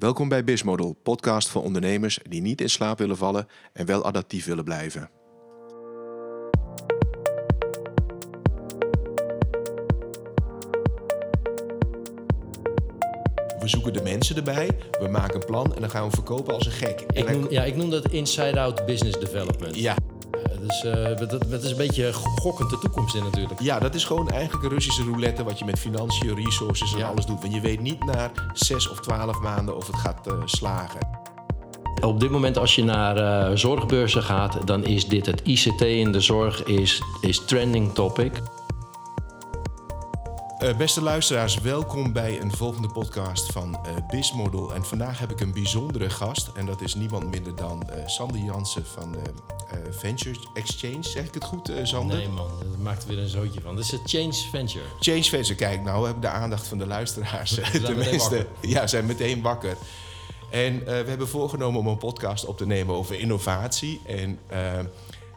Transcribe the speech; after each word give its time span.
Welkom 0.00 0.28
bij 0.28 0.44
Bismodel, 0.44 0.96
podcast 1.02 1.48
voor 1.48 1.62
ondernemers 1.62 2.18
die 2.28 2.40
niet 2.40 2.60
in 2.60 2.70
slaap 2.70 2.98
willen 2.98 3.16
vallen 3.16 3.46
en 3.72 3.86
wel 3.86 4.04
adaptief 4.04 4.44
willen 4.46 4.64
blijven. 4.64 5.10
We 13.58 13.68
zoeken 13.68 13.92
de 13.92 14.02
mensen 14.02 14.36
erbij, 14.36 14.70
we 15.00 15.08
maken 15.08 15.34
een 15.34 15.46
plan 15.46 15.74
en 15.74 15.80
dan 15.80 15.90
gaan 15.90 16.08
we 16.08 16.14
verkopen 16.14 16.54
als 16.54 16.66
een 16.66 16.72
gek. 16.72 17.00
En 17.00 17.26
Ik 17.26 17.30
noem, 17.30 17.50
ja, 17.50 17.64
ik 17.64 17.76
noem 17.76 17.90
dat 17.90 18.10
inside-out 18.10 18.86
business 18.86 19.18
development. 19.18 19.76
ja, 19.76 19.96
dus 20.60 20.84
eh, 20.84 21.16
dat, 21.16 21.30
dat 21.50 21.62
is 21.62 21.70
een 21.70 21.76
beetje 21.76 22.12
gokkend 22.12 22.70
de 22.70 22.78
toekomst 22.78 23.14
in 23.14 23.22
natuurlijk. 23.22 23.60
ja, 23.60 23.78
dat 23.78 23.94
is 23.94 24.04
gewoon 24.04 24.28
eigenlijk 24.30 24.64
een 24.64 24.70
Russische 24.70 25.02
roulette 25.02 25.44
wat 25.44 25.58
je 25.58 25.64
met 25.64 25.78
financiën, 25.78 26.34
resources 26.34 26.92
en 26.92 26.98
Ja. 26.98 27.06
alles 27.08 27.26
doet. 27.26 27.40
Want 27.40 27.54
je 27.54 27.60
weet 27.60 27.80
niet 27.80 28.04
na 28.04 28.30
zes 28.52 28.88
of 28.88 29.00
twaalf 29.00 29.40
maanden 29.40 29.76
of 29.76 29.86
het 29.86 29.96
gaat 29.96 30.26
eh, 30.26 30.32
slagen. 30.44 31.00
Op 32.00 32.20
dit 32.20 32.30
moment 32.30 32.58
als 32.58 32.74
je 32.74 32.84
naar 32.84 33.16
eh, 33.16 33.56
zorgbeurzen 33.56 34.22
gaat, 34.22 34.66
dan 34.66 34.84
is 34.84 35.06
dit 35.06 35.26
het 35.26 35.40
ICT 35.44 35.80
in 35.80 36.12
de 36.12 36.20
zorg 36.20 36.64
is, 36.64 37.02
is 37.20 37.44
trending 37.44 37.92
topic. 37.94 38.32
Eh, 40.60 40.76
beste 40.76 41.02
luisteraars, 41.02 41.60
welkom 41.60 42.12
bij 42.12 42.40
een 42.40 42.52
volgende 42.52 42.88
podcast 42.88 43.52
van 43.52 43.74
eh 43.74 43.92
Bismodel. 44.10 44.74
En 44.74 44.84
vandaag 44.84 45.18
heb 45.18 45.30
ik 45.30 45.40
een 45.40 45.52
bijzondere 45.52 46.10
gast. 46.10 46.50
En 46.54 46.66
dat 46.66 46.80
is 46.80 46.94
niemand 46.94 47.30
minder 47.30 47.56
dan 47.56 47.82
eh, 47.82 48.06
Sander 48.06 48.40
Jansen 48.40 48.86
van 48.86 49.16
Venture 49.90 50.38
Exchange. 50.54 51.02
Zeg 51.02 51.26
ik 51.26 51.34
het 51.34 51.44
goed, 51.44 51.72
Sander? 51.82 52.16
Nee 52.16 52.28
man, 52.28 52.48
dat 52.58 52.78
maakt 52.78 53.02
er 53.02 53.08
weer 53.08 53.18
een 53.18 53.28
zootje 53.28 53.60
van. 53.60 53.76
Dit 53.76 53.84
is 53.84 53.90
het 53.90 54.00
Change 54.04 54.32
Venture. 54.50 54.84
Change 55.00 55.22
Venture, 55.22 55.54
kijk, 55.54 55.82
nou 55.82 56.06
heb 56.06 56.16
ik 56.16 56.22
de 56.22 56.28
aandacht 56.28 56.66
van 56.66 56.78
de 56.78 56.86
luisteraars. 56.86 57.50
zijn 57.54 57.72
meteen 57.72 57.94
Tenminste, 57.94 58.46
ja, 58.60 58.86
zijn 58.86 59.06
meteen 59.06 59.42
wakker. 59.42 59.76
En 60.50 60.84
we 60.84 61.04
hebben 61.06 61.28
voorgenomen 61.28 61.80
om 61.80 61.86
een 61.86 61.98
podcast 61.98 62.44
op 62.44 62.56
te 62.56 62.66
nemen 62.66 62.94
over 62.94 63.18
innovatie. 63.18 64.00
En 64.06 64.38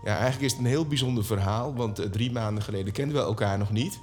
ja, 0.03 0.17
eigenlijk 0.17 0.41
is 0.41 0.51
het 0.51 0.59
een 0.59 0.65
heel 0.65 0.85
bijzonder 0.85 1.25
verhaal, 1.25 1.73
want 1.73 2.11
drie 2.11 2.31
maanden 2.31 2.63
geleden 2.63 2.93
kenden 2.93 3.15
we 3.17 3.23
elkaar 3.23 3.57
nog 3.57 3.71
niet. 3.71 3.99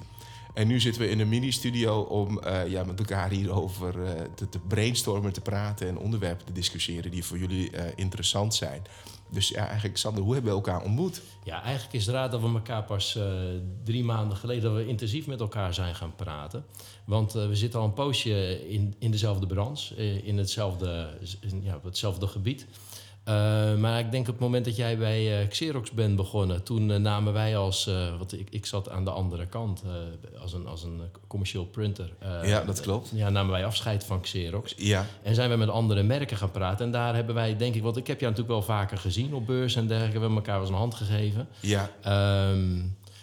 En 0.61 0.67
nu 0.67 0.81
zitten 0.81 1.03
we 1.03 1.09
in 1.09 1.21
een 1.21 1.29
mini-studio 1.29 2.01
om 2.01 2.39
eh, 2.39 2.69
ja, 2.69 2.85
met 2.85 2.99
elkaar 2.99 3.31
hierover 3.31 4.05
eh, 4.05 4.23
te, 4.51 4.59
brainstormen, 4.69 5.33
te 5.33 5.41
praten 5.41 5.89
en 5.89 5.99
onderwerpen 5.99 6.47
te 6.47 6.53
discussiëren 6.53 7.11
die 7.11 7.25
voor 7.25 7.39
jullie 7.39 7.71
eh, 7.71 7.85
interessant 7.97 8.55
zijn. 8.55 8.83
Dus 9.31 9.49
ja, 9.49 9.67
eigenlijk, 9.67 9.97
Sander, 9.97 10.23
hoe 10.23 10.33
hebben 10.33 10.51
we 10.51 10.57
elkaar 10.57 10.83
ontmoet? 10.83 11.23
Ja, 11.45 11.63
eigenlijk 11.63 11.95
is 11.95 12.07
het 12.07 12.15
raar 12.15 12.31
dat 12.31 12.41
we 12.41 12.47
elkaar 12.47 12.85
pas 12.85 13.19
drie 13.85 14.05
maanden 14.05 14.37
geleden 14.37 14.63
dat 14.63 14.75
we 14.75 14.87
intensief 14.87 15.27
met 15.27 15.41
elkaar 15.41 15.75
zijn 15.75 15.95
gaan 15.95 16.15
praten. 16.17 16.65
Want 17.05 17.33
we 17.33 17.57
zitten 17.57 17.81
al 17.81 17.87
een 17.87 17.93
poosje 17.93 18.69
in, 18.69 18.95
in 18.99 19.11
dezelfde 19.11 19.47
branche, 19.47 20.23
in 20.23 20.39
hetzelfde, 20.39 21.19
in, 21.41 21.63
ja, 21.63 21.81
hetzelfde 21.83 22.27
gebied. 22.27 22.67
Eh, 23.25 23.75
maar 23.75 23.99
ik 23.99 24.11
denk 24.11 24.27
op 24.27 24.33
het 24.33 24.43
moment 24.43 24.65
dat 24.65 24.77
jij 24.77 24.99
bij 24.99 25.41
eh, 25.41 25.49
Xerox 25.49 25.91
bent 25.91 26.17
begonnen, 26.17 26.63
toen 26.63 26.91
eh, 26.91 26.99
namen 26.99 27.33
wij 27.33 27.57
als, 27.57 27.91
want 28.19 28.33
ik, 28.33 28.49
ik 28.51 28.67
zat 28.67 28.91
aan 28.91 29.05
de 29.05 29.11
andere 29.11 29.47
kant 29.47 29.83
als, 30.41 30.53
een, 30.53 30.67
als 30.67 30.83
een 30.83 31.01
commercieel 31.27 31.65
printer. 31.65 32.13
Ja, 32.43 32.65
dat 32.65 32.81
klopt. 32.81 33.11
Ja, 33.15 33.31
namen 33.31 33.53
wij 33.53 33.65
afscheid 33.65 34.05
van 34.05 34.21
Xerox. 34.21 34.75
Ja, 34.77 35.07
En 35.23 35.35
zijn 35.35 35.51
we 35.51 35.57
met 35.57 35.69
andere 35.69 36.03
merken 36.03 36.37
gaan 36.37 36.51
praten. 36.51 36.85
En 36.87 36.93
daar 36.93 37.15
hebben 37.15 37.35
wij, 37.35 37.57
denk 37.57 37.75
ik, 37.75 37.83
want 37.83 37.97
ik 37.97 38.07
heb 38.07 38.21
jou 38.21 38.33
natuurlijk 38.33 38.67
wel 38.67 38.77
vaker 38.77 38.99
gezien 38.99 39.35
op 39.35 39.47
beurs 39.47 39.77
en 39.77 39.87
dergelijke. 39.87 40.19
We 40.19 40.25
hebben 40.25 40.39
elkaar 40.39 40.55
wel 40.55 40.63
eens 40.65 40.73
een 40.75 40.81
hand 40.81 40.95
gegeven. 40.95 41.49
ja, 41.61 41.91
Ehm, 42.03 42.79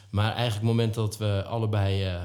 maar 0.10 0.34
eigenlijk 0.34 0.56
het 0.56 0.64
moment 0.64 0.94
dat 0.94 1.18
we 1.18 1.44
allebei 1.48 2.04
eh, 2.04 2.14
eh, 2.14 2.22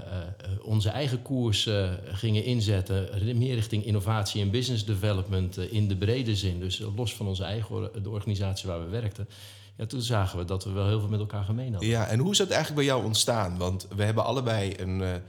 onze 0.63 0.89
eigen 0.89 1.23
koers 1.23 1.67
eh, 1.67 1.91
gingen 2.05 2.45
inzetten, 2.45 3.09
meer 3.39 3.55
richting 3.55 3.85
innovatie 3.85 4.43
en 4.43 4.51
business 4.51 4.85
development 4.85 5.59
in 5.59 5.89
de 5.89 5.97
brede 5.97 6.37
zin, 6.37 6.61
dus 6.61 6.83
los 6.97 7.15
van 7.15 7.27
onze 7.27 7.45
eigen 7.45 7.91
de 8.03 8.11
organisatie 8.11 8.69
waar 8.69 8.85
we 8.85 8.91
werkten, 8.91 9.29
ja, 9.77 9.87
toen 9.87 10.03
zagen 10.03 10.39
we 10.39 10.45
dat 10.45 10.65
we 10.65 10.71
wel 10.71 10.87
heel 10.87 11.01
veel 11.01 11.09
met 11.09 11.21
elkaar 11.21 11.45
gemeen 11.45 11.71
hadden. 11.71 11.89
Ja, 11.89 12.07
en 12.07 12.19
hoe 12.19 12.31
is 12.31 12.39
dat 12.39 12.51
eigenlijk 12.51 12.87
bij 12.87 12.95
jou 12.95 13.05
ontstaan? 13.05 13.59
Want 13.59 13.87
we 13.97 14.03
hebben 14.03 14.25
allebei 14.25 14.75
een. 14.79 15.23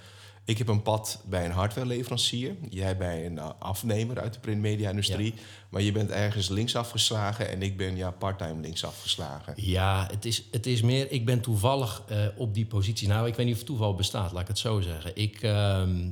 Ik 0.45 0.57
heb 0.57 0.67
een 0.67 0.81
pad 0.81 1.21
bij 1.25 1.45
een 1.45 1.51
hardwareleverancier. 1.51 2.55
Jij 2.69 2.97
bij 2.97 3.25
een 3.25 3.37
eh, 3.37 3.49
afnemer 3.59 4.19
uit 4.19 4.33
de 4.33 4.39
printmedia-industrie. 4.39 5.33
Maar 5.69 5.81
je 5.81 5.91
bent 5.91 6.09
ergens 6.09 6.49
linksaf 6.49 6.89
geslagen 6.89 7.49
en 7.49 7.61
ik 7.61 7.77
ben 7.77 7.95
ja, 7.95 8.11
part-time 8.11 8.61
linksaf 8.61 9.01
geslagen. 9.01 9.53
Ja, 9.55 10.07
het 10.11 10.25
is, 10.25 10.43
het 10.51 10.65
is 10.65 10.81
meer, 10.81 11.11
ik 11.11 11.25
ben 11.25 11.41
toevallig 11.41 12.03
eh, 12.07 12.17
op 12.37 12.53
die 12.53 12.65
positie. 12.65 13.07
Nou, 13.07 13.27
ik 13.27 13.35
weet 13.35 13.45
niet 13.45 13.55
of 13.55 13.63
toeval 13.63 13.95
bestaat, 13.95 14.31
laat 14.31 14.41
ik 14.41 14.47
het 14.47 14.57
zo 14.57 14.81
zeggen. 14.81 15.11
Ik 15.15 15.41
ehm, 15.41 16.09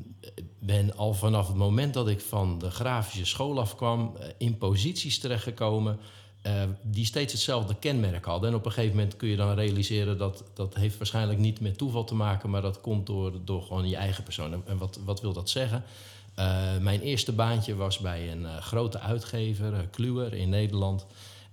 ben 0.59 0.95
al 0.97 1.13
vanaf 1.13 1.47
het 1.47 1.55
moment 1.55 1.93
dat 1.93 2.07
ik 2.07 2.21
van 2.21 2.59
de 2.59 2.69
grafische 2.69 3.25
school 3.25 3.59
afkwam, 3.59 4.15
eh, 4.19 4.27
in 4.37 4.57
posities 4.57 5.19
terechtgekomen. 5.19 5.99
Eh, 6.41 6.63
die 6.81 7.05
steeds 7.05 7.33
hetzelfde 7.33 7.75
kenmerk 7.79 8.25
hadden. 8.25 8.49
En 8.49 8.55
op 8.55 8.65
een 8.65 8.71
gegeven 8.71 8.95
moment 8.95 9.15
kun 9.15 9.29
je 9.29 9.35
dan 9.35 9.53
realiseren 9.53 10.17
dat 10.17 10.43
dat 10.53 10.75
heeft 10.75 10.97
waarschijnlijk 10.97 11.39
niet 11.39 11.59
met 11.59 11.77
toeval 11.77 12.03
te 12.03 12.15
maken, 12.15 12.49
maar 12.49 12.61
dat 12.61 12.81
komt 12.81 13.05
door, 13.05 13.33
door 13.45 13.63
gewoon 13.63 13.89
je 13.89 13.95
eigen 13.95 14.23
persoon. 14.23 14.63
En- 14.67 14.77
wat, 14.77 14.99
wat 15.05 15.21
wil 15.21 15.33
dat 15.33 15.49
zeggen? 15.49 15.83
Eh, 16.35 16.77
mijn 16.77 17.01
eerste 17.01 17.31
baantje 17.31 17.75
was 17.75 17.97
bij 17.97 18.31
een 18.31 18.45
eh, 18.45 18.57
grote 18.57 18.99
uitgever, 18.99 19.87
Kluwer 19.91 20.33
in 20.33 20.49
Nederland. 20.49 21.05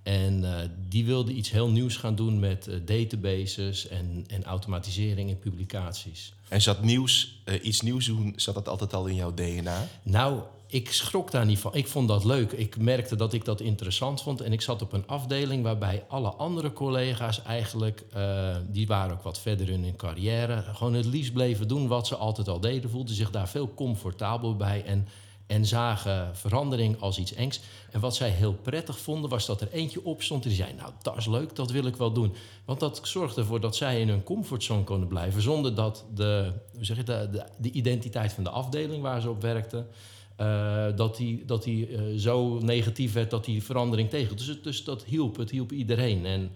En 0.03 0.45
die 0.89 1.05
wilde 1.05 1.33
iets 1.33 1.51
heel 1.51 1.69
nieuws 1.69 1.97
gaan 1.97 2.15
doen 2.15 2.39
met 2.39 2.71
databases 2.85 3.89
en, 3.89 4.25
en 4.27 4.45
automatisering 4.45 5.29
in 5.31 5.39
publicaties. 5.39 6.33
En 6.49 6.63
zat 6.63 6.83
nieuws, 6.83 7.43
iets 7.63 7.81
nieuws 7.81 8.07
doen, 8.07 8.33
zat 8.37 8.55
dat 8.55 8.69
altijd 8.69 8.95
al 8.95 9.07
in 9.07 9.15
jouw 9.15 9.35
DNA? 9.35 9.87
Nou, 10.03 10.43
ik 10.71 10.93
schrok 10.93 11.31
daar 11.31 11.47
niet 11.47 11.59
van. 11.59 11.75
Ik 11.75 11.87
vond 11.87 12.09
dat 12.09 12.25
leuk. 12.25 12.53
Ik 12.53 12.79
merkte 12.79 13.17
dat 13.17 13.33
ik 13.33 13.45
dat 13.45 13.61
interessant 13.61 14.23
vond. 14.23 14.41
En 14.41 14.53
ik 14.53 14.61
zat 14.61 14.83
op 14.83 14.93
een 14.93 15.07
afdeling 15.07 15.63
waarbij 15.63 16.05
alle 16.09 16.29
andere 16.29 16.73
collega's 16.73 17.43
eigenlijk... 17.43 18.05
eh, 18.13 18.57
die 18.67 18.87
waren 18.87 19.13
ook 19.13 19.23
wat 19.23 19.39
verder 19.41 19.69
in 19.69 19.83
hun 19.83 19.97
carrière... 19.97 20.63
gewoon 20.75 20.95
het 20.95 21.05
liefst 21.05 21.33
bleven 21.33 21.69
doen 21.69 21.89
wat 21.89 22.07
ze 22.07 22.17
altijd 22.17 22.49
al 22.49 22.61
deden. 22.61 22.91
Voelden 22.91 23.15
zich 23.15 23.31
daar 23.31 23.49
veel 23.49 23.75
comfortabel 23.75 24.57
bij... 24.57 24.85
En, 24.85 25.09
en 25.47 25.67
zagen 25.67 26.37
verandering 26.37 27.01
als 27.01 27.19
iets 27.19 27.35
engs. 27.35 27.61
En 27.91 28.01
wat 28.01 28.17
zij 28.17 28.29
heel 28.29 28.55
prettig 28.55 28.99
vonden, 28.99 29.31
was 29.31 29.47
dat 29.47 29.61
er 29.61 29.73
eentje 29.73 30.05
opstond... 30.05 30.43
die 30.43 30.53
zei, 30.53 30.73
nou, 30.73 30.93
dat 31.03 31.17
is 31.17 31.27
leuk, 31.27 31.57
dat 31.57 31.71
wil 31.71 31.85
ik 31.85 31.97
wel 31.97 32.13
doen. 32.13 32.35
Want 32.65 32.81
dat 32.81 33.01
zorgde 33.03 33.41
ervoor 33.41 33.61
dat 33.61 33.77
zij 33.77 34.01
in 34.01 34.09
hun 34.09 34.23
comfortzone 34.23 34.85
konden 34.85 35.09
blijven... 35.09 35.43
zonder 35.43 35.75
dat 35.75 36.05
de, 36.15 36.53
hoe 36.75 36.85
zeg 36.85 36.97
je, 36.97 37.03
de, 37.03 37.45
de 37.59 37.71
identiteit 37.71 38.33
van 38.33 38.45
de 38.45 38.51
afdeling 38.51 39.03
waar 39.03 39.21
ze 39.21 39.31
op 39.31 39.43
werkten... 39.43 39.87
Eh, 40.39 40.87
dat 40.97 41.17
die, 41.17 41.45
dat 41.45 41.67
eh, 41.67 41.99
zo 42.17 42.59
negatief 42.59 43.13
werd 43.13 43.31
dat 43.31 43.45
die 43.45 43.63
verandering 43.63 44.11
tegen. 44.11 44.37
Dus, 44.37 44.63
dus 44.63 44.85
dat 44.85 45.05
hielp, 45.05 45.37
het 45.37 45.51
hielp 45.51 45.73
iedereen. 45.73 46.27
En, 46.27 46.51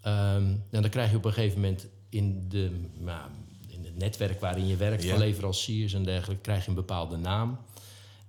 ehm, 0.00 0.44
en 0.70 0.82
dan 0.82 0.90
krijg 0.90 1.10
je 1.10 1.16
op 1.16 1.24
een 1.24 1.32
gegeven 1.32 1.60
moment 1.60 1.86
in, 2.08 2.44
de, 2.48 2.70
nou, 2.98 3.30
in 3.68 3.84
het 3.84 3.96
netwerk 3.96 4.40
waarin 4.40 4.66
je 4.66 4.76
werkt, 4.76 5.02
Ja. 5.02 5.10
van 5.10 5.18
leveranciers 5.18 5.92
en 5.94 6.04
dergelijke, 6.04 6.42
krijg 6.42 6.62
je 6.62 6.68
een 6.68 6.74
bepaalde 6.74 7.16
naam. 7.16 7.58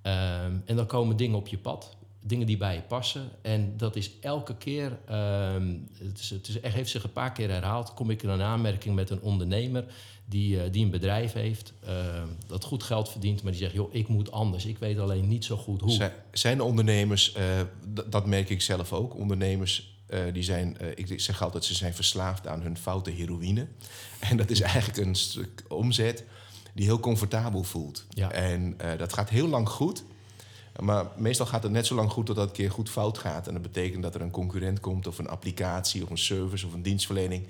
Ehm, 0.02 0.56
en 0.66 0.76
dan 0.76 0.86
komen 0.86 1.18
dingen 1.18 1.38
op 1.38 1.48
je 1.48 1.58
pad, 1.58 1.98
dingen 2.22 2.48
die 2.48 2.58
bij 2.58 2.76
je 2.76 2.82
passen. 2.82 3.30
En 3.42 3.74
dat 3.78 3.96
is 3.96 4.12
elke 4.20 4.56
keer, 4.56 4.98
ehm, 5.06 5.76
het, 5.98 6.20
is, 6.20 6.30
het 6.30 6.48
is, 6.48 6.62
heeft 6.62 6.90
zich 6.90 7.04
een 7.04 7.12
paar 7.12 7.32
keer 7.32 7.50
herhaald, 7.50 7.94
kom 7.94 8.10
ik 8.10 8.24
in 8.24 8.30
een 8.30 8.42
aanmerking 8.42 8.96
met 8.96 9.10
een 9.10 9.22
ondernemer 9.22 9.86
die, 10.30 10.62
eh, 10.62 10.72
die 10.72 10.86
een 10.86 10.92
bedrijf 10.92 11.34
heeft, 11.34 11.74
ehm, 11.86 12.28
dat 12.48 12.64
goed 12.64 12.84
geld 12.84 13.10
verdient, 13.10 13.44
maar 13.44 13.52
die 13.52 13.62
zegt, 13.62 13.74
joh, 13.74 13.94
ik 13.94 14.08
moet 14.08 14.32
anders. 14.32 14.66
Ik 14.66 14.78
weet 14.78 15.00
alleen 15.00 15.28
niet 15.28 15.46
zo 15.46 15.58
goed 15.58 15.82
hoe. 15.82 15.92
Zijn, 15.92 16.12
zijn 16.32 16.62
ondernemers, 16.62 17.34
eh, 17.34 17.44
dat 18.08 18.26
merk 18.26 18.50
ik 18.50 18.62
zelf 18.62 18.94
ook, 18.94 19.16
ondernemers 19.16 19.96
eh, 20.08 20.20
die 20.34 20.44
zijn, 20.44 20.78
eh, 20.78 20.88
ik 20.96 21.22
zeg 21.22 21.42
altijd, 21.42 21.66
ze 21.66 21.74
zijn 21.74 21.94
verslaafd 21.94 22.48
aan 22.48 22.62
hun 22.62 22.78
foute 22.78 23.10
heroïne. 23.10 23.68
En 24.30 24.38
dat 24.38 24.50
is 24.50 24.62
eigenlijk 24.62 25.08
een 25.08 25.16
stuk 25.16 25.64
omzet 25.68 26.24
die 26.74 26.86
heel 26.86 27.00
comfortabel 27.00 27.64
voelt. 27.64 28.06
Ja. 28.10 28.32
En 28.32 28.74
eh, 28.78 28.98
dat 28.98 29.14
gaat 29.14 29.30
heel 29.30 29.48
lang 29.48 29.70
goed. 29.70 30.04
Maar 30.80 31.06
meestal 31.18 31.46
gaat 31.46 31.64
het 31.64 31.72
net 31.72 31.86
zo 31.86 31.96
lang 31.96 32.12
goed 32.12 32.26
totdat 32.26 32.50
het 32.50 32.58
een 32.58 32.64
keer 32.64 32.74
goed 32.74 32.90
fout 32.90 33.18
gaat. 33.18 33.48
En 33.48 33.54
dat 33.54 33.62
betekent 33.62 34.04
dat 34.04 34.16
er 34.16 34.22
een 34.22 34.32
concurrent 34.32 34.80
komt 34.80 35.08
of 35.08 35.18
een 35.18 35.28
applicatie 35.28 36.04
of 36.04 36.10
een 36.10 36.18
service 36.18 36.66
of 36.66 36.74
een 36.74 36.82
dienstverlening 36.82 37.48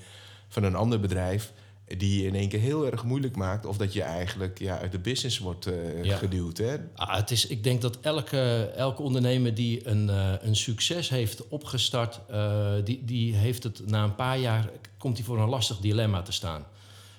van 0.47 0.63
een 0.63 0.75
ander 0.75 0.99
bedrijf 0.99 1.53
die 1.87 2.21
je 2.21 2.27
in 2.27 2.35
één 2.35 2.49
keer 2.49 2.59
heel 2.59 2.85
erg 2.85 3.03
moeilijk 3.03 3.35
maakt 3.35 3.65
of 3.65 3.77
dat 3.77 3.93
je 3.93 4.01
eigenlijk 4.01 4.59
ja, 4.59 4.79
uit 4.79 4.91
de 4.91 4.99
business 4.99 5.39
wordt 5.39 5.65
eh, 5.65 6.03
Ja. 6.03 6.17
geduwd. 6.17 6.57
Hè? 6.57 6.75
Ah, 6.95 7.15
het 7.15 7.31
is, 7.31 7.47
ik 7.47 7.63
denk 7.63 7.81
dat 7.81 7.99
elke, 7.99 8.71
elke 8.75 9.01
ondernemer 9.01 9.53
die 9.53 9.87
een, 9.87 10.09
eh, 10.09 10.33
een 10.39 10.55
succes 10.55 11.09
heeft 11.09 11.47
opgestart, 11.47 12.19
eh, 12.27 12.71
die, 12.83 13.05
die 13.05 13.35
heeft 13.35 13.63
het 13.63 13.81
na 13.85 14.03
een 14.03 14.15
paar 14.15 14.39
jaar, 14.39 14.69
komt 14.97 15.17
hij 15.17 15.25
voor 15.25 15.39
een 15.39 15.49
lastig 15.49 15.77
dilemma 15.77 16.21
te 16.21 16.31
staan. 16.31 16.65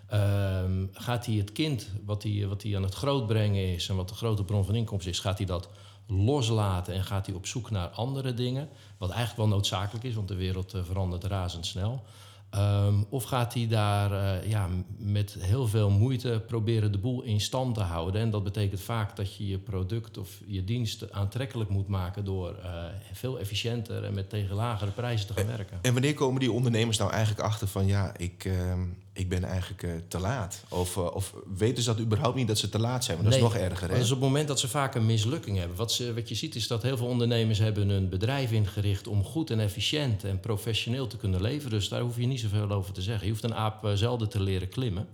Ehm, 0.08 0.86
gaat 0.92 1.26
hij 1.26 1.34
het 1.34 1.52
kind, 1.52 1.88
wat 2.04 2.22
hij, 2.22 2.46
wat 2.48 2.62
hij 2.62 2.76
aan 2.76 2.82
het 2.82 2.94
grootbrengen 2.94 3.74
is 3.74 3.88
en 3.88 3.96
wat 3.96 4.08
de 4.08 4.14
grote 4.14 4.44
bron 4.44 4.64
van 4.64 4.74
inkomsten 4.74 5.10
is, 5.12 5.18
gaat 5.18 5.38
hij 5.38 5.46
dat 5.46 5.68
loslaten 6.06 6.94
en 6.94 7.04
gaat 7.04 7.26
hij 7.26 7.34
op 7.34 7.46
zoek 7.46 7.70
naar 7.70 7.88
andere 7.88 8.34
dingen? 8.34 8.68
Wat 8.98 9.10
eigenlijk 9.10 9.38
wel 9.38 9.48
noodzakelijk 9.48 10.04
is, 10.04 10.14
want 10.14 10.28
de 10.28 10.34
wereld 10.34 10.74
verandert 10.84 11.24
razendsnel. 11.24 12.02
Ehm, 12.50 12.94
of 13.08 13.24
gaat 13.24 13.54
hij 13.54 13.66
daar 13.66 14.12
eh, 14.12 14.50
ja, 14.50 14.68
met 14.98 15.36
heel 15.38 15.66
veel 15.66 15.90
moeite 15.90 16.42
proberen 16.46 16.92
de 16.92 16.98
boel 16.98 17.22
in 17.22 17.40
stand 17.40 17.74
te 17.74 17.80
houden? 17.80 18.20
En 18.20 18.30
dat 18.30 18.44
betekent 18.44 18.80
vaak 18.80 19.16
dat 19.16 19.36
je 19.36 19.48
je 19.48 19.58
product 19.58 20.18
of 20.18 20.40
je 20.46 20.64
dienst 20.64 21.12
aantrekkelijk 21.12 21.70
moet 21.70 21.88
maken 21.88 22.24
door 22.24 22.56
uh, 22.64 22.84
veel 23.12 23.38
efficiënter 23.38 24.04
en 24.04 24.14
met 24.14 24.30
tegen 24.30 24.54
lagere 24.54 24.90
prijzen 24.90 25.26
te 25.26 25.32
gaan 25.32 25.46
werken. 25.46 25.78
En 25.82 25.92
wanneer 25.92 26.14
komen 26.14 26.40
die 26.40 26.52
ondernemers 26.52 26.98
nou 26.98 27.10
eigenlijk 27.10 27.40
achter 27.40 27.68
van 27.68 27.86
ja, 27.86 28.16
ik, 28.16 28.44
uh, 28.44 28.72
ik 29.18 29.28
ben 29.28 29.44
eigenlijk 29.44 29.82
uh, 29.82 29.92
te 30.08 30.18
laat? 30.18 30.64
Of, 30.68 30.96
of 30.96 31.34
weten 31.56 31.82
ze 31.82 31.94
dat 31.94 32.00
überhaupt 32.00 32.36
niet 32.36 32.48
dat 32.48 32.58
ze 32.58 32.68
te 32.68 32.78
laat 32.78 33.04
zijn? 33.04 33.16
Want 33.16 33.30
dat 33.30 33.40
nee, 33.40 33.48
is 33.48 33.54
nog 33.54 33.62
erger. 33.64 33.88
Hè? 33.88 33.94
Dat 33.94 34.04
is 34.04 34.10
op 34.10 34.20
het 34.20 34.28
moment 34.28 34.48
dat 34.48 34.60
ze 34.60 34.68
vaak 34.68 34.94
een 34.94 35.06
mislukking 35.06 35.58
hebben. 35.58 35.76
Wat, 35.76 35.92
ze, 35.92 36.14
wat 36.14 36.28
je 36.28 36.34
ziet 36.34 36.54
is 36.54 36.66
dat 36.66 36.82
heel 36.82 36.96
veel 36.96 37.06
ondernemers 37.06 37.58
hebben 37.58 37.88
een 37.88 38.08
bedrijf 38.08 38.52
ingericht 38.52 39.06
om 39.06 39.24
goed 39.24 39.50
en 39.50 39.60
efficiënt 39.60 40.24
en 40.24 40.40
professioneel 40.40 41.06
te 41.06 41.16
kunnen 41.16 41.42
leveren. 41.42 41.70
Dus 41.70 41.88
daar 41.88 42.00
hoef 42.00 42.16
je 42.16 42.26
niet 42.26 42.40
zoveel 42.40 42.70
over 42.70 42.92
te 42.92 43.02
zeggen. 43.02 43.24
Je 43.24 43.32
hoeft 43.32 43.44
een 43.44 43.54
aap 43.54 43.84
uh, 43.84 43.92
zelden 43.92 44.28
te 44.28 44.42
leren 44.42 44.68
klimmen. 44.68 45.08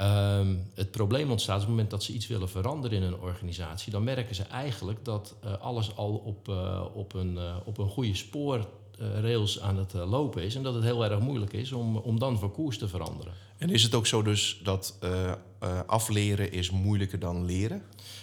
Um, 0.00 0.70
het 0.74 0.90
probleem 0.90 1.30
ontstaat 1.30 1.54
op 1.54 1.60
het 1.60 1.70
moment 1.70 1.90
dat 1.90 2.02
ze 2.02 2.12
iets 2.12 2.26
willen 2.26 2.48
veranderen 2.48 2.96
in 2.96 3.02
een 3.02 3.20
organisatie. 3.20 3.92
Dan 3.92 4.04
merken 4.04 4.34
ze 4.34 4.42
eigenlijk 4.42 5.04
dat 5.04 5.34
uh, 5.44 5.52
alles 5.60 5.96
al 5.96 6.14
op, 6.14 6.48
op, 6.94 7.14
een, 7.14 7.38
op 7.64 7.78
een 7.78 7.88
goede 7.88 8.14
spoorrails 8.94 9.60
aan 9.60 9.76
het 9.76 9.92
lopen 9.92 10.42
is. 10.42 10.54
En 10.54 10.62
dat 10.62 10.74
het 10.74 10.84
heel 10.84 11.04
erg 11.04 11.20
moeilijk 11.20 11.52
is 11.52 11.72
om, 11.72 11.96
om 11.96 12.18
dan 12.18 12.38
van 12.38 12.52
koers 12.52 12.78
te 12.78 12.88
veranderen. 12.88 13.32
En 13.58 13.70
is 13.70 13.82
het 13.82 13.94
ook 13.94 14.06
zo 14.06 14.22
dus 14.22 14.60
dat 14.62 14.98
afleren 15.86 16.52
is 16.52 16.70
moeilijker 16.70 17.18
dan 17.18 17.44
leren? 17.44 17.82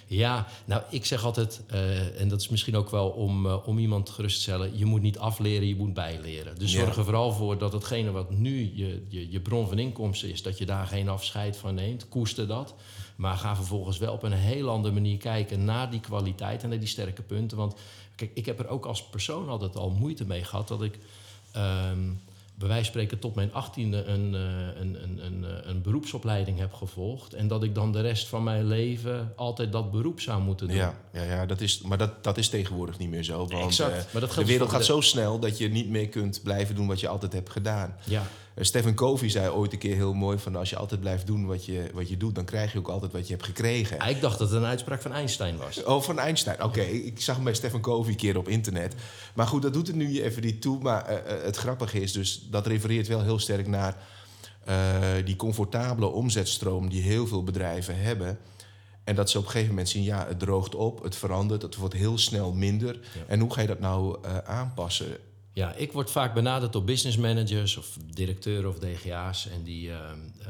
Ja, 0.09 0.47
nou, 0.65 0.81
ik 0.89 1.05
zeg 1.05 1.25
altijd, 1.25 1.61
uh, 1.71 2.21
en 2.21 2.27
dat 2.27 2.41
is 2.41 2.49
misschien 2.49 2.75
ook 2.75 2.89
wel 2.89 3.09
om, 3.09 3.45
uh, 3.45 3.67
om 3.67 3.77
iemand 3.77 4.09
gerust 4.09 4.35
te 4.35 4.41
stellen... 4.41 4.77
je 4.77 4.85
moet 4.85 5.01
niet 5.01 5.17
afleren, 5.17 5.67
je 5.67 5.75
moet 5.75 5.93
bijleren. 5.93 6.59
Dus 6.59 6.71
Ja. 6.71 6.79
zorg 6.79 6.97
er 6.97 7.03
vooral 7.03 7.31
voor 7.31 7.57
dat 7.57 7.73
hetgene 7.73 8.11
wat 8.11 8.31
nu 8.31 8.71
je, 8.75 9.05
je, 9.07 9.31
je 9.31 9.39
bron 9.39 9.67
van 9.67 9.79
inkomsten 9.79 10.29
is... 10.29 10.41
dat 10.41 10.57
je 10.57 10.65
daar 10.65 10.87
geen 10.87 11.09
afscheid 11.09 11.57
van 11.57 11.73
neemt, 11.73 12.09
koester 12.09 12.47
dat. 12.47 12.75
Maar 13.15 13.37
ga 13.37 13.55
vervolgens 13.55 13.97
wel 13.97 14.13
op 14.13 14.23
een 14.23 14.31
heel 14.31 14.69
andere 14.69 14.93
manier 14.93 15.17
kijken 15.17 15.65
naar 15.65 15.91
die 15.91 15.99
kwaliteit... 15.99 16.63
en 16.63 16.69
naar 16.69 16.79
die 16.79 16.87
sterke 16.87 17.21
punten. 17.21 17.57
Want 17.57 17.75
kijk, 18.19 18.31
ik 18.33 18.45
heb 18.45 18.59
er 18.59 18.67
ook 18.67 18.85
als 18.85 19.03
persoon 19.03 19.49
altijd 19.49 19.75
al 19.75 19.89
moeite 19.89 20.25
mee 20.25 20.43
gehad... 20.43 20.67
dat 20.67 20.81
ik... 20.81 20.99
Um, 21.55 22.21
bij 22.59 22.67
wijze 22.67 22.83
van 22.83 22.93
spreken 22.93 23.19
tot 23.19 23.35
mijn 23.35 23.53
achttiende 23.53 24.03
een, 24.03 24.33
een, 24.33 25.03
een, 25.03 25.25
een, 25.25 25.69
een, 25.69 25.81
beroepsopleiding 25.81 26.59
heb 26.59 26.73
gevolgd. 26.73 27.33
En 27.33 27.47
dat 27.47 27.63
ik 27.63 27.75
dan 27.75 27.91
de 27.91 28.01
rest 28.01 28.27
van 28.27 28.43
mijn 28.43 28.67
leven 28.67 29.33
altijd 29.35 29.71
dat 29.71 29.91
beroep 29.91 30.19
zou 30.19 30.41
moeten 30.41 30.67
doen. 30.67 30.75
Ja, 30.75 30.95
ja, 31.13 31.23
ja 31.23 31.45
dat 31.45 31.61
is, 31.61 31.81
maar 31.81 31.97
dat, 31.97 32.23
dat 32.23 32.37
is 32.37 32.49
tegenwoordig 32.49 32.97
niet 32.97 33.09
meer 33.09 33.23
zo. 33.23 33.37
Want 33.37 33.65
exact. 33.65 33.95
Uh, 33.95 34.13
maar 34.13 34.21
dat 34.21 34.31
de 34.31 34.45
wereld 34.45 34.69
gaat 34.69 34.79
de... 34.79 34.85
zo 34.85 35.01
snel 35.01 35.39
dat 35.39 35.57
je 35.57 35.69
niet 35.69 35.89
meer 35.89 36.07
kunt 36.07 36.43
blijven 36.43 36.75
doen 36.75 36.87
wat 36.87 36.99
je 36.99 37.07
altijd 37.07 37.33
hebt 37.33 37.49
gedaan. 37.49 37.95
Ja. 38.03 38.27
Uh, 38.55 38.63
Stephen 38.63 38.95
Covey 38.95 39.29
zei 39.29 39.49
ooit 39.49 39.73
een 39.73 39.79
keer 39.79 39.95
heel 39.95 40.13
mooi 40.13 40.37
van 40.37 40.55
als 40.55 40.69
je 40.69 40.75
altijd 40.75 40.99
blijft 40.99 41.27
doen 41.27 41.45
wat 41.45 41.65
je, 41.65 41.89
wat 41.93 42.09
je 42.09 42.17
doet, 42.17 42.35
dan 42.35 42.45
krijg 42.45 42.71
je 42.71 42.77
ook 42.77 42.87
altijd 42.87 43.11
wat 43.11 43.27
je 43.27 43.33
hebt 43.33 43.45
gekregen. 43.45 44.07
Ik 44.07 44.21
dacht 44.21 44.39
dat 44.39 44.49
het 44.49 44.61
een 44.61 44.67
uitspraak 44.67 45.01
van 45.01 45.13
Einstein 45.13 45.57
was. 45.57 45.83
Oh, 45.83 46.01
van 46.01 46.19
Einstein. 46.19 46.63
Oké, 46.63 46.79
okay. 46.79 46.89
ik 46.89 47.21
zag 47.21 47.35
hem 47.35 47.43
bij 47.43 47.53
Stephen 47.53 47.81
Covey 47.81 48.11
een 48.11 48.17
keer 48.17 48.37
op 48.37 48.47
internet. 48.47 48.95
Maar 49.33 49.47
goed, 49.47 49.61
dat 49.61 49.73
doet 49.73 49.87
het 49.87 49.95
nu 49.95 50.21
even 50.21 50.41
niet 50.41 50.61
toe. 50.61 50.79
Maar 50.79 51.11
uh, 51.11 51.17
het 51.43 51.55
grappige 51.55 52.01
is 52.01 52.11
dus, 52.11 52.47
dat 52.49 52.67
refereert 52.67 53.07
wel 53.07 53.23
heel 53.23 53.39
sterk 53.39 53.67
naar 53.67 53.97
uh, 54.69 54.75
die 55.25 55.35
comfortabele 55.35 56.07
omzetstroom 56.07 56.89
die 56.89 57.01
heel 57.01 57.27
veel 57.27 57.43
bedrijven 57.43 58.01
hebben. 58.01 58.39
En 59.03 59.15
dat 59.15 59.29
ze 59.29 59.37
op 59.37 59.43
een 59.43 59.49
gegeven 59.49 59.73
moment 59.73 59.89
zien, 59.89 60.03
ja, 60.03 60.25
het 60.27 60.39
droogt 60.39 60.75
op, 60.75 61.03
het 61.03 61.15
verandert, 61.15 61.61
het 61.61 61.75
wordt 61.75 61.93
heel 61.93 62.17
snel 62.17 62.53
minder. 62.53 62.93
Ja. 62.93 63.21
En 63.27 63.39
hoe 63.39 63.53
ga 63.53 63.61
je 63.61 63.67
dat 63.67 63.79
nou 63.79 64.17
uh, 64.25 64.37
aanpassen? 64.37 65.17
Ja, 65.59 65.73
ik 65.73 65.91
word 65.91 66.11
vaak 66.11 66.33
benaderd 66.33 66.73
door 66.73 66.83
business 66.83 67.17
managers 67.17 67.77
of 67.77 67.97
directeuren 68.13 68.69
of 68.69 68.79
DGA's. 68.79 69.47
En 69.49 69.63
die, 69.63 69.87
uh, 69.87 69.95
uh, 70.41 70.47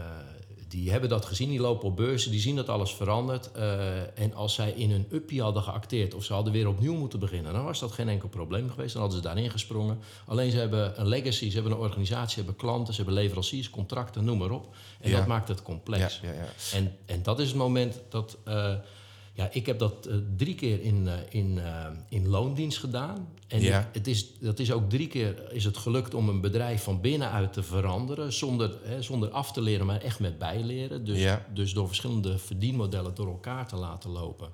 die 0.67 0.91
hebben 0.91 1.09
dat 1.09 1.25
gezien, 1.25 1.49
die 1.49 1.59
lopen 1.59 1.87
op 1.87 1.95
beurzen, 1.95 2.31
die 2.31 2.39
zien 2.39 2.55
dat 2.55 2.69
alles 2.69 2.93
verandert. 2.93 3.49
Uh, 3.57 4.19
en 4.19 4.33
als 4.33 4.53
zij 4.53 4.71
in 4.71 4.91
een 4.91 5.07
uppie 5.11 5.41
hadden 5.41 5.63
geacteerd 5.63 6.13
of 6.13 6.23
ze 6.23 6.33
hadden 6.33 6.53
weer 6.53 6.67
opnieuw 6.67 6.95
moeten 6.95 7.19
beginnen, 7.19 7.53
dan 7.53 7.63
was 7.63 7.79
dat 7.79 7.91
geen 7.91 8.09
enkel 8.09 8.29
probleem 8.29 8.69
geweest. 8.69 8.93
Dan 8.93 9.01
hadden 9.01 9.19
ze 9.21 9.27
daarin 9.27 9.49
gesprongen. 9.51 9.99
Alleen 10.25 10.51
ze 10.51 10.57
hebben 10.57 10.99
een 10.99 11.07
legacy, 11.07 11.47
ze 11.49 11.53
hebben 11.53 11.71
een 11.71 11.77
organisatie, 11.77 12.29
ze 12.29 12.37
hebben 12.37 12.55
klanten, 12.55 12.93
ze 12.93 13.01
hebben 13.01 13.19
leveranciers, 13.21 13.69
contracten, 13.69 14.25
noem 14.25 14.37
maar 14.37 14.51
op. 14.51 14.75
En 14.99 15.09
Ja. 15.09 15.17
dat 15.17 15.27
maakt 15.27 15.47
het 15.47 15.61
complex. 15.61 16.19
Ja, 16.21 16.31
ja, 16.31 16.35
ja. 16.35 16.77
En, 16.77 16.97
en 17.05 17.23
dat 17.23 17.39
is 17.39 17.47
het 17.47 17.57
moment 17.57 18.01
dat. 18.09 18.37
Ja, 19.39 19.49
ik 19.51 19.65
heb 19.65 19.79
dat 19.79 20.07
uh, 20.07 20.15
drie 20.37 20.55
keer 20.55 20.81
in, 20.81 21.05
uh, 21.05 21.13
in, 21.29 21.55
uh, 21.57 21.85
in 22.09 22.27
loondienst 22.27 22.77
gedaan. 22.77 23.27
En 23.47 23.61
Ja. 23.61 23.79
ik- 23.79 23.85
het 23.91 24.07
is, 24.07 24.25
dat 24.39 24.59
is 24.59 24.71
ook 24.71 24.89
drie 24.89 25.07
keer 25.07 25.51
is 25.51 25.63
het 25.63 25.77
gelukt 25.77 26.13
om 26.13 26.29
een 26.29 26.41
bedrijf 26.41 26.83
van 26.83 27.01
binnenuit 27.01 27.53
te 27.53 27.63
veranderen. 27.63 28.33
Zonder, 28.33 28.77
hè, 28.83 29.01
zonder 29.01 29.29
af 29.29 29.51
te 29.51 29.61
leren, 29.61 29.85
maar 29.85 30.01
echt 30.01 30.19
met 30.19 30.37
bijleren. 30.39 31.05
Dus, 31.05 31.19
Ja. 31.19 31.45
dus 31.53 31.73
door 31.73 31.87
verschillende 31.87 32.37
verdienmodellen 32.37 33.15
door 33.15 33.27
elkaar 33.27 33.67
te 33.67 33.75
laten 33.75 34.09
lopen. 34.09 34.49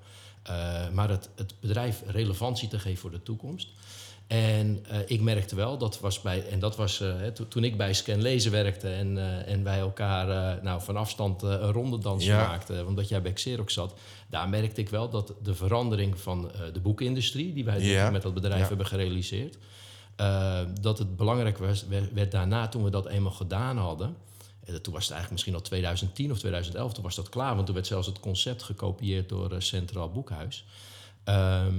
Maar 0.94 1.08
het, 1.10 1.28
het 1.34 1.54
bedrijf 1.60 2.02
relevantie 2.06 2.68
te 2.68 2.78
geven 2.78 2.98
voor 3.00 3.10
de 3.10 3.22
toekomst. 3.22 3.68
En 4.26 4.84
uh, 4.92 4.98
ik 5.06 5.20
merkte 5.20 5.54
wel, 5.56 5.78
dat 5.78 6.00
was 6.00 6.20
bij, 6.20 6.48
en 6.48 6.58
dat 6.58 6.76
was 6.76 7.00
uh, 7.00 7.14
to- 7.26 7.48
toen 7.48 7.64
ik 7.64 7.76
bij 7.76 7.94
Scan 7.94 8.22
Lezen 8.22 8.50
werkte 8.52 8.88
en, 8.88 9.16
uh, 9.16 9.48
en 9.48 9.62
wij 9.62 9.78
elkaar 9.78 10.58
nou, 10.62 10.82
van 10.82 10.96
afstand 10.96 11.42
een 11.42 11.72
rondedansje 11.72 12.28
Ja. 12.30 12.46
maakten, 12.46 12.86
omdat 12.86 13.08
jij 13.08 13.22
bij 13.22 13.32
Xerox 13.32 13.74
zat, 13.74 13.94
daar 14.28 14.48
merkte 14.48 14.80
ik 14.80 14.88
wel 14.88 15.08
dat 15.08 15.34
de 15.42 15.54
verandering 15.54 16.20
van 16.20 16.50
de 16.72 16.80
boekindustrie, 16.80 17.52
die 17.52 17.64
wij 17.64 17.80
Ja. 17.80 18.10
met 18.10 18.22
dat 18.22 18.34
bedrijf 18.34 18.60
Ja. 18.62 18.68
hebben 18.68 18.86
gerealiseerd, 18.86 19.58
dat 20.80 20.98
het 20.98 21.16
belangrijk 21.16 21.58
was, 21.58 21.86
werd, 21.86 22.12
werd 22.12 22.30
daarna, 22.32 22.68
toen 22.68 22.84
we 22.84 22.90
dat 22.90 23.06
eenmaal 23.06 23.32
gedaan 23.32 23.76
hadden, 23.78 24.16
eh, 24.64 24.74
toen 24.74 24.92
was 24.92 25.02
het 25.08 25.12
eigenlijk 25.12 25.30
misschien 25.30 25.54
al 25.54 25.60
2010 25.60 26.30
of 26.30 26.38
2011, 26.38 26.92
toen 26.92 27.02
was 27.04 27.14
dat 27.14 27.28
klaar, 27.28 27.54
want 27.54 27.66
toen 27.66 27.74
werd 27.74 27.86
zelfs 27.86 28.06
het 28.06 28.20
concept 28.20 28.62
gekopieerd 28.62 29.28
door 29.28 29.54
Centraal 29.62 30.10
Boekhuis. 30.10 30.64
Ehm, 31.24 31.74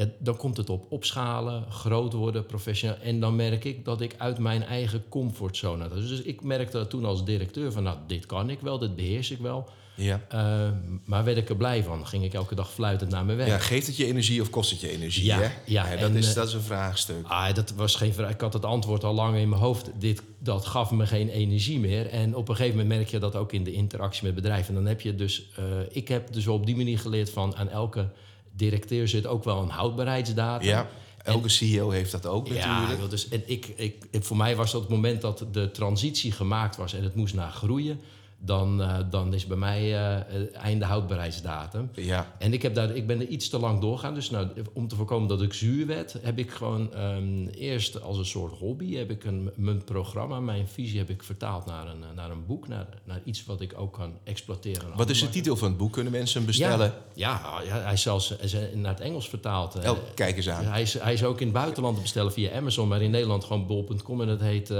ja, 0.00 0.06
dan 0.18 0.36
komt 0.36 0.56
het 0.56 0.70
op 0.70 0.86
opschalen, 0.88 1.70
groot 1.70 2.12
worden, 2.12 2.46
professioneel. 2.46 2.96
En 3.02 3.20
dan 3.20 3.36
merk 3.36 3.64
ik 3.64 3.84
dat 3.84 4.00
ik 4.00 4.14
uit 4.18 4.38
mijn 4.38 4.62
eigen 4.62 5.04
comfortzone... 5.08 5.88
Dus, 5.88 6.08
dus 6.08 6.22
ik 6.22 6.42
merkte 6.42 6.86
toen 6.86 7.04
als 7.04 7.24
directeur 7.24 7.72
van... 7.72 7.82
nou, 7.82 7.98
dit 8.06 8.26
kan 8.26 8.50
ik 8.50 8.60
wel, 8.60 8.78
dit 8.78 8.96
beheers 8.96 9.30
ik 9.30 9.38
wel. 9.38 9.68
Ja. 9.94 10.20
Uh, 10.34 10.70
maar 11.04 11.24
werd 11.24 11.36
ik 11.36 11.48
er 11.48 11.56
blij 11.56 11.82
van. 11.82 12.06
Ging 12.06 12.24
ik 12.24 12.34
elke 12.34 12.54
dag 12.54 12.72
fluitend 12.72 13.10
naar 13.10 13.24
mijn 13.24 13.36
werk. 13.36 13.48
ja, 13.50 13.58
geeft 13.58 13.86
het 13.86 13.96
je 13.96 14.06
energie 14.06 14.40
of 14.40 14.50
kost 14.50 14.70
het 14.70 14.80
je 14.80 14.90
energie? 14.90 15.24
Ja, 15.24 15.38
hè? 15.38 15.50
ja, 15.66 15.90
dat, 15.90 16.10
en, 16.10 16.16
is, 16.16 16.28
eh, 16.28 16.34
dat 16.34 16.48
is 16.48 16.54
een 16.54 16.60
vraagstuk. 16.60 17.26
Ah, 17.26 17.54
dat 17.54 17.70
was 17.70 17.94
geen 17.94 18.14
vraag. 18.14 18.30
Ik 18.30 18.40
had 18.40 18.52
het 18.52 18.64
antwoord 18.64 19.04
al 19.04 19.14
lang 19.14 19.36
in 19.36 19.48
mijn 19.48 19.60
hoofd. 19.60 19.90
Dit, 19.98 20.22
dat 20.38 20.66
gaf 20.66 20.90
me 20.90 21.06
geen 21.06 21.28
energie 21.28 21.78
meer. 21.78 22.06
En 22.06 22.36
op 22.36 22.48
een 22.48 22.56
gegeven 22.56 22.78
moment 22.78 22.98
merk 22.98 23.10
je 23.10 23.18
dat 23.18 23.36
ook 23.36 23.52
in 23.52 23.64
de 23.64 23.72
interactie 23.72 24.24
met 24.24 24.34
bedrijven. 24.34 24.68
En 24.68 24.74
dan 24.74 24.86
heb 24.86 25.00
je 25.00 25.14
dus... 25.14 25.46
Uh, 25.58 25.64
ik 25.90 26.08
heb 26.08 26.32
dus 26.32 26.46
op 26.46 26.66
die 26.66 26.76
manier 26.76 26.98
geleerd 26.98 27.30
van... 27.30 27.56
aan 27.56 27.68
elke 27.68 28.08
directeur 28.52 29.08
zit 29.08 29.26
ook 29.26 29.44
wel 29.44 29.62
een 29.62 29.68
houdbaarheidsdatum. 29.68 30.68
Ja, 30.68 30.88
elke 31.22 31.48
CEO 31.48 31.90
heeft 31.90 32.12
dat 32.12 32.26
ook 32.26 32.46
Ja, 32.48 32.54
natuurlijk. 32.54 33.00
joh, 33.00 33.10
dus, 33.10 33.28
en 33.28 33.42
ik, 33.46 33.66
ik, 33.76 34.04
ik- 34.10 34.24
voor 34.24 34.36
mij 34.36 34.56
was 34.56 34.72
dat 34.72 34.80
het 34.80 34.90
moment 34.90 35.20
dat 35.20 35.44
de 35.52 35.70
transitie 35.70 36.32
gemaakt 36.32 36.76
was 36.76 36.94
en 36.94 37.02
het 37.02 37.14
moest 37.14 37.34
naar 37.34 37.50
groeien, 37.52 38.00
dan, 38.42 38.82
eh, 38.82 38.98
dan 39.10 39.34
is 39.34 39.46
bij 39.46 39.56
mij 39.56 39.82
het 39.90 40.52
einde 40.52 40.84
houdbaarheidsdatum. 40.84 41.90
Ja, 41.94 42.34
En 42.38 42.52
ik, 42.52 42.62
heb 42.62 42.74
daar, 42.74 42.90
ik 42.90 43.06
ben 43.06 43.20
er 43.20 43.26
iets 43.26 43.48
te 43.48 43.58
lang 43.58 43.80
doorgaan. 43.80 44.14
Dus 44.14 44.30
nou, 44.30 44.48
om 44.72 44.88
te 44.88 44.96
voorkomen 44.96 45.28
dat 45.28 45.42
ik 45.42 45.52
zuur 45.52 45.86
werd, 45.86 46.16
heb 46.22 46.38
ik 46.38 46.50
gewoon 46.50 46.94
ehm, 46.94 47.46
eerst 47.46 48.02
als 48.02 48.18
een 48.18 48.24
soort 48.24 48.58
hobby 48.58 48.94
heb 48.94 49.10
ik 49.10 49.24
een, 49.24 49.50
mijn 49.54 49.84
programma, 49.84 50.40
mijn 50.40 50.68
visie 50.68 50.98
heb 50.98 51.10
ik 51.10 51.22
vertaald 51.22 51.66
naar 51.66 51.86
een, 51.86 52.02
eh, 52.02 52.16
naar 52.16 52.30
een 52.30 52.46
boek, 52.46 52.68
naar, 52.68 52.86
naar 53.04 53.20
iets 53.24 53.44
wat 53.44 53.60
ik 53.60 53.72
ook 53.76 53.92
kan 53.92 54.12
exploiteren. 54.24 54.96
wat 54.96 55.10
is 55.10 55.20
de 55.20 55.28
titel 55.28 55.56
van 55.56 55.68
het 55.68 55.76
boek? 55.76 55.92
Kunnen 55.92 56.12
mensen 56.12 56.36
hem 56.36 56.46
bestellen? 56.46 56.92
Ja, 57.14 57.60
ja, 57.64 57.82
hij 57.82 57.92
is 57.92 58.02
zelfs 58.02 58.28
hij 58.28 58.38
is 58.40 58.56
naar 58.74 58.92
het 58.92 59.00
Engels 59.00 59.28
vertaald. 59.28 59.74
Oh, 59.74 59.98
kijk 60.14 60.36
eens 60.36 60.48
aan. 60.48 60.64
hij 60.64 60.82
is, 60.82 60.98
hij 60.98 61.12
is 61.12 61.24
ook 61.24 61.40
in 61.40 61.46
het 61.46 61.56
buitenland 61.56 61.94
te 61.96 62.02
bestellen 62.02 62.32
via 62.32 62.56
Amazon, 62.56 62.88
maar 62.88 63.02
in 63.02 63.10
Nederland 63.10 63.44
gewoon 63.44 63.66
bol.com. 63.66 64.20
En 64.20 64.28
het 64.28 64.40
heet 64.40 64.72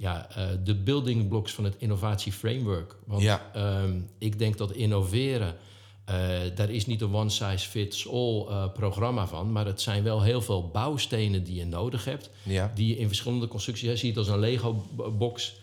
ja, 0.00 0.28
eh, 0.34 0.46
de 0.64 0.74
building 0.74 1.28
blocks 1.28 1.52
van 1.52 1.64
het 1.64 1.74
innovatie 1.78 2.32
framework. 2.32 2.96
Want 3.06 3.22
Ja. 3.22 3.50
ehm, 3.54 4.00
ik 4.18 4.38
denk 4.38 4.58
dat 4.58 4.72
innoveren, 4.72 5.56
eh, 6.04 6.14
daar 6.54 6.70
is 6.70 6.86
niet 6.86 7.00
een 7.00 7.14
one 7.14 7.30
size 7.30 7.68
fits 7.68 8.08
all 8.08 8.46
eh, 8.48 8.72
programma 8.72 9.26
van. 9.26 9.52
Maar 9.52 9.66
het 9.66 9.80
zijn 9.80 10.02
wel 10.02 10.22
heel 10.22 10.40
veel 10.40 10.68
bouwstenen 10.68 11.44
die 11.44 11.54
je 11.54 11.66
nodig 11.66 12.04
hebt. 12.04 12.30
Ja. 12.42 12.72
Die 12.74 12.88
je 12.88 12.96
in 12.98 13.06
verschillende 13.06 13.48
constructies, 13.48 14.00
je 14.00 14.06
het 14.08 14.16
als 14.16 14.28
een 14.28 14.38
Lego-box. 14.38 15.58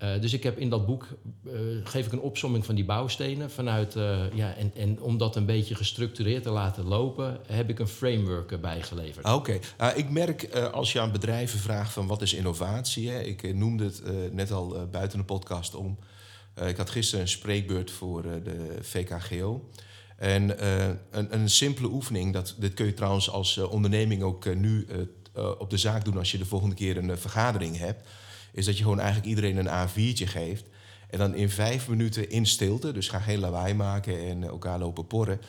Eh, 0.00 0.20
dus 0.20 0.32
ik 0.32 0.42
heb 0.42 0.58
in 0.58 0.68
dat 0.68 0.86
boek 0.86 1.06
eh, 1.46 1.52
geef 1.84 2.06
ik 2.06 2.12
een 2.12 2.20
opsomming 2.20 2.64
van 2.64 2.74
die 2.74 2.84
bouwstenen 2.84 3.50
vanuit 3.50 3.96
eh, 3.96 4.18
ja 4.34 4.54
en, 4.54 4.72
en 4.74 5.00
om 5.00 5.18
dat 5.18 5.36
een 5.36 5.46
beetje 5.46 5.74
gestructureerd 5.74 6.42
te 6.42 6.50
laten 6.50 6.84
lopen, 6.84 7.40
heb 7.46 7.68
ik 7.68 7.78
een 7.78 7.88
framework 7.88 8.52
erbij 8.52 8.82
geleverd. 8.82 9.32
Oké, 9.32 9.58
Ah, 9.76 9.96
ik 9.96 10.10
merk 10.10 10.54
als 10.54 10.92
je 10.92 11.00
aan 11.00 11.12
bedrijven 11.12 11.58
vraagt 11.58 11.92
van 11.92 12.06
wat 12.06 12.22
is 12.22 12.34
innovatie. 12.34 13.10
Hè? 13.10 13.20
Ik 13.20 13.54
noemde 13.54 13.84
het 13.84 14.32
net 14.32 14.50
al 14.50 14.88
buiten 14.90 15.18
de 15.18 15.24
podcast 15.24 15.74
om. 15.74 15.98
Ik 16.66 16.76
had 16.76 16.90
gisteren 16.90 17.20
een 17.20 17.28
spreekbeurt 17.28 17.90
voor 17.90 18.22
de 18.22 18.78
VKGO. 18.80 19.68
En 20.16 20.66
een, 21.10 21.34
een 21.34 21.50
simpele 21.50 21.88
oefening, 21.88 22.32
dat, 22.32 22.54
dit 22.58 22.74
kun 22.74 22.86
je 22.86 22.94
trouwens 22.94 23.30
als 23.30 23.58
onderneming 23.58 24.22
ook 24.22 24.54
nu 24.54 24.86
op 25.58 25.70
de 25.70 25.78
zaak 25.78 26.04
doen 26.04 26.18
als 26.18 26.32
je 26.32 26.38
de 26.38 26.44
volgende 26.44 26.74
keer 26.74 26.96
een 26.96 27.18
vergadering 27.18 27.78
hebt. 27.78 28.08
Is 28.52 28.64
dat 28.64 28.76
je 28.76 28.82
gewoon 28.82 29.00
eigenlijk 29.00 29.28
iedereen 29.28 29.56
een 29.56 29.88
A4'tje 29.88 30.26
geeft. 30.26 30.64
En 31.10 31.18
dan 31.18 31.34
in 31.34 31.50
vijf 31.50 31.88
minuten 31.88 32.30
in 32.30 32.46
stilte, 32.46 32.92
dus 32.92 33.08
ga 33.08 33.18
geen 33.18 33.38
lawaai 33.38 33.74
maken 33.74 34.18
en 34.18 34.42
elkaar 34.42 34.78
lopen 34.78 35.06
porren. 35.06 35.40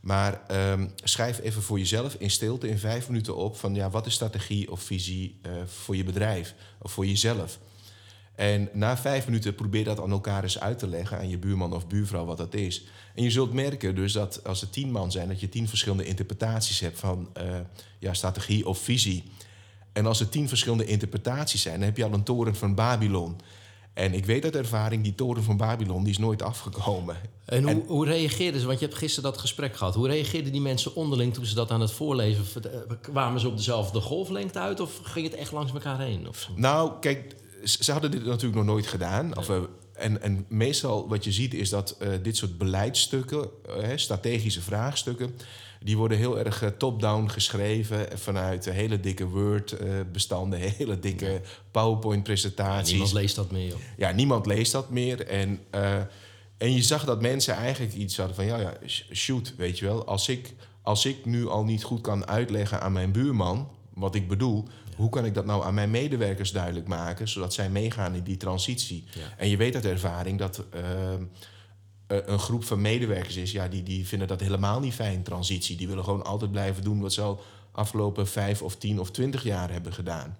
Maar 0.00 0.40
ehm, 0.46 0.86
schrijf 0.94 1.40
even 1.40 1.62
voor 1.62 1.78
jezelf 1.78 2.14
in 2.14 2.30
stilte 2.30 2.68
in 2.68 2.78
vijf 2.78 3.08
minuten 3.08 3.36
op 3.36 3.56
van 3.56 3.74
ja, 3.74 3.90
wat 3.90 4.06
is 4.06 4.14
strategie 4.14 4.70
of 4.70 4.82
visie 4.82 5.40
uh, 5.46 5.52
voor 5.66 5.96
je 5.96 6.04
bedrijf 6.04 6.54
of 6.78 6.92
voor 6.92 7.06
jezelf. 7.06 7.58
En 8.34 8.68
na 8.72 8.96
vijf 8.96 9.26
minuten 9.26 9.54
probeer 9.54 9.84
dat 9.84 10.00
aan 10.00 10.10
elkaar 10.10 10.42
eens 10.42 10.60
uit 10.60 10.78
te 10.78 10.86
leggen, 10.86 11.18
aan 11.18 11.28
je 11.28 11.38
buurman 11.38 11.72
of 11.72 11.86
buurvrouw, 11.86 12.24
wat 12.24 12.36
dat 12.36 12.54
is. 12.54 12.84
En 13.14 13.22
je 13.22 13.30
zult 13.30 13.52
merken 13.52 13.94
dus 13.94 14.12
dat 14.12 14.44
als 14.44 14.62
er 14.62 14.70
tien 14.70 14.90
man 14.90 15.12
zijn, 15.12 15.28
dat 15.28 15.40
je 15.40 15.48
tien 15.48 15.68
verschillende 15.68 16.04
interpretaties 16.04 16.80
hebt 16.80 16.98
van 16.98 17.30
uh, 17.42 17.60
ja, 17.98 18.14
strategie 18.14 18.66
of 18.66 18.78
visie. 18.78 19.24
En 19.98 20.06
als 20.06 20.20
er 20.20 20.28
tien 20.28 20.48
verschillende 20.48 20.84
interpretaties 20.84 21.62
zijn, 21.62 21.74
dan 21.74 21.88
heb 21.88 21.96
je 21.96 22.04
al 22.04 22.12
een 22.12 22.22
toren 22.22 22.54
van 22.54 22.74
Babylon. 22.74 23.36
En 23.94 24.14
ik 24.14 24.26
weet 24.26 24.44
uit 24.44 24.56
ervaring, 24.56 25.02
die 25.02 25.14
toren 25.14 25.42
van 25.42 25.56
Babylon 25.56 26.02
die 26.02 26.12
is 26.12 26.18
nooit 26.18 26.42
afgekomen. 26.42 27.16
En 27.44 27.72
hoe, 27.72 27.84
hoe 27.86 28.06
reageerden 28.06 28.60
ze? 28.60 28.66
Want 28.66 28.78
je 28.78 28.84
hebt 28.84 28.98
gisteren 28.98 29.30
dat 29.30 29.40
gesprek 29.40 29.76
gehad. 29.76 29.94
Hoe 29.94 30.08
reageerden 30.08 30.52
die 30.52 30.60
mensen 30.60 30.94
onderling 30.94 31.34
toen 31.34 31.46
ze 31.46 31.54
dat 31.54 31.70
aan 31.70 31.80
het 31.80 31.90
voorlezen? 31.90 32.44
Kwamen 33.00 33.40
ze 33.40 33.48
op 33.48 33.56
dezelfde 33.56 34.00
golflengte 34.00 34.58
uit 34.58 34.80
of 34.80 35.00
ging 35.02 35.26
het 35.26 35.34
echt 35.34 35.52
langs 35.52 35.72
elkaar 35.72 36.00
heen? 36.00 36.28
Of? 36.28 36.48
Nou, 36.54 36.92
kijk, 37.00 37.34
ze 37.64 37.92
hadden 37.92 38.10
dit 38.10 38.24
natuurlijk 38.24 38.54
nog 38.54 38.64
nooit 38.64 38.86
gedaan. 38.86 39.36
Of, 39.36 39.48
uh, 39.48 39.56
en, 39.92 40.22
en 40.22 40.44
meestal 40.48 41.08
wat 41.08 41.24
je 41.24 41.32
ziet 41.32 41.54
is 41.54 41.70
dat 41.70 41.96
uh, 42.02 42.08
dit 42.22 42.36
soort 42.36 42.58
beleidsstukken, 42.58 43.48
uh, 43.68 43.88
strategische 43.96 44.62
vraagstukken, 44.62 45.34
die 45.80 45.96
worden 45.96 46.18
heel 46.18 46.38
erg 46.38 46.72
top-down 46.78 47.28
geschreven 47.28 48.18
vanuit 48.18 48.64
hele 48.64 49.00
dikke 49.00 49.26
Word-bestanden, 49.26 50.58
hele 50.78 50.98
dikke 50.98 51.40
PowerPoint-presentaties. 51.70 52.90
Ja, 52.90 52.96
niemand 52.96 53.12
leest 53.12 53.36
dat 53.36 53.50
meer. 53.50 53.66
Joh. 53.66 53.78
Ja, 53.96 54.10
niemand 54.10 54.46
leest 54.46 54.72
dat 54.72 54.90
meer. 54.90 55.26
En, 55.26 55.60
en 56.58 56.72
je 56.72 56.82
zag 56.82 57.04
dat 57.04 57.20
mensen 57.20 57.54
eigenlijk 57.54 57.94
iets 57.94 58.16
hadden 58.16 58.36
van, 58.36 58.44
ja, 58.44 58.58
ja, 58.58 58.76
shoot, 59.12 59.54
weet 59.56 59.78
je 59.78 59.84
wel, 59.84 60.06
als 60.06 60.28
ik, 60.28 60.54
als 60.82 61.06
ik 61.06 61.24
nu 61.24 61.48
al 61.48 61.64
niet 61.64 61.84
goed 61.84 62.00
kan 62.00 62.26
uitleggen 62.26 62.80
aan 62.80 62.92
mijn 62.92 63.12
buurman 63.12 63.70
wat 63.94 64.14
ik 64.14 64.28
bedoel, 64.28 64.68
hoe 64.96 65.10
kan 65.10 65.24
ik 65.24 65.34
dat 65.34 65.46
nou 65.46 65.64
aan 65.64 65.74
mijn 65.74 65.90
medewerkers 65.90 66.52
duidelijk 66.52 66.86
maken, 66.86 67.28
zodat 67.28 67.54
zij 67.54 67.70
meegaan 67.70 68.14
in 68.14 68.22
die 68.22 68.36
transitie? 68.36 69.04
En 69.36 69.48
je 69.48 69.56
weet 69.56 69.74
uit 69.74 69.84
ervaring 69.84 70.38
dat 70.38 70.64
uh, 70.74 70.82
een 72.08 72.38
groep 72.38 72.64
van 72.64 72.80
medewerkers 72.80 73.36
is, 73.36 73.52
ja, 73.52 73.68
die, 73.68 73.82
die 73.82 74.06
vinden 74.06 74.28
dat 74.28 74.40
helemaal 74.40 74.80
niet 74.80 74.94
fijn, 74.94 75.22
transitie. 75.22 75.76
Die 75.76 75.88
willen 75.88 76.04
gewoon 76.04 76.24
altijd 76.24 76.50
blijven 76.50 76.84
doen 76.84 77.00
wat 77.00 77.12
ze 77.12 77.20
al 77.20 77.40
afgelopen 77.72 78.28
vijf 78.28 78.62
of 78.62 78.76
tien 78.76 79.00
of 79.00 79.10
twintig 79.10 79.42
jaar 79.42 79.72
hebben 79.72 79.92
gedaan. 79.92 80.36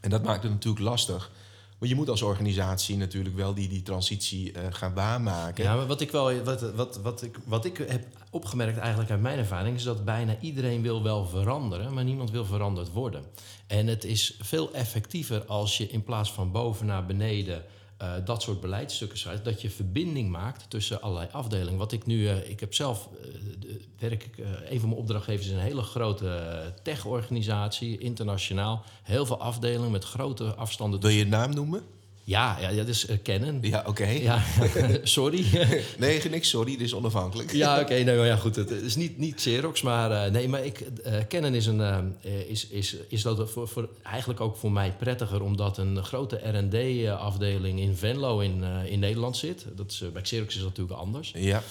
En 0.00 0.10
dat 0.10 0.22
maakt 0.22 0.42
het 0.42 0.52
natuurlijk 0.52 0.84
lastig. 0.84 1.30
Maar 1.78 1.88
je 1.88 1.94
moet 1.94 2.08
als 2.08 2.22
organisatie 2.22 2.96
natuurlijk 2.96 3.36
wel 3.36 3.54
die, 3.54 3.68
die 3.68 3.82
transitie 3.82 4.52
uh, 4.52 4.62
gaan 4.70 4.94
waarmaken. 4.94 5.64
Ja, 5.64 5.76
maar 5.76 5.86
wat 5.86 6.00
ik, 6.00 6.10
wel, 6.10 6.42
wat, 6.42 6.74
wat, 6.74 7.00
wat, 7.02 7.22
ik, 7.22 7.38
wat 7.44 7.64
ik 7.64 7.76
heb 7.76 8.06
opgemerkt 8.30 8.78
eigenlijk 8.78 9.10
uit 9.10 9.20
mijn 9.20 9.38
ervaring... 9.38 9.76
is 9.76 9.82
dat 9.82 10.04
bijna 10.04 10.36
iedereen 10.40 10.82
wil 10.82 11.02
wel 11.02 11.26
veranderen... 11.26 11.94
maar 11.94 12.04
niemand 12.04 12.30
wil 12.30 12.44
veranderd 12.44 12.92
worden. 12.92 13.24
En 13.66 13.86
het 13.86 14.04
is 14.04 14.36
veel 14.40 14.72
effectiever 14.72 15.44
als 15.44 15.76
je 15.76 15.88
in 15.88 16.04
plaats 16.04 16.32
van 16.32 16.52
boven 16.52 16.86
naar 16.86 17.06
beneden... 17.06 17.64
Uh, 18.02 18.12
dat 18.24 18.42
soort 18.42 18.60
beleidsstukken 18.60 19.18
schrijft, 19.18 19.44
dat 19.44 19.60
je 19.60 19.70
verbinding 19.70 20.30
maakt 20.30 20.70
tussen 20.70 21.00
allerlei 21.00 21.28
afdelingen. 21.32 21.78
Wat 21.78 21.92
ik 21.92 22.06
nu, 22.06 22.16
uh, 22.16 22.50
ik 22.50 22.60
heb 22.60 22.74
zelf, 22.74 23.08
uh, 23.12 23.74
werk 23.98 24.28
een 24.68 24.80
van 24.80 24.88
mijn 24.88 25.00
opdrachtgevers 25.00 25.46
is 25.46 25.52
een 25.52 25.58
hele 25.58 25.82
grote 25.82 26.72
tech-organisatie, 26.82 27.98
internationaal. 27.98 28.84
Heel 29.02 29.26
veel 29.26 29.40
afdelingen 29.40 29.90
met 29.90 30.04
grote 30.04 30.54
afstanden. 30.54 31.00
Wil 31.00 31.10
je 31.10 31.18
je 31.18 31.26
naam 31.26 31.54
noemen? 31.54 31.82
Ja, 32.28 32.58
ja, 32.60 32.72
dat 32.72 32.88
is 32.88 33.08
uh, 33.08 33.16
Canon. 33.22 33.58
Ja, 33.60 33.78
oké. 33.78 33.88
Okay. 33.88 34.22
Ja, 34.22 34.42
sorry. 35.02 35.44
nee, 35.98 36.22
niks 36.30 36.48
sorry, 36.48 36.70
dit 36.70 36.80
is 36.80 36.94
onafhankelijk. 36.94 37.52
ja, 37.52 37.72
oké, 37.80 37.82
okay, 37.82 38.02
nou 38.02 38.26
ja, 38.26 38.36
goed. 38.36 38.56
Het 38.56 38.70
is 38.70 38.96
niet, 38.96 39.18
niet 39.18 39.34
Xerox, 39.34 39.82
maar 39.82 40.10
uh, 40.10 40.32
nee, 40.32 40.48
maar 40.48 40.64
ik, 40.64 40.80
uh, 41.06 41.14
Canon 41.28 41.54
is, 41.54 41.66
een, 41.66 42.14
is, 42.48 42.66
is, 42.66 42.96
is 43.08 43.22
dat 43.22 43.50
voor, 43.50 43.68
voor, 43.68 43.88
eigenlijk 44.02 44.40
ook 44.40 44.56
voor 44.56 44.72
mij 44.72 44.92
prettiger, 44.98 45.42
omdat 45.42 45.78
een 45.78 46.04
grote 46.04 46.36
R&D-afdeling 46.36 47.80
in 47.80 47.96
Venlo 47.96 48.38
in, 48.38 48.62
in 48.62 48.98
Nederland 48.98 49.36
zit. 49.36 49.66
Dat 49.74 49.90
is, 49.90 50.04
bij 50.12 50.22
Xerox 50.22 50.54
is 50.54 50.60
dat 50.60 50.68
natuurlijk 50.68 50.98
anders. 50.98 51.32
Ja. 51.34 51.62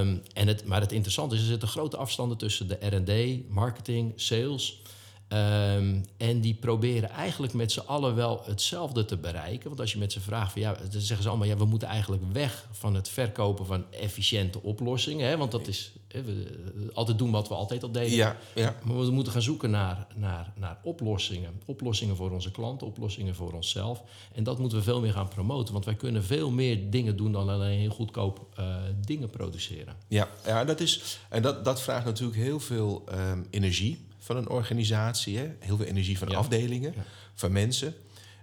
Um, 0.00 0.22
en 0.32 0.48
het, 0.48 0.64
maar 0.64 0.80
het 0.80 0.92
interessante 0.92 1.34
is, 1.34 1.40
er 1.40 1.46
zitten 1.46 1.68
grote 1.68 1.96
afstanden 1.96 2.36
tussen 2.36 2.68
de 2.68 2.78
R&D, 2.80 3.42
marketing, 3.48 4.12
sales... 4.16 4.82
Um, 5.28 6.04
en 6.16 6.40
die 6.40 6.54
proberen 6.54 7.10
eigenlijk 7.10 7.52
met 7.52 7.72
z'n 7.72 7.80
allen 7.86 8.14
wel 8.14 8.42
hetzelfde 8.44 9.04
te 9.04 9.16
bereiken. 9.16 9.68
Want 9.68 9.80
als 9.80 9.92
je 9.92 9.98
met 9.98 10.12
ze 10.12 10.20
vraagt, 10.20 10.52
van, 10.52 10.60
ja, 10.60 10.76
dan 10.90 11.00
zeggen 11.00 11.22
ze 11.22 11.28
allemaal... 11.28 11.48
ja, 11.48 11.56
we 11.56 11.64
moeten 11.64 11.88
eigenlijk 11.88 12.22
weg 12.32 12.68
van 12.72 12.94
het 12.94 13.08
verkopen 13.08 13.66
van 13.66 13.84
efficiënte 13.90 14.62
oplossingen. 14.62 15.28
Hè, 15.28 15.36
want 15.36 15.50
dat 15.50 15.66
is 15.66 15.92
hè, 16.08 16.22
we, 16.22 16.90
altijd 16.92 17.18
doen 17.18 17.30
wat 17.30 17.48
we 17.48 17.54
altijd 17.54 17.82
al 17.82 17.90
deden. 17.90 18.16
Ja, 18.16 18.36
ja. 18.54 18.76
Maar 18.82 18.98
we 18.98 19.10
moeten 19.10 19.32
gaan 19.32 19.42
zoeken 19.42 19.70
naar, 19.70 20.06
naar, 20.14 20.52
naar 20.56 20.78
oplossingen. 20.82 21.60
Oplossingen 21.64 22.16
voor 22.16 22.30
onze 22.30 22.50
klanten, 22.50 22.86
oplossingen 22.86 23.34
voor 23.34 23.52
onszelf. 23.52 24.02
En 24.32 24.44
dat 24.44 24.58
moeten 24.58 24.78
we 24.78 24.84
veel 24.84 25.00
meer 25.00 25.12
gaan 25.12 25.28
promoten. 25.28 25.72
Want 25.72 25.84
wij 25.84 25.94
kunnen 25.94 26.24
veel 26.24 26.50
meer 26.50 26.90
dingen 26.90 27.16
doen 27.16 27.32
dan 27.32 27.48
alleen 27.48 27.78
heel 27.78 27.90
goedkoop 27.90 28.46
uh, 28.58 28.76
dingen 29.04 29.30
produceren. 29.30 29.96
Ja, 30.08 30.28
ja 30.46 30.64
dat 30.64 30.80
is, 30.80 31.18
en 31.28 31.42
dat, 31.42 31.64
dat 31.64 31.82
vraagt 31.82 32.04
natuurlijk 32.04 32.38
heel 32.38 32.60
veel 32.60 33.04
um, 33.12 33.46
energie 33.50 34.12
van 34.24 34.36
een 34.36 34.48
organisatie. 34.48 35.38
Hè? 35.38 35.50
Heel 35.58 35.76
veel 35.76 35.86
energie 35.86 36.18
van 36.18 36.28
ja. 36.28 36.36
afdelingen, 36.36 36.92
ja. 36.96 37.04
van 37.34 37.52
mensen. 37.52 37.94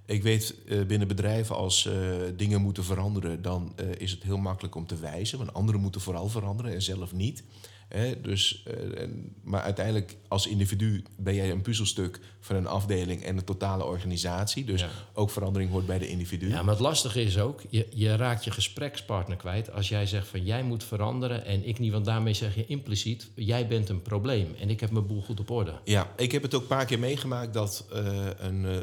Ik 0.05 0.23
weet 0.23 0.55
uh, 0.65 0.85
binnen 0.85 1.07
bedrijven 1.07 1.55
als 1.55 1.85
uh, 1.85 1.93
dingen 2.35 2.61
moeten 2.61 2.83
veranderen, 2.83 3.41
dan 3.41 3.73
uh, 3.79 3.85
is 3.97 4.11
het 4.11 4.23
heel 4.23 4.38
makkelijk 4.38 4.75
om 4.75 4.88
te 4.88 4.95
wijzen. 4.95 5.38
Want 5.38 5.53
anderen 5.53 5.81
moeten 5.81 6.01
vooral 6.01 6.27
veranderen 6.27 6.73
en 6.73 6.81
zelf 6.81 7.13
niet. 7.13 7.43
Hè? 7.91 8.21
Dus, 8.21 8.63
en, 8.98 9.36
maar 9.43 9.62
uiteindelijk 9.62 10.17
als 10.27 10.48
individu 10.48 11.03
ben 11.17 11.36
jij 11.36 11.51
een 11.51 11.62
puzzelstuk 11.62 12.19
van 12.39 12.55
een 12.55 12.67
afdeling 12.67 13.24
en 13.24 13.38
een 13.38 13.43
totale 13.43 13.83
organisatie. 13.83 14.65
Dus 14.65 14.81
ja. 14.81 14.89
ook 15.13 15.29
verandering 15.29 15.71
hoort 15.71 15.86
bij 15.86 16.00
de 16.00 16.07
individu. 16.07 16.50
Ja, 16.50 16.62
maar 16.62 16.74
het 16.74 16.83
lastige 16.83 17.24
is 17.24 17.38
ook, 17.38 17.62
je, 17.69 17.88
je 17.93 18.15
raakt 18.15 18.43
je 18.43 18.51
gesprekspartner 18.51 19.38
kwijt 19.38 19.74
als 19.74 19.89
jij 19.89 20.05
zegt 20.05 20.27
van 20.27 20.45
jij 20.45 20.63
moet 20.63 20.83
veranderen 20.83 21.45
en 21.45 21.67
ik 21.67 21.79
niet. 21.79 21.91
Want 21.91 22.05
daarmee 22.05 22.33
zeg 22.33 22.55
je 22.55 22.65
impliciet, 22.65 23.29
jij 23.36 23.67
bent 23.67 23.89
een 23.89 24.01
probleem 24.01 24.55
en 24.60 24.69
ik 24.69 24.79
heb 24.79 24.91
mijn 24.91 25.07
boel 25.07 25.21
goed 25.21 25.39
op 25.39 25.50
orde. 25.50 25.79
Ja, 25.83 26.12
ik 26.15 26.31
heb 26.31 26.41
het 26.41 26.53
ook 26.53 26.62
een 26.62 26.67
paar 26.67 26.86
keer 26.86 27.00
meegemaakt 27.00 27.53
dat 27.53 27.88
uh, 27.93 28.27
een, 28.38 28.63
uh, 28.63 28.77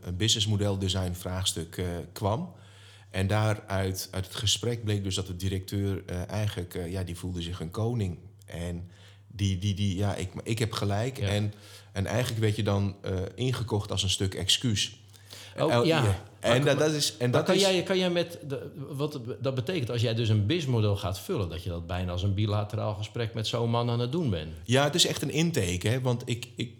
een 0.00 0.16
businessmodel 0.16 0.78
design 0.78 1.12
vraagstuk 1.12 1.82
kwam. 2.12 2.54
En 3.10 3.26
daaruit 3.26 4.08
uit 4.10 4.24
het 4.26 4.34
gesprek 4.34 4.84
bleek 4.84 5.04
dus 5.04 5.14
dat 5.14 5.26
de 5.26 5.36
directeur 5.36 6.04
eigenlijk, 6.26 6.78
ja, 6.88 7.02
die 7.02 7.16
voelde 7.16 7.42
zich 7.42 7.60
een 7.60 7.70
koning. 7.70 8.18
En 8.52 8.90
die, 9.26 9.58
die, 9.58 9.74
die 9.74 9.96
ja, 9.96 10.14
ik, 10.14 10.30
ik 10.42 10.58
heb 10.58 10.72
gelijk. 10.72 11.18
Ja. 11.18 11.28
En, 11.28 11.54
en 11.92 12.06
eigenlijk 12.06 12.40
werd 12.40 12.56
je 12.56 12.62
dan 12.62 12.96
uh, 13.04 13.12
ingekocht 13.34 13.90
als 13.90 14.02
een 14.02 14.10
stuk 14.10 14.34
excuus. 14.34 15.00
Oh, 15.58 15.84
ja. 15.84 16.22
En 16.40 16.64
dat, 16.64 16.78
dat 16.78 16.92
is. 16.92 17.16
En 17.16 17.30
dat 17.30 17.44
kan, 17.44 17.54
is, 17.54 17.60
jij, 17.60 17.82
kan 17.82 17.98
jij 17.98 18.10
met. 18.10 18.38
De, 18.48 18.70
wat 18.88 19.20
dat 19.40 19.54
betekent 19.54 19.90
als 19.90 20.00
jij 20.00 20.14
dus 20.14 20.28
een 20.28 20.46
BIS-model 20.46 20.96
gaat 20.96 21.20
vullen, 21.20 21.48
dat 21.48 21.62
je 21.62 21.68
dat 21.68 21.86
bijna 21.86 22.12
als 22.12 22.22
een 22.22 22.34
bilateraal 22.34 22.94
gesprek 22.94 23.34
met 23.34 23.46
zo'n 23.46 23.70
man 23.70 23.90
aan 23.90 24.00
het 24.00 24.12
doen 24.12 24.30
bent. 24.30 24.52
Ja, 24.64 24.84
het 24.84 24.94
is 24.94 25.06
echt 25.06 25.22
een 25.22 25.30
intake. 25.30 25.88
Hè? 25.88 26.00
Want 26.00 26.22
ik, 26.24 26.48
ik, 26.56 26.72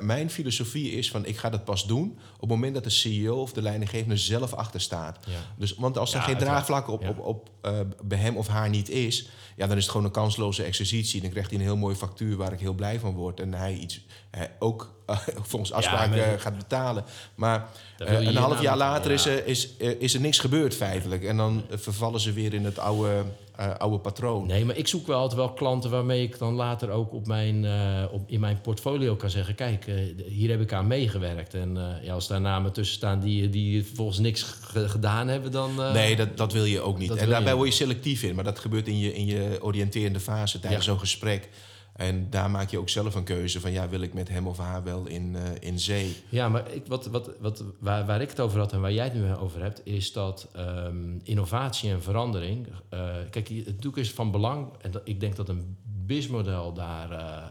mijn 0.00 0.30
filosofie 0.30 0.92
is 0.92 1.10
van 1.10 1.26
ik 1.26 1.36
ga 1.36 1.50
dat 1.50 1.64
pas 1.64 1.86
doen 1.86 2.18
op 2.34 2.40
het 2.40 2.48
moment 2.48 2.74
dat 2.74 2.84
de 2.84 2.90
CEO 2.90 3.40
of 3.40 3.52
de 3.52 3.62
leidinggevende 3.62 4.16
zelf 4.16 4.52
achter 4.52 4.80
staat. 4.80 5.18
Ja. 5.26 5.32
Dus, 5.56 5.74
want 5.74 5.98
als 5.98 6.14
er 6.14 6.20
ja, 6.20 6.24
geen 6.24 6.38
draagvlak 6.38 6.88
op, 6.88 7.02
ja. 7.02 7.08
op, 7.08 7.18
op, 7.18 7.50
uh, 7.62 7.80
bij 8.04 8.18
hem 8.18 8.36
of 8.36 8.48
haar 8.48 8.68
niet 8.68 8.88
is, 8.88 9.28
ja, 9.56 9.66
dan 9.66 9.76
is 9.76 9.82
het 9.82 9.90
gewoon 9.90 10.06
een 10.06 10.12
kansloze 10.12 10.62
exercitie. 10.62 11.20
Dan 11.20 11.30
krijgt 11.30 11.50
hij 11.50 11.58
een 11.58 11.64
heel 11.64 11.76
mooie 11.76 11.96
factuur 11.96 12.36
waar 12.36 12.52
ik 12.52 12.60
heel 12.60 12.74
blij 12.74 12.98
van 12.98 13.14
word. 13.14 13.40
En 13.40 13.54
hij 13.54 13.74
iets 13.74 14.00
hij 14.30 14.50
ook 14.58 14.94
uh, 15.10 15.18
volgens 15.50 15.72
afspraak 15.72 16.14
ja, 16.14 16.38
gaat 16.38 16.56
betalen. 16.56 17.04
Maar 17.34 17.68
een 17.98 18.36
half 18.36 18.60
jaar 18.60 18.76
later 18.76 19.10
is, 19.10 19.26
er, 19.26 19.46
is, 19.46 19.76
is 19.76 20.14
er 20.14 20.20
niks 20.20 20.38
gebeurd 20.38 20.74
feitelijk. 20.74 21.24
En 21.24 21.36
dan 21.36 21.64
vervallen 21.70 22.20
ze 22.20 22.32
weer 22.32 22.54
in 22.54 22.64
het 22.64 22.78
oude, 22.78 23.24
uh, 23.60 23.74
oude 23.74 23.98
patroon. 23.98 24.46
Nee, 24.46 24.64
maar 24.64 24.76
ik 24.76 24.88
zoek 24.88 25.06
wel 25.06 25.18
altijd 25.18 25.40
wel 25.40 25.52
klanten 25.52 25.90
waarmee 25.90 26.22
ik 26.22 26.38
dan 26.38 26.54
later 26.54 26.90
ook 26.90 27.12
op 27.12 27.26
mijn, 27.26 27.66
op, 28.10 28.22
in 28.26 28.40
mijn 28.40 28.60
portfolio 28.60 29.16
kan 29.16 29.30
zeggen... 29.30 29.54
kijk, 29.54 29.86
hier 30.28 30.50
heb 30.50 30.60
ik 30.60 30.72
aan 30.72 30.86
meegewerkt. 30.86 31.54
En 31.54 31.78
ja, 32.02 32.14
als 32.14 32.28
daar 32.28 32.40
namen 32.40 32.72
tussen 32.72 32.96
staan 32.96 33.20
die, 33.20 33.50
die 33.50 33.86
volgens 33.94 34.18
niks 34.18 34.42
gedaan 34.72 35.28
hebben, 35.28 35.52
dan... 35.52 35.74
nee, 35.74 36.16
dat, 36.16 36.36
dat 36.36 36.52
wil 36.52 36.64
je 36.64 36.80
ook 36.80 36.98
niet. 36.98 37.14
En 37.14 37.28
daarbij 37.28 37.54
word 37.54 37.68
je 37.68 37.74
selectief 37.74 38.22
in. 38.22 38.34
Maar 38.34 38.44
dat 38.44 38.58
gebeurt 38.58 38.88
in 38.88 38.98
je, 38.98 39.14
in 39.14 39.26
je 39.26 39.58
oriënterende 39.60 40.20
fase 40.20 40.60
tijdens 40.60 40.84
ja. 40.84 40.90
zo'n 40.90 41.00
gesprek. 41.00 41.48
En 41.94 42.30
daar 42.30 42.50
maak 42.50 42.70
je 42.70 42.78
ook 42.78 42.88
zelf 42.88 43.14
een 43.14 43.24
keuze 43.24 43.60
van 43.60 43.72
ja, 43.72 43.88
wil 43.88 44.00
ik 44.00 44.14
met 44.14 44.28
hem 44.28 44.46
of 44.46 44.58
haar 44.58 44.84
wel 44.84 45.06
in, 45.06 45.32
uh, 45.34 45.40
in 45.60 45.78
zee. 45.78 46.16
Ja, 46.28 46.48
maar 46.48 46.70
ik, 46.70 46.86
wat, 46.86 47.06
wat, 47.06 47.30
wat, 47.40 47.64
waar, 47.78 48.06
waar 48.06 48.20
ik 48.20 48.30
het 48.30 48.40
over 48.40 48.58
had 48.58 48.72
en 48.72 48.80
waar 48.80 48.92
jij 48.92 49.04
het 49.04 49.14
nu 49.14 49.34
over 49.34 49.62
hebt, 49.62 49.80
is 49.84 50.12
dat 50.12 50.48
um, 50.56 51.20
innovatie 51.24 51.90
en 51.90 52.02
verandering. 52.02 52.66
Uh, 52.66 53.14
kijk, 53.30 53.48
het 53.48 53.66
natuurlijk 53.66 53.96
is 53.96 54.12
van 54.12 54.30
belang. 54.30 54.68
En 54.80 54.92
ik 55.04 55.20
denk 55.20 55.36
dat 55.36 55.48
een 55.48 55.76
BIS-model 56.06 56.72
daar 56.72 57.12
uh, 57.12 57.44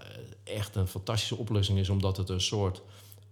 echt 0.56 0.76
een 0.76 0.88
fantastische 0.88 1.36
oplossing 1.38 1.80
is, 1.80 1.90
omdat 1.90 2.18
het 2.18 2.30
een 2.30 2.42
soort 2.42 2.82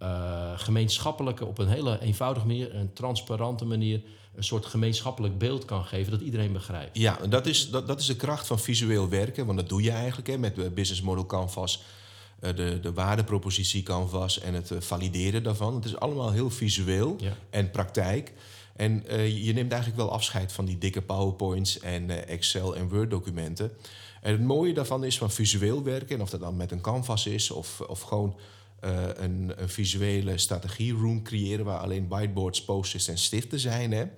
eh, 0.02 0.52
gemeenschappelijke, 0.56 1.44
op 1.44 1.58
een 1.58 1.68
hele 1.68 2.00
eenvoudige 2.00 2.46
manier, 2.46 2.74
een 2.74 2.92
transparante 2.92 3.64
manier, 3.64 4.00
een 4.34 4.44
soort 4.44 4.66
gemeenschappelijk 4.66 5.38
beeld 5.38 5.64
kan 5.64 5.84
geven 5.84 6.12
dat 6.12 6.20
iedereen 6.20 6.52
begrijpt. 6.52 6.98
Ja, 6.98 7.18
dat 7.28 7.46
is, 7.46 7.70
dat, 7.70 7.86
dat 7.86 8.00
is 8.00 8.06
de 8.06 8.16
kracht 8.16 8.46
van 8.46 8.58
visueel 8.58 9.08
werken, 9.08 9.46
want 9.46 9.58
dat 9.58 9.68
doe 9.68 9.82
je 9.82 9.90
eigenlijk 9.90 10.28
hè, 10.28 10.38
met 10.38 10.54
de 10.54 10.70
Business 10.70 11.02
Model 11.02 11.26
Canvas, 11.26 11.82
eh, 12.40 12.56
de, 12.56 12.78
de 12.80 12.92
waardepropositie 12.92 13.82
Canvas 13.82 14.40
en 14.40 14.54
het 14.54 14.70
eh, 14.70 14.80
valideren 14.80 15.42
daarvan. 15.42 15.74
Het 15.74 15.84
is 15.84 15.96
allemaal 15.96 16.30
heel 16.30 16.50
visueel 16.50 17.16
Ja. 17.20 17.32
en 17.50 17.70
praktijk. 17.70 18.32
En 18.76 19.06
eh, 19.06 19.44
je 19.46 19.52
neemt 19.52 19.72
eigenlijk 19.72 20.02
wel 20.02 20.12
afscheid 20.12 20.52
van 20.52 20.64
die 20.64 20.78
dikke 20.78 21.02
PowerPoints 21.02 21.78
en 21.78 22.10
eh, 22.10 22.34
Excel 22.34 22.76
en 22.76 22.88
Word 22.88 23.10
documenten. 23.10 23.72
En 24.22 24.32
het 24.32 24.42
mooie 24.42 24.74
daarvan 24.74 25.04
is 25.04 25.18
van 25.18 25.30
visueel 25.30 25.82
werken, 25.82 26.16
en 26.16 26.22
of 26.22 26.30
dat 26.30 26.40
dan 26.40 26.56
met 26.56 26.70
een 26.70 26.80
canvas 26.80 27.26
is 27.26 27.50
of, 27.50 27.80
of 27.80 28.00
gewoon 28.00 28.36
eh, 28.82 29.02
een, 29.16 29.52
een 29.56 29.68
visuele 29.68 30.38
strategieroom 30.38 31.22
creëren 31.22 31.64
waar 31.64 31.78
alleen 31.78 32.08
whiteboards, 32.08 32.64
post-its 32.64 33.08
en 33.08 33.18
stiften 33.18 33.58
zijn. 33.60 33.92
Hè, 33.92 34.00
Ja. 34.00 34.08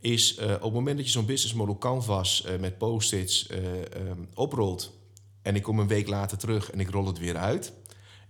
is 0.00 0.34
eh, 0.36 0.52
op 0.54 0.62
het 0.62 0.72
moment 0.72 0.96
dat 0.96 1.06
je 1.06 1.12
zo'n 1.12 1.26
business 1.26 1.54
model 1.54 1.78
canvas 1.78 2.44
eh, 2.44 2.58
met 2.58 2.78
post-its 2.78 3.46
oprolt 4.34 4.92
en 5.42 5.56
ik 5.56 5.62
kom 5.62 5.78
een 5.78 5.88
week 5.88 6.08
later 6.08 6.38
terug 6.38 6.70
en 6.70 6.80
ik 6.80 6.90
rol 6.90 7.06
het 7.06 7.18
weer 7.18 7.36
uit. 7.36 7.72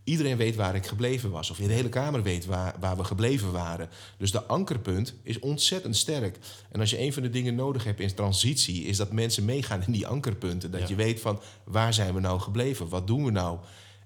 Iedereen 0.05 0.37
weet 0.37 0.55
waar 0.57 0.75
ik 0.75 0.87
gebleven 0.87 1.31
was. 1.31 1.50
Of 1.50 1.57
de 1.57 1.73
hele 1.73 1.88
kamer 1.88 2.23
weet 2.23 2.47
waar, 2.47 2.76
waar 2.81 2.97
we 2.97 3.05
gebleven 3.05 3.52
waren. 3.52 3.88
Dus 4.19 4.31
de 4.31 4.45
ankerpunt 4.45 5.14
is 5.23 5.38
ontzettend 5.38 5.97
sterk. 5.97 6.38
En 6.73 6.81
als 6.81 6.90
je 6.90 7.00
een 7.00 7.12
van 7.12 7.23
de 7.23 7.31
dingen 7.31 7.55
nodig 7.55 7.85
hebt 7.85 8.00
in 8.00 8.14
transitie... 8.14 8.85
is 8.85 8.97
dat 8.97 9.12
mensen 9.12 9.45
meegaan 9.45 9.83
in 9.87 9.93
die 9.93 10.07
ankerpunten. 10.07 10.71
Dat 10.71 10.81
Ja. 10.81 10.88
je 10.88 10.95
weet 10.95 11.21
van 11.21 11.40
waar 11.64 11.95
zijn 11.95 12.14
we 12.14 12.21
nou 12.21 12.40
gebleven? 12.40 12.88
Wat 12.88 13.07
doen 13.07 13.25
we 13.25 13.31
nou? 13.31 13.59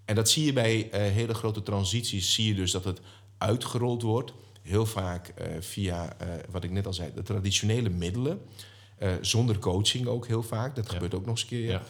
En 0.04 0.14
dat 0.14 0.28
zie 0.30 0.44
je 0.44 0.52
bij 0.52 0.90
eh, 0.90 1.00
hele 1.00 1.34
grote 1.34 1.62
transities. 1.62 2.34
Zie 2.34 2.46
je 2.46 2.54
dus 2.54 2.70
dat 2.70 2.84
het 2.84 3.00
uitgerold 3.38 4.02
wordt. 4.02 4.32
Heel 4.62 4.86
vaak 4.86 5.28
eh, 5.28 5.46
via, 5.60 6.16
eh, 6.18 6.28
wat 6.50 6.64
ik 6.64 6.70
net 6.70 6.86
al 6.86 6.94
zei, 6.94 7.10
de 7.14 7.22
traditionele 7.22 7.88
middelen. 7.88 8.40
Zonder 9.20 9.58
coaching 9.58 10.06
ook 10.06 10.26
heel 10.26 10.42
vaak. 10.42 10.76
Dat 10.76 10.86
Ja. 10.86 10.92
gebeurt 10.92 11.14
ook 11.14 11.20
nog 11.26 11.30
eens 11.30 11.42
een 11.42 11.46
keer. 11.48 11.70
Ja. 11.70 11.82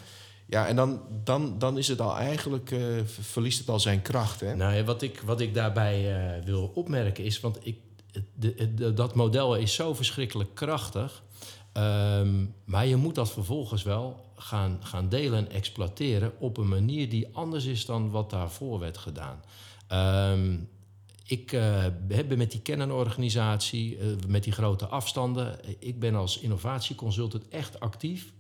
Ja, 0.46 0.66
en 0.66 0.76
dan, 0.76 1.00
dan, 1.24 1.58
dan 1.58 1.78
is 1.78 1.88
het 1.88 2.00
al 2.00 2.16
eigenlijk, 2.16 2.68
ver- 2.68 3.24
verliest 3.24 3.58
het 3.58 3.68
al 3.68 3.80
zijn 3.80 4.02
kracht. 4.02 4.40
Hè? 4.40 4.54
Nou 4.56 4.74
ja, 4.74 4.84
wat 4.84 5.02
ik, 5.02 5.20
wat 5.24 5.40
ik 5.40 5.54
daarbij 5.54 6.42
wil 6.44 6.70
opmerken 6.74 7.24
is, 7.24 7.40
want 7.40 7.58
ik, 7.66 7.76
de, 8.34 8.74
de- 8.74 8.94
dat 8.94 9.14
model 9.14 9.56
is 9.56 9.74
zo 9.74 9.94
verschrikkelijk 9.94 10.54
krachtig. 10.54 11.22
ehm, 11.72 12.44
maar 12.64 12.86
je 12.86 12.96
moet 12.96 13.14
dat 13.14 13.30
vervolgens 13.32 13.82
wel 13.82 14.24
gaan, 14.44 14.78
gaan 14.82 15.08
delen 15.08 15.38
en 15.38 15.50
exploiteren 15.50 16.32
op 16.38 16.56
een 16.56 16.68
manier 16.68 17.08
die 17.08 17.28
anders 17.36 17.64
is 17.64 17.86
dan 17.86 18.10
wat 18.10 18.30
daarvoor 18.30 18.78
werd 18.78 18.98
gedaan. 18.98 19.42
Ehm, 19.88 20.56
ik 21.26 21.52
eh, 21.52 21.84
heb 22.08 22.36
met 22.36 22.50
die 22.50 22.60
kennenorganisatie, 22.60 23.98
eh, 23.98 24.06
met 24.28 24.44
die 24.44 24.52
grote 24.52 24.86
afstanden, 24.86 25.58
ik 25.78 26.00
ben 26.00 26.14
als 26.14 26.38
innovatieconsultant 26.38 27.48
echt 27.48 27.80
actief 27.80 28.32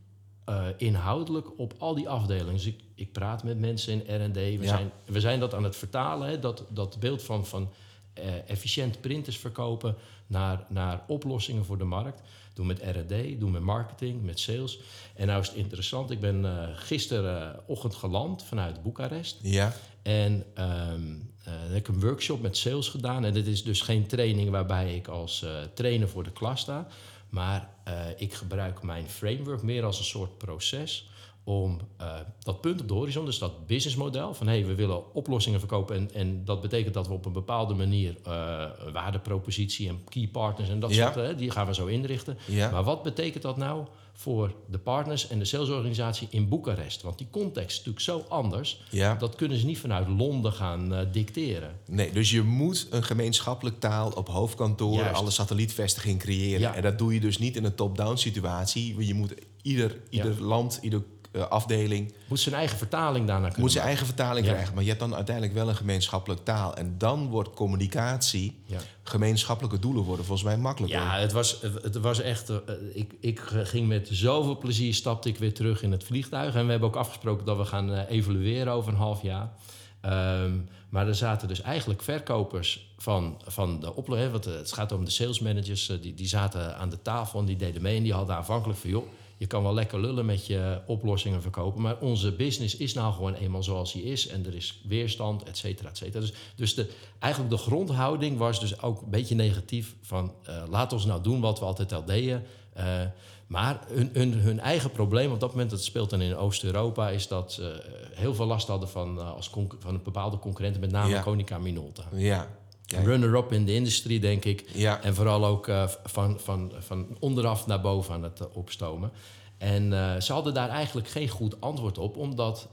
eh, 0.44 0.66
inhoudelijk 0.76 1.58
op 1.58 1.74
al 1.78 1.94
die 1.94 2.08
afdelingen. 2.08 2.54
Dus 2.54 2.66
ik, 2.66 2.80
ik 2.94 3.12
praat 3.12 3.44
met 3.44 3.58
mensen 3.58 4.06
in 4.06 4.24
R&D. 4.24 4.34
We, 4.34 4.58
Ja. 4.60 4.66
zijn, 4.66 4.90
we 5.04 5.20
zijn 5.20 5.40
dat 5.40 5.54
aan 5.54 5.64
het 5.64 5.76
vertalen, 5.76 6.28
hè, 6.28 6.38
dat, 6.38 6.64
dat 6.70 7.00
beeld 7.00 7.22
van, 7.22 7.46
van 7.46 7.68
eh, 8.14 8.50
efficiënt 8.50 9.00
printers 9.00 9.38
verkopen 9.38 9.96
naar, 10.26 10.64
naar 10.68 11.04
oplossingen 11.06 11.64
voor 11.64 11.78
de 11.78 11.84
markt. 11.84 12.20
Doen 12.52 12.66
met 12.66 12.82
R&D, 12.82 13.40
doen 13.40 13.50
met 13.50 13.62
marketing, 13.62 14.22
met 14.22 14.40
sales. 14.40 14.80
En 15.14 15.26
nou 15.26 15.40
is 15.40 15.48
het 15.48 15.56
interessant, 15.56 16.10
ik 16.10 16.20
ben 16.20 16.44
eh 16.44 16.68
gisterenochtend 16.74 17.94
geland 17.94 18.44
vanuit 18.44 18.82
Boekarest. 18.82 19.38
Ja, 19.42 19.72
En 20.02 20.44
dan 20.54 21.24
heb 21.44 21.76
ik 21.76 21.88
een 21.88 22.00
workshop 22.00 22.42
met 22.42 22.56
sales 22.56 22.88
gedaan. 22.88 23.24
En 23.24 23.32
dit 23.32 23.46
is 23.46 23.64
dus 23.64 23.80
geen 23.80 24.06
training 24.06 24.50
waarbij 24.50 24.96
ik 24.96 25.08
als 25.08 25.46
trainer 25.74 26.08
voor 26.08 26.24
de 26.24 26.32
klas 26.32 26.60
sta. 26.60 26.86
Maar 27.28 27.68
ik 28.16 28.34
gebruik 28.34 28.82
mijn 28.82 29.08
framework 29.08 29.62
meer 29.62 29.84
als 29.84 29.98
een 29.98 30.04
soort 30.04 30.38
proces 30.38 31.08
om 31.44 31.80
eh, 31.96 32.06
dat 32.40 32.60
punt 32.60 32.80
op 32.80 32.88
de 32.88 32.94
horizon, 32.94 33.24
dus 33.24 33.38
dat 33.38 33.66
businessmodel 33.66 34.34
van 34.34 34.46
hey, 34.46 34.66
we 34.66 34.74
willen 34.74 35.14
oplossingen 35.14 35.58
verkopen 35.58 35.96
en, 35.96 36.10
en 36.14 36.44
dat 36.44 36.60
betekent 36.60 36.94
dat 36.94 37.06
we 37.06 37.12
op 37.12 37.26
een 37.26 37.32
bepaalde 37.32 37.74
manier 37.74 38.16
eh, 38.24 38.64
waardepropositie 38.92 39.88
en 39.88 40.00
key 40.08 40.28
partners 40.32 40.68
en 40.68 40.80
dat 40.80 40.94
Ja. 40.94 41.12
soort, 41.12 41.26
hè, 41.26 41.34
die 41.34 41.50
gaan 41.50 41.66
we 41.66 41.74
zo 41.74 41.86
inrichten. 41.86 42.38
ja. 42.46 42.70
Maar 42.70 42.84
wat 42.84 43.02
betekent 43.02 43.42
dat 43.42 43.56
nou 43.56 43.84
voor 44.16 44.54
de 44.70 44.78
partners 44.78 45.28
en 45.28 45.38
de 45.38 45.44
salesorganisatie 45.44 46.28
in 46.30 46.48
Boekarest? 46.48 47.02
Want 47.02 47.18
die 47.18 47.26
context 47.30 47.70
is 47.70 47.76
natuurlijk 47.86 48.04
zo 48.28 48.34
anders. 48.34 48.80
ja. 48.90 49.14
Dat 49.14 49.34
kunnen 49.34 49.58
ze 49.58 49.66
niet 49.66 49.78
vanuit 49.78 50.08
Londen 50.08 50.52
gaan 50.52 50.94
eh, 50.94 51.06
dicteren. 51.12 51.78
Nee, 51.86 52.12
dus 52.12 52.30
je 52.30 52.42
moet 52.42 52.86
een 52.90 53.04
gemeenschappelijk 53.04 53.80
taal 53.80 54.10
op 54.10 54.28
hoofdkantoren, 54.28 54.98
Juist. 55.04 55.20
alle 55.20 55.30
satellietvestigingen 55.30 56.18
creëren. 56.18 56.74
En 56.74 56.82
dat 56.82 56.98
doe 56.98 57.14
je 57.14 57.20
dus 57.20 57.38
niet 57.38 57.56
in 57.56 57.64
een 57.64 57.74
top-down 57.74 58.16
situatie. 58.16 59.06
Je 59.06 59.14
moet 59.14 59.34
ieder, 59.62 60.00
ieder 60.10 60.42
land, 60.42 60.78
ieder 60.82 61.02
afdeling 61.48 62.14
Moet 62.28 62.40
zijn 62.40 62.54
eigen 62.54 62.78
vertaling 62.78 63.26
daarna 63.26 63.44
kunnen 63.44 63.60
moet 63.60 63.72
zijn 63.72 63.84
eigen 63.84 64.06
vertaling 64.06 64.46
Ja. 64.46 64.52
krijgen. 64.52 64.74
Maar 64.74 64.82
je 64.82 64.88
hebt 64.88 65.00
dan 65.00 65.14
uiteindelijk 65.14 65.54
wel 65.54 65.68
een 65.68 65.76
gemeenschappelijk 65.76 66.44
taal. 66.44 66.74
En 66.76 66.94
dan 66.98 67.28
wordt 67.28 67.50
communicatie, 67.54 68.58
Ja. 68.64 68.78
gemeenschappelijke 69.02 69.78
doelen 69.78 70.02
worden 70.02 70.24
volgens 70.24 70.46
mij 70.48 70.56
makkelijker. 70.58 70.98
Ja, 71.00 71.18
het 71.18 71.32
was, 71.32 71.58
het 71.82 71.96
was 71.96 72.20
echt. 72.20 72.48
eh, 72.48 72.58
ik, 72.92 73.12
ik 73.20 73.40
ging 73.46 73.88
met 73.88 74.08
zoveel 74.12 74.58
plezier 74.58 74.94
stapte 74.94 75.28
ik 75.28 75.38
weer 75.38 75.54
terug 75.54 75.82
in 75.82 75.92
het 75.92 76.04
vliegtuig. 76.04 76.54
En 76.54 76.64
we 76.64 76.70
hebben 76.70 76.88
ook 76.88 76.96
afgesproken 76.96 77.46
dat 77.46 77.56
we 77.56 77.64
gaan 77.64 77.92
eh, 77.94 78.16
evalueren 78.16 78.72
over 78.72 78.92
een 78.92 78.98
half 78.98 79.22
jaar. 79.22 79.52
Ehm, 80.00 80.52
maar 80.88 81.08
er 81.08 81.14
zaten 81.14 81.48
dus 81.48 81.60
eigenlijk 81.62 82.02
verkopers 82.02 82.92
van, 82.98 83.40
van 83.46 83.80
de 83.80 83.94
oplossing. 83.94 84.30
Want 84.32 84.46
eh, 84.46 84.54
het 84.54 84.72
gaat 84.72 84.92
om 84.92 85.04
de 85.04 85.10
sales 85.10 85.40
managers. 85.40 85.88
eh, 85.88 85.96
die, 86.02 86.14
die 86.14 86.28
zaten 86.28 86.76
aan 86.76 86.90
de 86.90 87.02
tafel 87.02 87.38
en 87.40 87.44
die 87.46 87.56
deden 87.56 87.82
mee. 87.82 87.96
En 87.96 88.02
die 88.02 88.12
hadden 88.12 88.36
aanvankelijk 88.36 88.78
van 88.78 88.90
joh. 88.90 89.04
Je 89.36 89.46
kan 89.46 89.62
wel 89.62 89.74
lekker 89.74 90.00
lullen 90.00 90.26
met 90.26 90.46
je 90.46 90.80
oplossingen 90.86 91.42
verkopen. 91.42 91.82
Maar 91.82 91.98
onze 91.98 92.32
business 92.32 92.76
is 92.76 92.94
nou 92.94 93.14
gewoon 93.14 93.34
eenmaal 93.34 93.62
zoals 93.62 93.92
die 93.92 94.02
is. 94.02 94.26
En 94.26 94.46
er 94.46 94.54
is 94.54 94.80
weerstand, 94.88 95.42
et 95.42 95.56
cetera, 95.56 95.88
et 95.88 95.96
cetera. 95.96 96.20
Dus, 96.20 96.32
dus 96.56 96.74
de, 96.74 96.90
eigenlijk 97.18 97.52
de 97.52 97.58
grondhouding 97.58 98.38
was 98.38 98.60
dus 98.60 98.82
ook 98.82 99.02
een 99.02 99.10
beetje 99.10 99.34
negatief. 99.34 99.94
Van 100.00 100.32
eh, 100.44 100.62
laat 100.70 100.92
ons 100.92 101.04
nou 101.04 101.22
doen 101.22 101.40
wat 101.40 101.58
we 101.58 101.64
altijd 101.64 101.92
al 101.92 102.04
deden. 102.04 102.44
Eh, 102.72 103.00
maar 103.46 103.80
hun, 103.88 104.10
hun, 104.12 104.32
hun 104.32 104.60
eigen 104.60 104.90
probleem 104.90 105.32
op 105.32 105.40
dat 105.40 105.50
moment, 105.50 105.70
dat 105.70 105.84
speelt 105.84 106.10
dan 106.10 106.20
in 106.20 106.36
Oost-Europa, 106.36 107.08
is 107.08 107.28
dat 107.28 107.52
ze 107.52 107.82
heel 108.14 108.34
veel 108.34 108.46
last 108.46 108.68
hadden 108.68 108.88
van, 108.88 109.18
eh, 109.18 109.34
als 109.34 109.50
van 109.78 109.94
een 109.94 110.02
bepaalde 110.02 110.38
concurrenten, 110.38 110.80
met 110.80 110.90
name 110.90 111.08
Ja. 111.08 111.20
Konica 111.20 111.58
Minolta. 111.58 112.04
Ja. 112.12 112.48
Runner-up 112.86 113.52
in 113.52 113.64
de 113.64 113.74
industrie, 113.74 114.20
denk 114.20 114.44
ik. 114.44 114.64
Ja. 114.72 115.02
En 115.02 115.14
vooral 115.14 115.46
ook 115.46 115.68
eh, 115.68 115.88
van, 116.04 116.40
van, 116.40 116.72
van 116.78 117.16
onderaf 117.20 117.66
naar 117.66 117.80
boven 117.80 118.14
aan 118.14 118.22
het 118.22 118.40
eh, 118.40 118.46
opstomen. 118.52 119.10
En 119.58 119.92
eh, 119.92 120.20
ze 120.20 120.32
hadden 120.32 120.54
daar 120.54 120.68
eigenlijk 120.68 121.08
geen 121.08 121.28
goed 121.28 121.60
antwoord 121.60 121.98
op, 121.98 122.16
omdat 122.16 122.68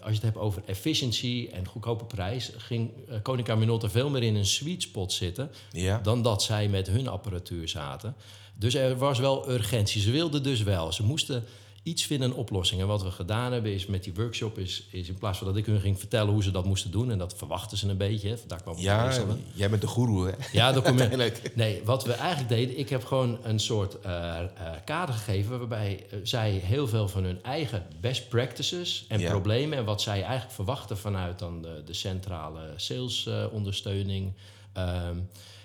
als 0.00 0.10
je 0.10 0.14
het 0.14 0.22
hebt 0.22 0.36
over 0.36 0.62
efficiency 0.66 1.48
en 1.52 1.66
goedkope 1.66 2.04
prijs, 2.04 2.50
ging 2.56 2.90
Konica 3.22 3.54
Minolta 3.54 3.90
veel 3.90 4.10
meer 4.10 4.22
in 4.22 4.34
een 4.36 4.46
sweet 4.46 4.82
spot 4.82 5.12
zitten 5.12 5.50
Ja. 5.70 5.98
dan 5.98 6.22
dat 6.22 6.42
zij 6.42 6.68
met 6.68 6.86
hun 6.86 7.08
apparatuur 7.08 7.68
zaten. 7.68 8.14
Dus 8.54 8.74
er 8.74 8.96
was 8.96 9.18
wel 9.18 9.50
urgentie. 9.50 10.00
Ze 10.00 10.10
wilden 10.10 10.42
dus 10.42 10.62
wel. 10.62 10.92
Ze 10.92 11.02
moesten 11.02 11.44
iets 11.82 12.04
vinden, 12.06 12.30
een 12.30 12.36
oplossing. 12.36 12.80
En 12.80 12.86
wat 12.86 13.02
we 13.02 13.10
gedaan 13.10 13.52
hebben 13.52 13.72
is 13.74 13.86
met 13.86 14.04
die 14.04 14.14
workshop... 14.14 14.58
is, 14.58 14.86
is 14.90 15.08
in 15.08 15.14
plaats 15.18 15.38
van 15.38 15.46
dat 15.46 15.56
ik 15.56 15.66
hun 15.66 15.80
ging 15.80 15.98
vertellen 15.98 16.32
hoe 16.32 16.42
ze 16.42 16.50
dat 16.50 16.64
moesten 16.64 16.90
doen... 16.90 17.10
en 17.10 17.18
dat 17.18 17.34
verwachten 17.36 17.78
ze 17.78 17.88
een 17.88 17.96
beetje, 17.96 18.28
hè, 18.28 18.34
daar 18.46 18.62
kwam 18.62 18.78
Ja, 18.78 19.12
jij 19.54 19.70
bent 19.70 19.80
de 19.80 19.86
goeroe, 19.88 20.26
hè? 20.26 20.32
Ja, 20.52 20.72
dan 20.72 20.82
kom 20.82 20.94
je... 20.94 21.00
Uiteindelijk. 21.00 21.56
Nee, 21.56 21.80
wat 21.84 22.04
we 22.04 22.12
eigenlijk 22.12 22.48
deden, 22.48 22.78
ik 22.78 22.88
heb 22.88 23.04
gewoon 23.04 23.38
een 23.42 23.60
soort 23.60 24.00
eh, 24.00 24.38
eh, 24.40 24.48
kader 24.84 25.14
gegeven 25.14 25.58
waarbij 25.58 26.06
eh, 26.10 26.18
zij 26.22 26.50
heel 26.50 26.88
veel 26.88 27.08
van 27.08 27.24
hun 27.24 27.42
eigen 27.42 27.86
best 28.00 28.28
practices 28.28 29.04
en 29.08 29.20
Ja. 29.20 29.30
problemen 29.30 29.78
en 29.78 29.84
wat 29.84 30.02
zij 30.02 30.22
eigenlijk 30.22 30.52
verwachten 30.52 30.98
vanuit 30.98 31.38
dan 31.38 31.62
de, 31.62 31.82
de 31.86 31.92
centrale 31.94 32.60
salesondersteuning. 32.76 34.32
ehm 34.72 35.16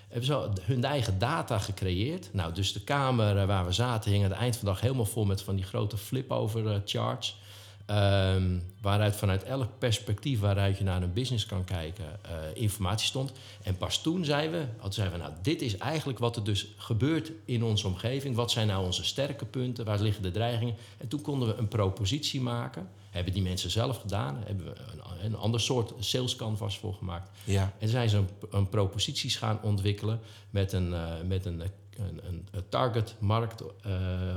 hebben 0.08 0.26
ze 0.26 0.50
hun 0.62 0.84
eigen 0.84 1.18
data 1.18 1.58
gecreëerd. 1.58 2.28
Nou, 2.32 2.52
dus 2.52 2.72
de 2.72 2.84
kamer 2.84 3.38
eh, 3.38 3.46
waar 3.46 3.66
we 3.66 3.72
zaten 3.72 4.10
hing 4.10 4.24
aan 4.24 4.30
het 4.30 4.38
eind 4.38 4.56
van 4.56 4.64
de 4.64 4.72
dag 4.72 4.80
helemaal 4.80 5.04
vol 5.04 5.24
met 5.24 5.42
van 5.42 5.56
die 5.56 5.64
grote 5.64 5.96
flip-over 5.96 6.66
eh, 6.66 6.80
charts. 6.84 7.40
Ehm, 7.88 8.58
waaruit 8.80 9.16
vanuit 9.16 9.44
elk 9.44 9.78
perspectief 9.78 10.40
waaruit 10.40 10.78
je 10.78 10.84
naar 10.84 11.02
een 11.02 11.12
business 11.12 11.46
kan 11.46 11.64
kijken, 11.64 12.04
eh, 12.22 12.30
informatie 12.54 13.06
stond. 13.06 13.32
En 13.62 13.76
pas 13.76 14.02
toen 14.02 14.24
zeiden 14.24 14.60
we, 14.60 14.66
hadden 14.72 14.92
zeiden 14.92 15.18
we, 15.18 15.24
nou, 15.24 15.34
dit 15.42 15.62
is 15.62 15.76
eigenlijk 15.76 16.18
wat 16.18 16.36
er 16.36 16.44
dus 16.44 16.66
gebeurt 16.76 17.32
in 17.44 17.64
onze 17.64 17.86
omgeving. 17.86 18.34
Wat 18.34 18.50
zijn 18.50 18.66
nou 18.66 18.84
onze 18.84 19.04
sterke 19.04 19.44
punten? 19.44 19.84
Waar 19.84 20.00
liggen 20.00 20.22
de 20.22 20.30
dreigingen? 20.30 20.74
En 20.98 21.08
toen 21.08 21.20
konden 21.20 21.48
we 21.48 21.54
een 21.54 21.68
propositie 21.68 22.40
maken. 22.40 22.88
Hebben 23.10 23.32
die 23.32 23.42
mensen 23.42 23.70
zelf 23.70 24.00
gedaan. 24.00 24.42
Hebben 24.44 24.64
we 24.66 24.74
een, 24.92 25.24
een 25.24 25.36
ander 25.36 25.60
soort 25.60 25.92
sales 25.98 26.36
canvas 26.36 26.78
voor 26.78 26.94
gemaakt. 26.94 27.30
Ja. 27.44 27.72
En 27.78 27.88
zijn 27.88 28.08
ze 28.08 28.16
een, 28.16 28.28
een 28.50 28.68
proposities 28.68 29.36
gaan 29.36 29.58
ontwikkelen 29.62 30.20
met 30.50 30.72
een, 30.72 30.94
eh, 30.94 31.12
met 31.26 31.44
een, 31.44 31.62
een, 31.98 32.20
een, 32.26 32.48
een 32.50 32.68
targetmarkt 32.68 33.62
eh, 33.82 33.92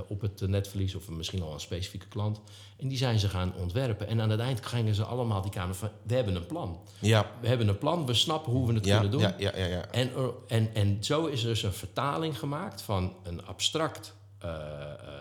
op 0.07 0.21
het 0.21 0.47
netverlies 0.47 0.95
of 0.95 1.09
misschien 1.09 1.41
al 1.41 1.53
een 1.53 1.59
specifieke 1.59 2.07
klant. 2.07 2.41
En 2.77 2.87
die 2.87 2.97
zijn 2.97 3.19
ze 3.19 3.29
gaan 3.29 3.53
ontwerpen. 3.55 4.07
En 4.07 4.21
aan 4.21 4.29
het 4.29 4.39
eind 4.39 4.65
gingen 4.65 4.95
ze 4.95 5.03
allemaal 5.03 5.41
die 5.41 5.51
kamer 5.51 5.75
van, 5.75 5.89
we 6.03 6.15
hebben 6.15 6.35
een 6.35 6.45
plan. 6.45 6.79
Ja, 6.99 7.31
We 7.41 7.47
hebben 7.47 7.67
een 7.67 7.77
plan, 7.77 8.05
we 8.05 8.13
snappen 8.13 8.51
hoe 8.51 8.67
we 8.67 8.73
het 8.73 8.85
ja, 8.85 8.99
kunnen 8.99 9.11
doen. 9.11 9.21
ja, 9.21 9.35
ja, 9.37 9.51
ja, 9.55 9.65
ja. 9.65 9.85
En, 9.85 10.11
en, 10.47 10.69
en 10.73 11.03
zo 11.03 11.25
is 11.25 11.41
er 11.41 11.47
dus 11.47 11.63
een 11.63 11.73
vertaling 11.73 12.39
gemaakt 12.39 12.81
van 12.81 13.13
een 13.23 13.45
abstract 13.45 14.13
eh, 14.41 14.49
eh, 14.49 15.20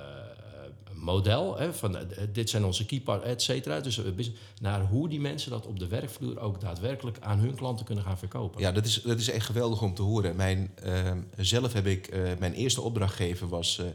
model. 1.01 1.59
Hè, 1.59 1.75
van 1.75 1.97
eh, 1.97 2.27
dit 2.33 2.51
zijn 2.51 2.65
onze 2.65 2.87
key 2.87 3.01
part, 3.01 3.23
et 3.23 3.43
cetera. 3.43 3.81
Dus 3.81 3.99
eh, 3.99 4.27
naar 4.61 4.81
hoe 4.81 5.09
die 5.09 5.21
mensen 5.21 5.51
dat 5.51 5.67
op 5.67 5.79
de 5.79 5.89
werkvloer 5.89 6.41
ook 6.41 6.61
daadwerkelijk 6.61 7.17
aan 7.21 7.39
hun 7.39 7.55
klanten 7.55 7.87
kunnen 7.87 8.05
gaan 8.05 8.19
verkopen. 8.19 8.61
Ja, 8.61 8.73
dat 8.73 8.85
is, 8.85 9.03
dat 9.03 9.19
is 9.19 9.31
echt 9.31 9.47
geweldig 9.47 9.83
om 9.83 9.95
te 9.95 10.03
horen. 10.03 10.37
Mijn, 10.37 10.71
eh, 10.83 11.13
zelf 11.37 11.73
heb 11.73 11.87
ik, 11.87 12.07
eh, 12.07 12.23
mijn 12.39 12.55
eerste 12.55 12.81
opdrachtgever 12.81 13.49
was 13.49 13.79
eh 13.79 13.87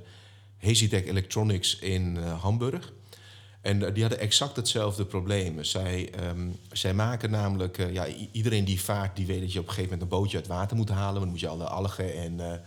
Hazitech 0.65 1.05
Electronics 1.05 1.79
in 1.79 2.17
eh, 2.17 2.41
Hamburg. 2.41 2.93
En 3.61 3.83
eh, 3.83 3.93
die 3.93 4.01
hadden 4.01 4.21
exact 4.21 4.55
hetzelfde 4.55 5.05
probleem. 5.05 5.63
Zij, 5.63 6.09
ehm, 6.11 6.49
zij 6.71 6.93
maken 6.93 7.31
namelijk, 7.31 7.77
eh, 7.77 7.93
ja, 7.93 8.07
iedereen 8.31 8.65
die 8.65 8.81
vaart, 8.81 9.15
die 9.15 9.25
weet 9.25 9.41
dat 9.41 9.53
je 9.53 9.59
op 9.59 9.67
een 9.67 9.73
gegeven 9.73 9.91
moment 9.91 10.11
een 10.11 10.17
bootje 10.17 10.37
uit 10.37 10.47
water 10.47 10.77
moet 10.77 10.89
halen. 10.89 11.11
Maar 11.11 11.21
dan 11.21 11.29
moet 11.29 11.39
je 11.39 11.47
alle 11.47 11.67
algen 11.67 12.13
en, 12.15 12.39
eh 12.39 12.59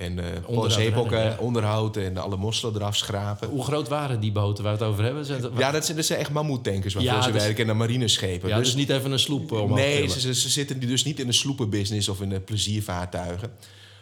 en 0.00 0.18
eh 0.18 0.24
Onderhoud 0.46 0.72
zeepokken 0.72 1.16
redden, 1.18 1.32
ja. 1.32 1.38
onderhoud 1.44 1.96
en 1.96 2.16
alle 2.16 2.36
mosselen 2.36 2.74
eraf 2.74 2.96
schrapen. 2.96 3.48
Hoe 3.48 3.64
groot 3.64 3.88
waren 3.88 4.20
die 4.20 4.32
boten 4.32 4.64
waar 4.64 4.76
we 4.76 4.78
het 4.84 4.92
over 4.92 5.04
hebben? 5.04 5.24
Zijn 5.24 5.42
het- 5.42 5.52
Ja, 5.58 5.70
dat 5.70 5.84
zijn, 5.84 5.96
dat 5.96 6.06
zijn 6.06 6.18
echt 6.18 6.30
mammoetankers 6.30 6.94
waarvoor 6.94 7.12
Ja, 7.12 7.22
ze 7.22 7.32
dus- 7.32 7.42
werken 7.42 7.68
en 7.68 7.76
marineschepen. 7.76 8.48
ja, 8.48 8.58
dus, 8.58 8.74
niet 8.74 8.90
even 8.90 9.12
een 9.12 9.18
sloep 9.18 9.52
omhoog 9.52 9.78
Nee, 9.78 9.94
tillen. 9.94 10.10
ze, 10.10 10.20
ze, 10.20 10.34
ze 10.34 10.48
zitten 10.48 10.80
dus 10.80 11.04
niet 11.04 11.20
in 11.20 11.26
de 11.26 11.32
sloepenbusiness 11.32 12.08
of 12.08 12.20
in 12.20 12.28
de 12.28 12.40
pleziervaartuigen. 12.40 13.50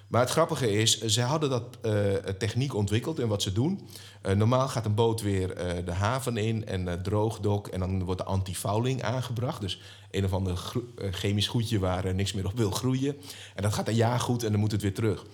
Maar 0.09 0.21
het 0.21 0.31
grappige 0.31 0.73
is, 0.73 1.01
ze 1.01 1.21
hadden 1.23 1.51
dat 1.51 1.63
eh, 1.83 1.93
techniek 2.39 2.75
ontwikkeld 2.75 3.19
en 3.19 3.29
wat 3.29 3.43
ze 3.43 3.53
doen. 3.53 3.81
Eh, 4.23 4.35
normaal 4.35 4.69
gaat 4.69 4.85
een 4.85 4.95
boot 4.95 5.21
weer 5.23 5.53
eh, 5.53 5.85
de 5.85 5.93
haven 5.93 6.37
in 6.37 6.67
en 6.67 6.89
eh, 6.89 6.95
droogdok 6.95 7.67
en 7.67 7.81
dan 7.81 8.05
wordt 8.05 8.21
de 8.21 8.27
antifouling 8.27 9.03
aangebracht. 9.03 9.61
Dus 9.61 9.81
een 10.11 10.25
of 10.25 10.33
ander 10.33 10.73
eh, 10.99 11.09
chemisch 11.13 11.47
goedje 11.49 11.79
waar 11.79 12.05
eh, 12.05 12.15
niks 12.15 12.33
meer 12.33 12.47
op 12.47 12.57
wil 12.57 12.71
groeien. 12.71 13.17
En 13.55 13.63
dat 13.63 13.75
gaat 13.75 13.89
een 13.89 13.95
jaar 13.95 14.21
goed 14.21 14.43
en 14.45 14.51
dan 14.51 14.61
moet 14.61 14.73
het 14.73 14.83
weer 14.83 14.95
terug. 14.95 15.25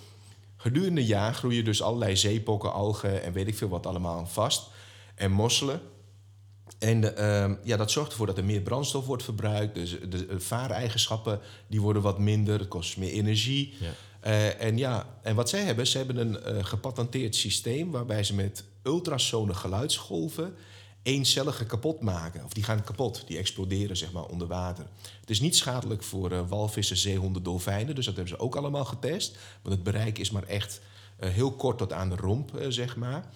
Gedurende 0.64 1.00
een 1.00 1.06
jaar 1.06 1.34
groeien 1.34 1.64
dus 1.64 1.82
allerlei 1.82 2.16
zeepokken, 2.16 2.72
algen 2.72 3.22
en 3.22 3.32
weet 3.32 3.46
ik 3.46 3.54
veel 3.54 3.68
wat 3.68 3.86
allemaal 3.86 4.26
vast. 4.26 4.70
En 5.14 5.30
mosselen. 5.30 5.80
En 6.78 7.16
ehm, 7.16 7.54
ja, 7.62 7.76
dat 7.76 7.90
zorgt 7.90 8.10
ervoor 8.10 8.26
dat 8.26 8.38
er 8.38 8.44
meer 8.44 8.60
brandstof 8.60 9.06
wordt 9.06 9.22
verbruikt. 9.22 9.74
Dus 9.74 9.90
de, 9.90 10.26
de 10.26 10.40
vaareigenschappen 10.40 11.40
die 11.66 11.80
worden 11.80 12.02
wat 12.02 12.18
minder. 12.18 12.58
Het 12.58 12.68
kost 12.68 12.96
meer 12.96 13.12
energie. 13.12 13.74
Ja. 13.80 13.90
Eh, 14.20 14.62
en 14.62 14.78
ja, 14.78 15.18
en 15.22 15.34
wat 15.34 15.48
zij 15.48 15.60
hebben, 15.60 15.86
ze 15.86 15.96
hebben 15.96 16.16
een 16.16 16.42
eh, 16.42 16.64
gepatenteerd 16.64 17.36
systeem 17.36 17.90
waarbij 17.90 18.24
ze 18.24 18.34
met 18.34 18.64
ultrasone 18.82 19.54
geluidsgolven 19.54 20.54
eencellige 21.04 21.66
kapot 21.66 22.00
maken. 22.00 22.44
Of 22.44 22.52
die 22.52 22.62
gaan 22.62 22.84
kapot, 22.84 23.24
die 23.26 23.38
exploderen 23.38 23.96
zeg 23.96 24.12
maar 24.12 24.24
onder 24.24 24.46
water. 24.46 24.86
Het 25.20 25.30
is 25.30 25.40
niet 25.40 25.56
schadelijk 25.56 26.02
voor 26.02 26.32
eh, 26.32 26.48
walvissen, 26.48 26.96
zeehonden, 26.96 27.42
dolfijnen. 27.42 27.94
Dus 27.94 28.04
dat 28.04 28.16
hebben 28.16 28.36
ze 28.36 28.42
ook 28.42 28.56
allemaal 28.56 28.84
getest. 28.84 29.36
Want 29.62 29.74
het 29.74 29.84
bereik 29.84 30.18
is 30.18 30.30
maar 30.30 30.42
echt 30.42 30.80
eh, 31.16 31.30
heel 31.30 31.52
kort 31.52 31.78
tot 31.78 31.92
aan 31.92 32.08
de 32.08 32.16
romp, 32.16 32.56
eh, 32.56 32.66
zeg 32.68 32.96
maar. 32.96 33.30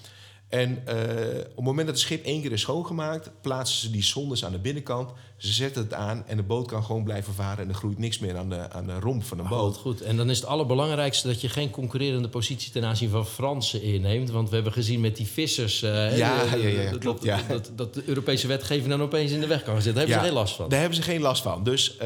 En 0.48 0.82
eh, 0.86 0.94
op 1.38 1.56
het 1.56 1.64
moment 1.64 1.86
dat 1.86 1.96
het 1.96 1.98
schip 2.04 2.24
één 2.24 2.42
keer 2.42 2.52
is 2.52 2.60
schoongemaakt, 2.60 3.30
plaatsen 3.40 3.78
ze 3.78 3.90
die 3.90 4.02
zondes 4.02 4.44
aan 4.44 4.52
de 4.52 4.58
binnenkant. 4.58 5.10
Ze 5.36 5.52
zetten 5.52 5.82
het 5.82 5.92
aan 5.94 6.24
en 6.26 6.36
de 6.36 6.42
boot 6.42 6.66
kan 6.66 6.84
gewoon 6.84 7.04
blijven 7.04 7.34
varen 7.34 7.62
en 7.64 7.68
er 7.68 7.74
groeit 7.74 7.98
niks 7.98 8.18
meer 8.18 8.36
aan 8.36 8.48
de, 8.48 8.70
aan 8.70 8.86
de 8.86 9.00
romp 9.00 9.24
van 9.24 9.38
een 9.38 9.44
Oh, 9.44 9.50
boot. 9.50 9.76
goed. 9.76 10.00
En 10.00 10.16
dan 10.16 10.30
is 10.30 10.36
het 10.38 10.46
allerbelangrijkste 10.46 11.26
dat 11.26 11.40
je 11.40 11.48
geen 11.48 11.70
concurrerende 11.70 12.28
positie 12.28 12.72
ten 12.72 12.84
aanzien 12.84 13.10
van 13.10 13.26
Fransen 13.26 13.82
inneemt. 13.82 14.30
Want 14.30 14.48
we 14.48 14.54
hebben 14.54 14.72
gezien 14.72 15.00
met 15.00 15.16
die 15.16 15.26
vissers. 15.26 15.80
hè, 15.80 16.16
Ja, 16.16 16.44
de- 16.44 16.58
ja, 16.72 16.82
ja, 16.82 16.90
klopt, 16.98 17.02
dat, 17.04 17.22
ja. 17.22 17.40
Dat, 17.48 17.70
dat 17.74 17.94
de 17.94 18.02
Europese 18.06 18.46
wetgeving 18.46 18.88
dan 18.88 19.02
opeens 19.02 19.30
in 19.30 19.40
de 19.40 19.46
weg 19.46 19.62
kan 19.62 19.72
gaan 19.74 19.82
zitten. 19.82 19.94
Daar 20.06 20.10
hebben 20.10 20.16
Ja, 20.16 20.22
ze 20.22 20.28
geen 20.28 20.38
last 20.44 20.56
van. 20.56 20.68
Daar 20.68 20.80
hebben 20.80 20.96
ze 20.98 21.02
geen 21.02 21.20
last 21.20 21.42
van. 21.42 21.64
Dus 21.64 21.96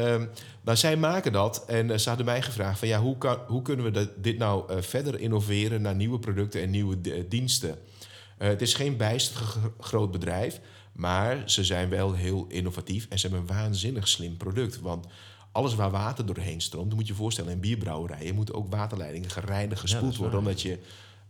nou, 0.63 0.77
zij 0.77 0.97
maken 0.97 1.31
dat. 1.31 1.63
En 1.67 1.91
eh, 1.91 1.97
ze 1.97 2.07
hadden 2.07 2.25
mij 2.25 2.41
gevraagd: 2.41 2.79
van, 2.79 2.87
ja, 2.87 2.99
hoe, 2.99 3.17
kan, 3.17 3.37
hoe 3.47 3.61
kunnen 3.61 3.85
we 3.85 3.91
dat, 3.91 4.09
dit 4.17 4.37
nou 4.37 4.81
verder 4.83 5.19
innoveren 5.19 5.81
naar 5.81 5.95
nieuwe 5.95 6.19
producten 6.19 6.61
en 6.61 6.69
nieuwe 6.69 7.01
di- 7.01 7.25
diensten? 7.29 7.77
Eh, 8.37 8.47
het 8.47 8.61
is 8.61 8.73
geen 8.73 8.97
bijster 8.97 9.41
groot 9.79 10.11
bedrijf, 10.11 10.59
maar 10.91 11.41
ze 11.45 11.63
zijn 11.63 11.89
wel 11.89 12.13
heel 12.13 12.45
innovatief 12.47 13.07
en 13.09 13.19
ze 13.19 13.27
hebben 13.27 13.47
een 13.47 13.55
waanzinnig 13.55 14.07
slim 14.07 14.37
product. 14.37 14.79
Want 14.79 15.05
alles 15.51 15.75
waar 15.75 15.91
water 15.91 16.25
doorheen 16.25 16.61
stroomt, 16.61 16.87
dan 16.87 16.97
moet 16.97 17.07
je 17.07 17.13
je 17.13 17.19
voorstellen, 17.19 17.51
in 17.51 17.59
bierbrouwerijen 17.59 18.35
moeten 18.35 18.55
ook 18.55 18.71
waterleidingen 18.71 19.29
gereinigd, 19.29 19.81
gespoeld 19.81 20.15
worden, 20.15 20.39
omdat 20.39 20.61
je 20.61 20.79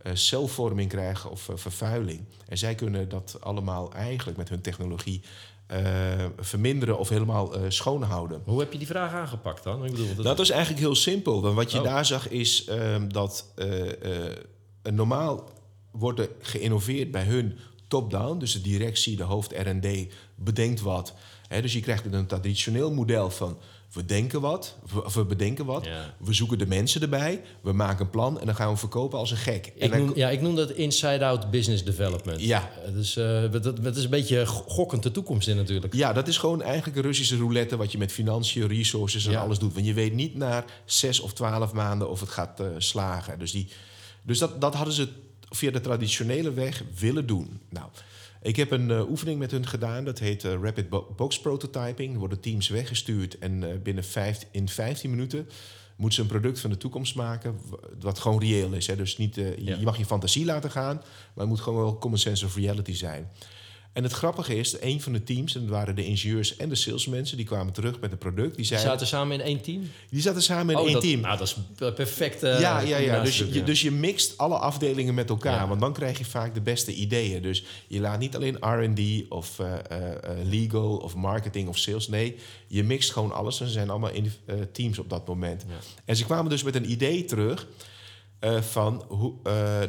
eh, 0.04 0.14
celvorming 0.14 0.88
krijgt 0.88 1.26
of 1.26 1.48
eh, 1.48 1.56
vervuiling. 1.56 2.24
En 2.48 2.58
zij 2.58 2.74
kunnen 2.74 3.08
dat 3.08 3.36
allemaal 3.40 3.92
eigenlijk 3.92 4.38
met 4.38 4.48
hun 4.48 4.60
technologie 4.60 5.22
verminderen 6.38 6.98
of 6.98 7.08
helemaal 7.08 7.54
eh 7.54 7.60
schoonhouden. 7.68 8.42
Hoe 8.44 8.60
heb 8.60 8.72
je 8.72 8.78
die 8.78 8.86
vraag 8.86 9.12
aangepakt 9.12 9.62
dan? 9.62 9.84
Ik 9.84 9.90
bedoel, 9.90 10.14
dat, 10.14 10.24
Dat 10.24 10.38
is 10.38 10.50
eigenlijk 10.50 10.80
heel 10.80 10.94
simpel. 10.94 11.42
Want 11.42 11.54
wat 11.54 11.72
je 11.72 11.78
Oh. 11.78 11.84
daar 11.84 12.04
zag 12.04 12.28
is 12.28 12.64
ehm, 12.64 13.08
dat 13.08 13.52
een 14.82 14.94
normaal 14.94 15.50
wordt 15.98 16.18
er 16.20 16.28
geïnnoveerd 16.40 17.10
bij 17.10 17.24
hun 17.24 17.58
top-down. 17.88 18.38
Dus 18.38 18.52
de 18.52 18.60
directie, 18.60 19.16
de 19.16 19.22
hoofd 19.22 19.52
R&D 19.52 19.86
bedenkt 20.34 20.80
wat. 20.80 21.14
Dus 21.60 21.72
je 21.72 21.80
krijgt 21.80 22.04
een 22.12 22.26
traditioneel 22.26 22.92
model 22.92 23.30
van... 23.30 23.58
we 23.92 24.04
denken 24.04 24.40
wat, 24.40 24.76
we, 24.92 25.10
we 25.14 25.24
bedenken 25.24 25.64
wat, 25.64 25.84
Ja. 25.84 26.14
we 26.18 26.32
zoeken 26.32 26.58
de 26.58 26.66
mensen 26.66 27.00
erbij... 27.02 27.42
we 27.60 27.72
maken 27.72 28.04
een 28.04 28.10
plan 28.10 28.40
en 28.40 28.46
dan 28.46 28.54
gaan 28.54 28.70
we 28.72 28.76
verkopen 28.76 29.18
als 29.18 29.30
een 29.30 29.36
gek. 29.36 29.72
Ik, 29.76 29.96
noem, 29.96 30.12
ja, 30.14 30.30
ik 30.30 30.40
noem 30.40 30.54
dat 30.54 30.70
inside-out 30.70 31.50
business 31.50 31.84
development. 31.84 32.40
Ja. 32.40 32.70
Eh, 32.86 32.92
Dus 32.92 33.16
eh, 33.16 33.50
dat, 33.50 33.82
dat 33.82 33.96
is 33.96 34.04
een 34.04 34.10
beetje 34.10 34.46
gokkend 34.46 35.02
de 35.02 35.10
toekomst 35.10 35.48
in 35.48 35.56
natuurlijk. 35.56 35.94
Ja, 35.94 36.12
dat 36.12 36.28
is 36.28 36.38
gewoon 36.38 36.62
eigenlijk 36.62 36.96
een 36.96 37.02
Russische 37.02 37.36
roulette... 37.36 37.76
wat 37.76 37.92
je 37.92 37.98
met 37.98 38.12
financiën, 38.12 38.66
resources 38.68 39.26
en 39.26 39.32
Ja. 39.32 39.40
alles 39.40 39.58
doet. 39.58 39.74
Want 39.74 39.86
je 39.86 39.94
weet 39.94 40.12
niet 40.14 40.34
na 40.36 40.64
zes 40.84 41.20
of 41.20 41.32
twaalf 41.32 41.72
maanden 41.72 42.10
of 42.10 42.20
het 42.20 42.28
gaat 42.30 42.60
eh, 42.60 42.66
slagen. 42.78 43.38
Dus, 43.38 43.52
die, 43.52 43.68
dus 44.22 44.38
dat, 44.38 44.60
dat 44.60 44.74
hadden 44.74 44.94
ze 44.94 45.08
via 45.54 45.70
de 45.70 45.80
traditionele 45.80 46.52
weg 46.52 46.82
willen 46.98 47.26
doen. 47.26 47.60
Nou, 47.70 47.88
ik 48.42 48.56
heb 48.56 48.70
een 48.70 48.90
eh, 48.90 49.10
oefening 49.10 49.38
met 49.38 49.50
hun 49.50 49.66
gedaan. 49.66 50.04
Dat 50.04 50.18
heet 50.18 50.44
eh, 50.44 50.52
Rapid 50.62 50.88
Bo- 50.88 51.14
Box 51.16 51.40
Prototyping. 51.40 52.12
Er 52.12 52.18
worden 52.18 52.40
teams 52.40 52.68
weggestuurd 52.68 53.38
en 53.38 53.70
eh, 53.70 53.78
binnen 53.82 54.04
vijf, 54.04 54.46
in 54.50 54.68
15 54.68 55.10
minuten... 55.10 55.48
moeten 55.96 56.14
ze 56.16 56.20
een 56.20 56.38
product 56.40 56.60
van 56.60 56.70
de 56.70 56.76
toekomst 56.76 57.14
maken... 57.14 57.58
wat 58.00 58.18
gewoon 58.18 58.40
reëel 58.40 58.72
is. 58.72 58.86
Hè? 58.86 58.96
Dus 58.96 59.16
niet, 59.16 59.34
je- 59.34 59.54
Ja. 59.58 59.76
je 59.76 59.84
mag 59.84 59.96
je 59.96 60.04
fantasie 60.04 60.44
laten 60.44 60.70
gaan... 60.70 60.96
maar 60.96 61.04
het 61.34 61.48
moet 61.48 61.60
gewoon 61.60 61.78
wel 61.82 61.98
common 61.98 62.18
sense 62.18 62.44
of 62.44 62.56
reality 62.56 62.94
zijn. 62.94 63.30
En 63.94 64.02
het 64.02 64.12
grappige 64.12 64.56
is, 64.56 64.80
een 64.80 65.00
van 65.00 65.12
de 65.12 65.22
teams, 65.22 65.54
en 65.54 65.60
dat 65.60 65.70
waren 65.70 65.94
de 65.94 66.04
ingenieurs 66.04 66.56
en 66.56 66.68
de 66.68 66.74
salesmensen, 66.74 67.36
die 67.36 67.46
kwamen 67.46 67.72
terug 67.72 68.00
met 68.00 68.12
een 68.12 68.18
product. 68.18 68.46
Die 68.46 68.56
Die 68.56 68.64
zeiden, 68.64 68.90
zaten 68.90 69.06
samen 69.06 69.40
in 69.40 69.44
één 69.44 69.60
team? 69.60 69.90
die 70.10 70.20
zaten 70.20 70.42
samen 70.42 70.74
in 70.74 70.80
Oh, 70.80 70.84
één 70.84 70.92
dat, 70.92 71.02
team. 71.02 71.20
Nou, 71.20 71.38
dat 71.38 71.46
is 71.46 71.56
een 71.76 71.94
perfecte 71.94 72.46
ja, 72.48 72.80
ja, 72.80 72.96
ja. 72.96 73.22
Dus, 73.22 73.38
je, 73.38 73.62
dus 73.62 73.80
je 73.80 73.90
mixt 73.90 74.38
alle 74.38 74.58
afdelingen 74.58 75.14
met 75.14 75.28
elkaar. 75.28 75.60
Ja. 75.60 75.68
Want 75.68 75.80
dan 75.80 75.92
krijg 75.92 76.18
je 76.18 76.24
vaak 76.24 76.54
de 76.54 76.60
beste 76.60 76.94
ideeën. 76.94 77.42
Dus 77.42 77.64
je 77.88 78.00
laat 78.00 78.18
niet 78.18 78.36
alleen 78.36 78.56
R&D 78.60 79.30
of 79.30 79.58
eh, 79.58 79.72
eh, 79.72 80.12
eh, 80.12 80.46
legal 80.46 80.96
of 80.96 81.14
marketing 81.14 81.68
of 81.68 81.78
sales. 81.78 82.08
Nee, 82.08 82.36
je 82.66 82.84
mixt 82.84 83.12
gewoon 83.12 83.32
alles. 83.32 83.60
En 83.60 83.66
ze 83.66 83.72
zijn 83.72 83.90
allemaal 83.90 84.10
in 84.10 84.32
teams 84.72 84.98
op 84.98 85.10
dat 85.10 85.26
moment. 85.26 85.64
Ja. 85.68 85.74
En 86.04 86.16
ze 86.16 86.24
kwamen 86.24 86.50
dus 86.50 86.62
met 86.62 86.74
een 86.74 86.90
idee 86.90 87.24
terug... 87.24 87.66
van 88.60 89.04
hoe, 89.08 89.34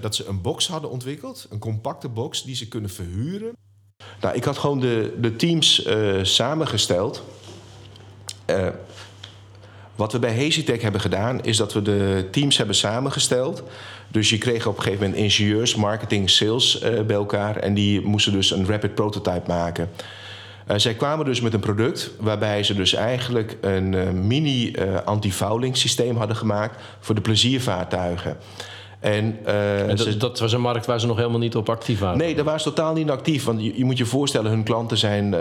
dat 0.01 0.15
ze 0.15 0.25
een 0.25 0.41
box 0.41 0.67
hadden 0.67 0.89
ontwikkeld. 0.89 1.47
Een 1.49 1.59
compacte 1.59 2.09
box 2.09 2.43
die 2.43 2.55
ze 2.55 2.67
kunnen 2.67 2.89
verhuren. 2.89 3.55
Nou, 4.25 4.37
ik 4.37 4.43
had 4.43 4.57
gewoon 4.57 4.79
de, 4.79 5.13
de 5.19 5.35
teams 5.35 5.83
eh, 5.83 6.13
samengesteld. 6.21 7.23
Eh, 8.45 8.67
wat 9.95 10.11
we 10.11 10.19
bij 10.19 10.35
Hazitech 10.35 10.81
hebben 10.81 11.01
gedaan, 11.01 11.43
is 11.43 11.57
dat 11.57 11.73
we 11.73 11.81
de 11.81 12.27
teams 12.31 12.57
hebben 12.57 12.75
samengesteld. 12.75 13.63
Dus 14.07 14.29
je 14.29 14.37
kreeg 14.37 14.67
op 14.67 14.77
een 14.77 14.83
gegeven 14.83 15.05
moment 15.05 15.23
ingenieurs, 15.23 15.75
marketing, 15.75 16.29
sales 16.29 16.79
eh, 16.79 17.01
bij 17.01 17.15
elkaar. 17.15 17.57
En 17.57 17.73
die 17.73 18.01
moesten 18.01 18.33
dus 18.33 18.51
een 18.51 18.67
rapid 18.67 18.95
prototype 18.95 19.47
maken. 19.47 19.89
Zij 20.75 20.93
kwamen 20.93 21.25
dus 21.25 21.41
met 21.41 21.53
een 21.53 21.59
product 21.59 22.11
waarbij 22.19 22.63
ze 22.63 22.73
dus 22.73 22.93
eigenlijk 22.93 23.57
een 23.61 24.27
mini 24.27 24.75
anti-fouling 25.05 25.77
systeem 25.77 26.17
hadden 26.17 26.35
gemaakt 26.35 26.81
voor 26.99 27.15
de 27.15 27.21
pleziervaartuigen. 27.21 28.37
En, 29.05 29.37
eh, 29.45 29.89
En 29.89 29.97
ze- 29.97 30.09
dat, 30.09 30.19
dat 30.19 30.39
was 30.39 30.53
een 30.53 30.61
markt 30.61 30.85
waar 30.85 30.99
ze 30.99 31.07
nog 31.07 31.17
helemaal 31.17 31.39
niet 31.39 31.55
op 31.55 31.69
actief 31.69 31.99
waren. 31.99 32.17
Nee, 32.17 32.35
daar 32.35 32.43
waren 32.45 32.59
ze 32.59 32.73
totaal 32.73 32.93
niet 32.93 33.09
actief. 33.09 33.43
Want 33.45 33.63
je, 33.63 33.77
je 33.77 33.85
moet 33.85 33.97
je 33.97 34.05
voorstellen, 34.05 34.51
hun 34.51 34.63
klanten 34.63 34.97
zijn 34.97 35.33
eh, 35.33 35.39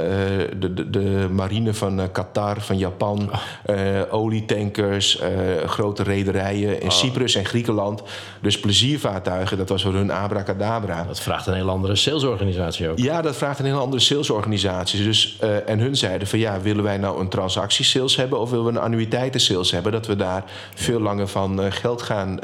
de, 0.56 0.74
de, 0.74 0.90
de 0.90 1.26
marine 1.30 1.74
van 1.74 2.00
eh, 2.00 2.06
Qatar, 2.12 2.60
van 2.60 2.78
Japan, 2.78 3.30
eh, 3.64 3.76
olietankers, 4.10 5.22
grote 5.66 6.02
rederijen 6.02 6.80
in 6.80 6.90
Cyprus 6.90 7.34
en 7.34 7.44
Griekenland. 7.44 8.02
Dus 8.40 8.60
pleziervaartuigen, 8.60 9.56
dat 9.56 9.68
was 9.68 9.82
voor 9.82 9.94
hun 9.94 10.10
abracadabra. 10.10 11.04
Dat 11.04 11.20
vraagt 11.20 11.46
een 11.46 11.54
heel 11.54 11.68
andere 11.68 11.96
salesorganisatie 11.96 12.88
ook. 12.88 12.98
Ja, 12.98 13.22
dat 13.22 13.36
vraagt 13.36 13.58
een 13.58 13.64
hele 13.64 13.78
andere 13.78 14.02
salesorganisatie. 14.02 15.04
Dus, 15.04 15.38
en 15.66 15.78
hun 15.78 15.96
zeiden 15.96 16.28
van 16.28 16.38
ja, 16.38 16.60
willen 16.60 16.84
wij 16.84 16.98
nou 16.98 17.20
een 17.20 17.28
transactiesales 17.28 18.16
hebben 18.16 18.40
of 18.40 18.50
willen 18.50 18.64
we 18.64 18.70
een 18.70 18.78
annuïteiten 18.78 19.40
sales 19.40 19.70
hebben? 19.70 19.92
Dat 19.92 20.06
we 20.06 20.16
daar 20.16 20.44
veel 20.74 21.00
langer 21.00 21.28
van 21.28 21.72
geld 21.72 22.02
gaan 22.02 22.38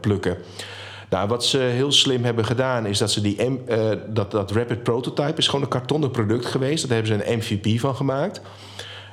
plukken. 0.00 0.36
Nou, 1.10 1.28
wat 1.28 1.44
ze 1.44 1.58
heel 1.58 1.92
slim 1.92 2.24
hebben 2.24 2.44
gedaan 2.44 2.86
is 2.86 2.98
dat 2.98 3.10
ze 3.10 3.20
die 3.20 3.36
eh, 3.36 3.90
dat, 4.08 4.30
dat 4.30 4.50
Rapid 4.50 4.82
Prototype 4.82 5.38
is 5.38 5.46
gewoon 5.46 5.62
een 5.62 5.70
kartonnen 5.70 6.10
product 6.10 6.46
geweest. 6.46 6.88
Daar 6.88 7.02
hebben 7.02 7.18
ze 7.18 7.30
een 7.30 7.38
MVP 7.38 7.80
van 7.80 7.96
gemaakt. 7.96 8.40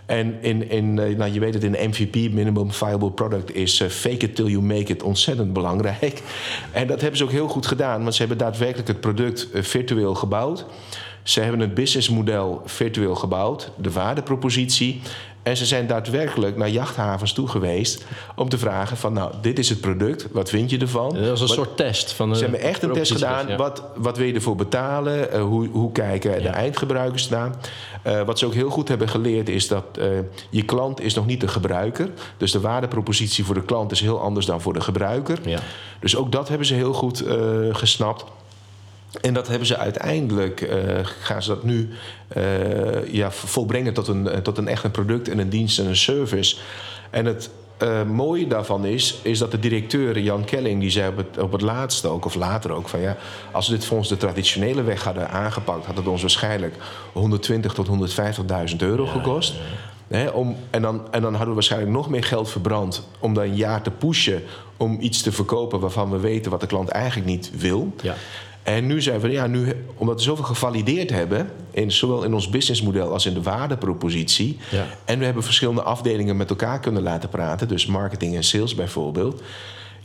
En 0.06 0.42
in, 0.42 0.70
in, 0.70 1.00
eh, 1.00 1.18
nou, 1.18 1.34
je 1.34 1.40
weet 1.40 1.54
het, 1.54 1.64
in 1.64 1.72
de 1.72 1.88
MVP, 1.88 2.16
Minimum 2.34 2.72
Viable 2.72 3.12
Product, 3.12 3.56
is 3.56 3.82
eh, 3.82 3.88
fake 3.88 4.26
it 4.26 4.36
till 4.36 4.48
you 4.48 4.62
make 4.64 4.92
it 4.92 5.04
ontzettend 5.04 5.54
belangrijk. 5.54 6.22
En 6.72 6.88
dat 6.88 7.02
hebben 7.02 7.18
ze 7.18 7.24
ook 7.24 7.32
heel 7.32 7.48
goed 7.48 7.66
gedaan, 7.66 8.02
want 8.02 8.14
ze 8.14 8.20
hebben 8.20 8.38
daadwerkelijk 8.38 8.88
het 8.88 9.00
product 9.00 9.48
virtueel 9.54 10.16
gebouwd. 10.16 10.66
Ze 11.24 11.42
hebben 11.42 11.60
het 11.60 11.74
businessmodel 11.74 12.62
virtueel 12.66 13.16
gebouwd, 13.16 13.72
de 13.78 13.92
waardepropositie. 13.92 15.02
En 15.46 15.58
ze 15.58 15.66
zijn 15.66 15.88
daadwerkelijk 15.88 16.58
naar 16.58 16.70
jachthavens 16.70 17.34
toe 17.34 17.48
geweest 17.48 18.06
om 18.36 18.50
te 18.50 18.58
vragen 18.58 18.98
van... 18.98 19.14
nou, 19.14 19.34
dit 19.42 19.60
is 19.60 19.70
het 19.70 19.82
product, 19.82 20.28
wat 20.32 20.50
vind 20.50 20.70
je 20.70 20.78
ervan? 20.78 21.14
Dat 21.14 21.28
was 21.28 21.42
een 21.42 21.48
Wat- 21.48 21.56
soort 21.56 21.78
test. 21.78 22.12
Van 22.14 22.30
de 22.30 22.36
ze 22.36 22.42
hebben 22.44 22.60
echt 22.62 22.84
een 22.84 22.92
test 22.92 23.12
gedaan. 23.12 23.48
ja. 23.48 23.56
Wat, 23.56 23.84
wat 23.96 24.18
wil 24.18 24.28
je 24.28 24.34
ervoor 24.34 24.56
betalen? 24.56 25.32
Eh, 25.32 25.42
hoe, 25.42 25.68
hoe 25.68 25.92
kijken 25.92 26.32
de 26.38 26.42
Ja. 26.44 26.54
eindgebruikers 26.54 27.26
ernaar? 27.32 27.52
Eh, 28.02 28.22
wat 28.22 28.40
ze 28.40 28.46
ook 28.46 28.54
heel 28.54 28.70
goed 28.70 28.88
hebben 28.88 29.10
geleerd 29.10 29.50
is 29.50 29.68
dat 29.68 29.84
eh, 30.00 30.08
je 30.50 30.64
klant 30.64 31.02
is 31.02 31.14
nog 31.14 31.26
niet 31.26 31.42
de 31.42 31.48
gebruiker. 31.48 32.10
Dus 32.38 32.52
de 32.52 32.60
waardepropositie 32.60 33.46
voor 33.46 33.56
de 33.56 33.64
klant 33.66 33.92
is 33.92 34.02
heel 34.02 34.20
anders 34.22 34.46
dan 34.46 34.62
voor 34.62 34.74
de 34.74 34.82
gebruiker. 34.82 35.40
Ja. 35.46 35.60
Dus 36.00 36.16
ook 36.16 36.32
dat 36.32 36.48
hebben 36.48 36.68
ze 36.68 36.74
heel 36.74 36.94
goed 36.94 37.24
gesnapt. 37.72 38.26
En 39.22 39.34
dat 39.34 39.48
hebben 39.48 39.68
ze 39.68 39.78
uiteindelijk, 39.78 40.62
eh, 40.62 41.00
gaan 41.04 41.44
ze 41.44 41.50
dat 41.50 41.64
nu 41.64 41.90
eh, 42.28 43.14
ja, 43.14 43.32
volbrengen 43.32 43.94
tot 43.94 44.08
een, 44.08 44.28
eh, 44.30 44.38
tot 44.38 44.58
een 44.58 44.68
echt 44.68 44.84
een 44.84 44.92
product 44.92 45.30
en 45.30 45.40
een 45.40 45.50
dienst 45.50 45.80
en 45.80 45.86
een 45.86 45.96
service. 45.96 46.56
En 47.10 47.26
het 47.26 47.50
mooie 48.08 48.48
daarvan 48.48 48.86
is, 48.86 49.20
is 49.22 49.40
dat 49.40 49.52
de 49.52 49.60
directeur 49.60 50.20
Jan 50.20 50.44
Kelling, 50.44 50.82
die 50.82 50.90
zei 50.90 51.10
op 51.10 51.18
het, 51.18 51.38
op 51.38 51.52
het 51.52 51.62
laatste 51.62 52.08
ook, 52.08 52.26
of 52.26 52.36
later 52.36 52.72
ook, 52.72 52.90
van 52.90 53.00
ja, 53.00 53.18
als 53.52 53.68
we 53.68 53.74
dit 53.74 53.86
voor 53.86 53.98
ons 53.98 54.08
de 54.08 54.18
traditionele 54.18 54.84
weg 54.84 55.04
hadden 55.04 55.30
aangepakt, 55.30 55.86
had 55.86 55.98
het 55.98 56.08
ons 56.08 56.22
waarschijnlijk 56.22 56.76
120 57.14 57.74
tot 57.74 57.88
150.000 58.70 58.76
euro 58.78 59.06
gekost. 59.06 59.54
Om, 60.34 60.56
en, 60.70 60.82
dan, 60.82 61.02
en 61.12 61.22
dan 61.22 61.32
hadden 61.32 61.48
we 61.48 61.54
waarschijnlijk 61.54 61.92
nog 61.92 62.10
meer 62.10 62.24
geld 62.24 62.50
verbrand 62.50 63.08
om 63.20 63.34
dan 63.34 63.44
een 63.44 63.56
jaar 63.56 63.82
te 63.82 63.92
pushen 63.92 64.44
om 64.78 64.98
iets 65.00 65.22
te 65.22 65.32
verkopen 65.32 65.80
waarvan 65.80 66.10
we 66.10 66.20
weten 66.20 66.52
wat 66.52 66.62
de 66.62 66.68
klant 66.68 66.90
eigenlijk 66.90 67.30
niet 67.30 67.52
wil. 67.58 67.94
Ja. 68.02 68.16
En 68.66 68.86
nu 68.88 69.02
zijn 69.02 69.20
we, 69.20 69.30
ja, 69.30 69.48
nu, 69.48 69.86
omdat 69.96 70.16
we 70.16 70.22
zoveel 70.22 70.44
gevalideerd 70.44 71.10
hebben, 71.10 71.50
in, 71.72 71.92
zowel 71.92 72.24
in 72.24 72.34
ons 72.34 72.50
businessmodel 72.50 73.12
als 73.12 73.26
in 73.26 73.34
de 73.34 73.42
waardepropositie. 73.42 74.58
Ja. 74.72 74.86
En 75.06 75.20
we 75.20 75.26
hebben 75.26 75.44
verschillende 75.44 75.82
afdelingen 75.82 76.38
met 76.38 76.50
elkaar 76.50 76.80
kunnen 76.80 77.04
laten 77.04 77.30
praten, 77.30 77.68
dus 77.68 77.86
marketing 77.86 78.36
en 78.36 78.44
sales 78.44 78.76
bijvoorbeeld. 78.76 79.42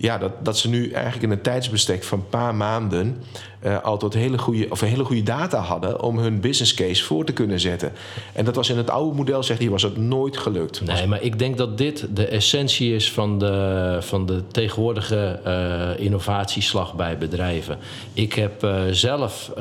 Ja, 0.01 0.19
dat, 0.19 0.33
dat 0.43 0.59
ze 0.59 0.69
nu 0.69 0.91
eigenlijk 0.91 1.23
in 1.23 1.31
een 1.31 1.41
tijdsbestek 1.41 2.05
van 2.05 2.19
een 2.19 2.29
paar 2.29 2.55
maanden 2.55 3.23
eh, 3.61 3.83
al 3.83 3.99
tot 3.99 4.15
hele 4.15 4.39
goede, 4.39 4.67
of 4.71 4.83
een 4.83 4.89
hele 4.89 5.05
goede 5.05 5.23
data 5.23 5.59
hadden 5.59 6.03
om 6.03 6.19
hun 6.19 6.41
business 6.41 6.75
case 6.75 7.05
voor 7.05 7.25
te 7.25 7.33
kunnen 7.33 7.61
zetten. 7.61 7.93
En 8.33 8.45
dat 8.45 8.57
was 8.57 8.71
in 8.71 8.77
het 8.77 8.91
oude 8.91 9.17
model, 9.17 9.43
zegt 9.43 9.61
hij, 9.61 9.69
was 9.69 9.83
het 9.83 9.97
nooit 9.97 10.37
gelukt. 10.37 10.81
Nee, 10.81 11.07
maar 11.07 11.23
ik 11.23 11.39
denk 11.39 11.57
dat 11.57 11.79
dit 11.79 12.07
de 12.15 12.27
essentie 12.27 12.95
is 12.95 13.13
van 13.13 13.39
de, 13.39 13.97
van 14.01 14.27
de 14.27 14.43
tegenwoordige 14.47 15.41
eh, 15.45 16.05
innovatieslag 16.05 16.95
bij 16.95 17.19
bedrijven. 17.19 17.79
Ik 18.13 18.33
heb 18.33 18.63
eh, 18.63 18.83
zelf, 18.91 19.53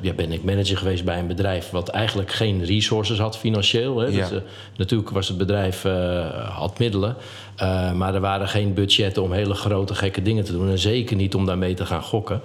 ja, 0.00 0.12
ben 0.16 0.32
ik 0.32 0.44
manager 0.44 0.76
geweest 0.76 1.04
bij 1.04 1.18
een 1.18 1.26
bedrijf 1.26 1.70
wat 1.70 1.88
eigenlijk 1.88 2.32
geen 2.32 2.64
resources 2.64 3.18
had 3.18 3.38
financieel. 3.38 3.98
Hè. 3.98 4.06
Ja. 4.06 4.28
Dus, 4.28 4.40
natuurlijk 4.76 5.10
was 5.10 5.28
het 5.28 5.38
bedrijf, 5.38 5.82
had 6.48 6.78
middelen, 6.78 7.16
eh, 7.62 7.92
maar 7.92 8.14
er 8.14 8.20
waren 8.20 8.48
geen 8.48 8.74
budgetten 8.74 9.22
om 9.22 9.32
hele 9.32 9.54
grote 9.54 9.94
gekke 9.94 10.22
dingen 10.22 10.44
te 10.44 10.52
doen. 10.52 10.70
En 10.70 10.78
zeker 10.78 11.16
niet 11.16 11.34
om 11.34 11.46
daarmee 11.46 11.74
te 11.74 11.86
gaan 11.86 12.02
gokken. 12.02 12.40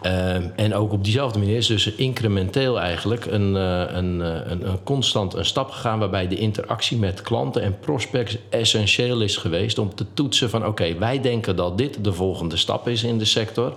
Eh, 0.00 0.34
en 0.58 0.74
ook 0.74 0.92
op 0.92 1.04
diezelfde 1.04 1.38
manier 1.38 1.56
is 1.56 1.66
dus 1.66 1.94
incrementeel 1.94 2.80
eigenlijk 2.80 3.26
een, 3.26 3.56
eh, 3.56 3.96
een, 3.96 4.20
een, 4.20 4.68
een 4.68 4.82
constant 4.82 5.34
een 5.34 5.44
stap 5.44 5.70
gegaan 5.70 5.98
waarbij 5.98 6.28
de 6.28 6.36
interactie 6.36 6.98
met 6.98 7.22
klanten 7.22 7.62
en 7.62 7.78
prospects 7.78 8.36
essentieel 8.50 9.20
is 9.20 9.36
geweest 9.36 9.78
om 9.78 9.94
te 9.94 10.04
toetsen 10.14 10.50
van 10.50 10.66
oké, 10.66 10.98
wij 10.98 11.20
denken 11.20 11.56
dat 11.56 11.78
dit 11.78 12.04
de 12.04 12.12
volgende 12.12 12.56
stap 12.56 12.88
is 12.88 13.02
in 13.02 13.18
de 13.18 13.24
sector. 13.24 13.74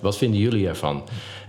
Wat 0.00 0.16
vinden 0.16 0.40
jullie 0.40 0.68
ervan? 0.68 1.02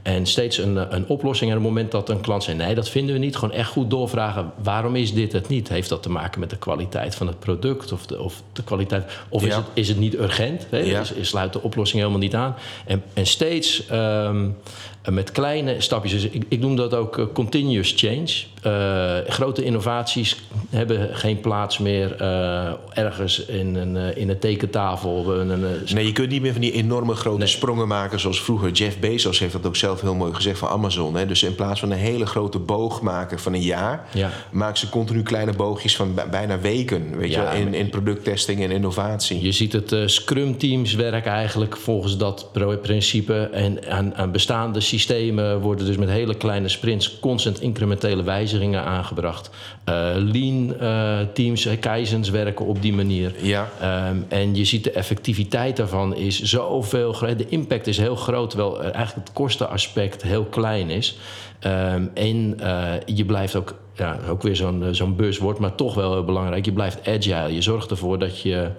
En 0.05 0.25
steeds 0.25 0.57
een, 0.57 0.77
eh, 0.77 0.85
een 0.89 1.07
oplossing. 1.07 1.51
En 1.51 1.57
op 1.57 1.63
het 1.63 1.71
moment 1.73 1.91
dat 1.91 2.09
een 2.09 2.21
klant 2.21 2.43
zei: 2.43 2.57
nee, 2.57 2.75
dat 2.75 2.89
vinden 2.89 3.13
we 3.13 3.19
niet, 3.21 3.35
gewoon 3.35 3.53
echt 3.55 3.69
goed 3.69 3.89
doorvragen: 3.89 4.51
waarom 4.63 4.95
is 4.95 5.13
dit 5.13 5.31
het 5.31 5.47
niet? 5.47 5.69
Heeft 5.69 5.89
dat 5.89 6.03
te 6.03 6.09
maken 6.09 6.39
met 6.39 6.49
de 6.49 6.57
kwaliteit 6.57 7.15
van 7.15 7.27
het 7.27 7.39
product 7.39 7.91
of 7.91 8.05
de, 8.05 8.21
of 8.21 8.41
de 8.53 8.63
kwaliteit? 8.63 9.11
Of 9.29 9.45
is, 9.45 9.55
het, 9.55 9.65
is 9.73 9.87
het 9.87 9.99
niet 9.99 10.13
urgent? 10.13 10.67
Hè? 10.69 10.77
Ja. 10.77 10.99
Is, 10.99 11.11
is- 11.11 11.27
sluit 11.27 11.53
de 11.53 11.61
oplossing 11.61 11.99
helemaal 11.99 12.21
niet 12.21 12.35
aan? 12.35 12.55
En, 12.85 13.03
en 13.13 13.25
steeds 13.25 13.85
ehm, 13.87 14.49
met 15.09 15.31
kleine 15.31 15.81
stapjes. 15.81 16.11
Dus 16.11 16.23
ik, 16.29 16.43
ik 16.49 16.59
noem 16.59 16.75
dat 16.75 16.93
ook 16.93 17.17
eh, 17.17 17.25
continuous 17.33 17.93
change. 17.97 18.31
Eh, 18.61 19.31
grote 19.33 19.63
innovaties 19.63 20.41
hebben 20.69 21.15
geen 21.15 21.39
plaats 21.39 21.77
meer 21.77 22.15
eh, 22.15 22.71
ergens 22.93 23.45
in 23.45 23.75
een, 23.75 23.97
eh, 23.97 24.17
in 24.21 24.29
een 24.29 24.39
tekentafel. 24.39 25.39
Een, 25.39 25.63
Nee, 25.93 26.05
je 26.05 26.11
kunt 26.11 26.29
niet 26.29 26.41
meer 26.41 26.51
van 26.51 26.61
die 26.61 26.71
enorme 26.71 27.15
grote 27.15 27.45
sprongen 27.45 27.87
maken 27.87 28.19
zoals 28.19 28.41
vroeger. 28.41 28.71
Jeff 28.71 28.99
Bezos 28.99 29.39
heeft 29.39 29.51
dat 29.53 29.65
ook 29.65 29.75
zelf 29.75 30.01
heel 30.01 30.15
mooi 30.15 30.33
gezegd 30.33 30.59
van 30.59 30.69
Amazon. 30.69 31.15
Hè? 31.15 31.25
Dus 31.25 31.43
in 31.43 31.55
plaats 31.55 31.79
van 31.79 31.91
een 31.91 31.97
hele 31.97 32.25
grote 32.25 32.59
boog 32.59 33.01
maken 33.01 33.39
van 33.39 33.53
een 33.53 33.61
jaar, 33.61 34.07
Ja. 34.13 34.29
maken 34.51 34.77
ze 34.77 34.89
continu 34.89 35.23
kleine 35.23 35.53
boogjes 35.53 35.95
van 35.95 36.13
bij- 36.13 36.29
bijna 36.29 36.59
weken. 36.59 37.17
Weet 37.17 37.31
Ja, 37.31 37.53
je, 37.53 37.59
in, 37.59 37.73
in 37.73 37.89
producttesting 37.89 38.63
en 38.63 38.71
innovatie. 38.71 39.41
Je 39.41 39.51
ziet 39.51 39.73
het 39.73 39.91
eh, 39.91 40.01
Scrum-teams 40.05 40.93
werken 40.93 41.31
eigenlijk 41.31 41.77
volgens 41.77 42.17
dat 42.17 42.49
principe. 42.81 43.33
En 43.51 43.89
aan, 43.89 44.15
aan 44.15 44.31
bestaande 44.31 44.79
systemen 44.79 44.93
worden 45.62 45.86
dus 45.86 45.97
met 45.97 46.10
hele 46.10 46.36
kleine 46.36 46.69
sprints 46.69 47.19
constant 47.19 47.62
incrementele 47.62 48.23
wijzigingen 48.23 48.84
aangebracht. 48.84 49.49
Eh, 49.84 50.12
Lean-teams, 50.15 51.67
Kaizens 51.79 52.29
werken 52.29 52.65
op 52.65 52.81
die 52.81 52.93
manier. 52.93 53.34
Ja. 53.41 53.69
Ehm, 53.79 54.17
en 54.27 54.55
je 54.55 54.65
ziet 54.65 54.84
de 54.84 54.91
effectiviteit 54.91 55.77
daarvan 55.77 56.15
is 56.15 56.41
zoveel. 56.41 57.15
De 57.38 57.47
impact 57.49 57.88
is 57.88 57.97
heel 57.97 58.15
groot, 58.15 58.49
terwijl 58.49 58.84
eh, 58.84 58.93
eigenlijk 58.95 59.27
het 59.27 59.34
kostenaspect 59.34 60.21
heel 60.21 60.43
klein 60.43 60.89
is. 60.89 61.17
Ehm, 61.60 62.05
en 62.13 62.55
eh, 62.60 62.93
je 63.05 63.25
blijft 63.25 63.55
ook, 63.55 63.75
ja, 63.93 64.19
ook 64.29 64.41
weer 64.41 64.55
zo'n 64.55 64.84
eh, 64.84 64.89
zo'n 64.91 65.15
buzzword, 65.15 65.60
maar 65.60 65.75
toch 65.75 65.93
wel 65.93 66.12
heel 66.12 66.23
belangrijk. 66.23 66.65
Je 66.65 66.71
blijft 66.71 67.08
agile. 67.08 67.53
Je 67.53 67.62
zorgt 67.62 67.91
ervoor 67.91 68.19
dat 68.19 68.41
je, 68.41 68.69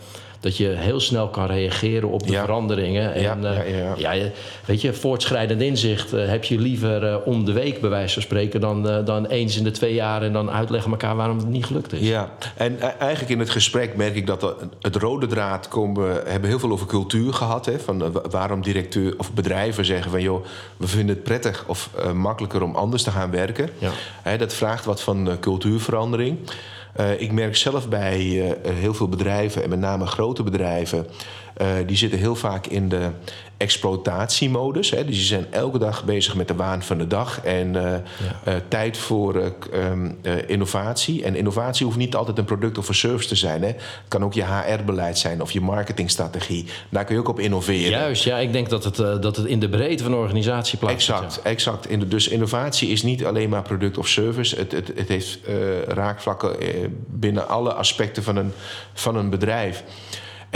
dat 0.40 0.56
je 0.56 0.66
heel 0.68 1.00
snel 1.00 1.28
kan 1.28 1.46
reageren 1.46 2.08
op 2.08 2.26
de 2.26 2.32
Ja. 2.32 2.44
veranderingen. 2.44 3.14
En, 3.14 3.22
Ja, 3.22 3.36
eh, 3.54 3.98
ja, 3.98 4.12
ja, 4.12 4.30
weet 4.64 4.80
je, 4.80 4.92
voortschrijdend 4.94 5.62
inzicht 5.62 6.12
eh, 6.12 6.28
heb 6.28 6.44
je 6.44 6.58
liever 6.58 7.04
eh, 7.06 7.16
om 7.24 7.44
de 7.44 7.52
week, 7.52 7.80
bij 7.80 7.90
wijze 7.90 8.12
van 8.14 8.22
spreken, 8.22 8.60
dan, 8.60 9.04
dan 9.04 9.26
eens 9.26 9.56
in 9.56 9.64
de 9.64 9.70
twee 9.70 9.94
jaar 9.94 10.22
en 10.22 10.32
dan 10.32 10.50
uitleggen 10.50 10.90
elkaar 10.90 11.16
waarom 11.16 11.36
het 11.38 11.48
niet 11.48 11.64
gelukt 11.64 11.92
is. 11.92 12.08
Ja, 12.08 12.30
en 12.56 12.80
eigenlijk 12.98 13.30
in 13.32 13.38
het 13.38 13.50
gesprek 13.50 13.96
merk 13.96 14.14
ik 14.14 14.26
dat 14.26 14.54
het 14.80 14.96
rode 14.96 15.26
draad 15.26 15.68
komen. 15.68 16.02
We 16.08 16.22
hebben 16.30 16.48
heel 16.50 16.58
veel 16.58 16.70
over 16.70 16.86
cultuur 16.86 17.32
gehad. 17.32 17.66
Hè, 17.66 17.78
van 17.78 18.12
wa- 18.12 18.20
waarom 18.30 18.62
directeur 18.62 19.14
of 19.18 19.32
bedrijven 19.32 19.84
zeggen 19.84 20.10
van 20.10 20.20
joh, 20.22 20.44
we 20.76 20.86
vinden 20.88 21.14
het 21.14 21.24
prettig 21.24 21.64
of 21.66 21.90
makkelijker 22.14 22.62
om 22.62 22.74
anders 22.76 23.02
te 23.02 23.10
gaan 23.10 23.30
werken. 23.30 23.68
Hè, 24.22 24.36
dat 24.38 24.54
vraagt 24.54 24.84
wat 24.84 25.00
van 25.02 25.28
cultuurverandering. 25.40 26.38
Eh, 26.96 27.20
ik 27.20 27.32
merk 27.32 27.56
zelf 27.56 27.88
bij 27.88 28.18
eh, 28.62 28.74
heel 28.74 28.94
veel 28.94 29.08
bedrijven, 29.08 29.62
en 29.62 29.68
met 29.68 29.78
name 29.78 30.06
grote 30.06 30.42
bedrijven, 30.42 31.06
eh, 31.56 31.68
die 31.86 31.96
zitten 31.96 32.18
heel 32.18 32.34
vaak 32.36 32.66
in 32.66 32.88
de 32.88 33.08
exploitatiemodus. 33.56 34.90
Hè. 34.90 35.04
Dus 35.04 35.14
die 35.16 35.24
zijn 35.24 35.46
elke 35.50 35.78
dag 35.78 36.04
bezig 36.04 36.34
met 36.34 36.48
de 36.48 36.54
waan 36.54 36.82
van 36.82 36.98
de 36.98 37.06
dag 37.06 37.40
en 37.44 37.76
eh, 37.76 37.94
eh, 37.94 38.54
tijd 38.68 38.96
voor 38.96 39.36
eh, 39.40 39.46
ehm, 39.90 40.10
eh, 40.22 40.32
innovatie. 40.48 41.24
En 41.24 41.34
innovatie 41.36 41.86
hoeft 41.86 41.98
niet 41.98 42.14
altijd 42.14 42.38
een 42.38 42.44
product 42.44 42.78
of 42.78 42.88
een 42.88 42.94
service 42.94 43.28
te 43.28 43.34
zijn. 43.34 43.60
Hè. 43.62 43.66
Het 43.68 43.78
kan 44.08 44.24
ook 44.24 44.32
je 44.34 44.44
HR-beleid 44.44 45.18
zijn 45.18 45.42
of 45.42 45.50
je 45.52 45.60
marketingstrategie. 45.60 46.66
Daar 46.88 47.04
kun 47.04 47.14
je 47.14 47.20
ook 47.20 47.28
op 47.28 47.40
innoveren. 47.40 47.90
Juist, 47.90 48.24
ja, 48.24 48.38
ik 48.38 48.52
denk 48.52 48.68
dat 48.68 48.84
het, 48.84 48.96
dat 48.96 49.36
het 49.36 49.46
in 49.46 49.60
de 49.60 49.68
breedte 49.68 50.02
van 50.02 50.12
een 50.12 50.18
organisatie 50.18 50.78
plaatsvindt. 50.78 51.22
Exact, 51.24 51.42
exact. 51.46 51.88
In 51.88 51.98
de- 52.00 52.08
Dus 52.08 52.28
innovatie 52.28 52.88
is 52.88 53.02
niet 53.02 53.24
alleen 53.24 53.48
maar 53.48 53.62
product 53.62 53.98
of 53.98 54.08
service. 54.08 54.56
Het, 54.56 54.72
het, 54.72 54.92
het 54.96 55.08
heeft 55.08 55.38
raakvlakken 55.88 56.56
binnen 57.06 57.48
alle 57.48 57.72
aspecten 57.72 58.22
van 58.22 58.36
een, 58.36 58.52
van 58.94 59.16
een 59.16 59.30
bedrijf. 59.30 59.82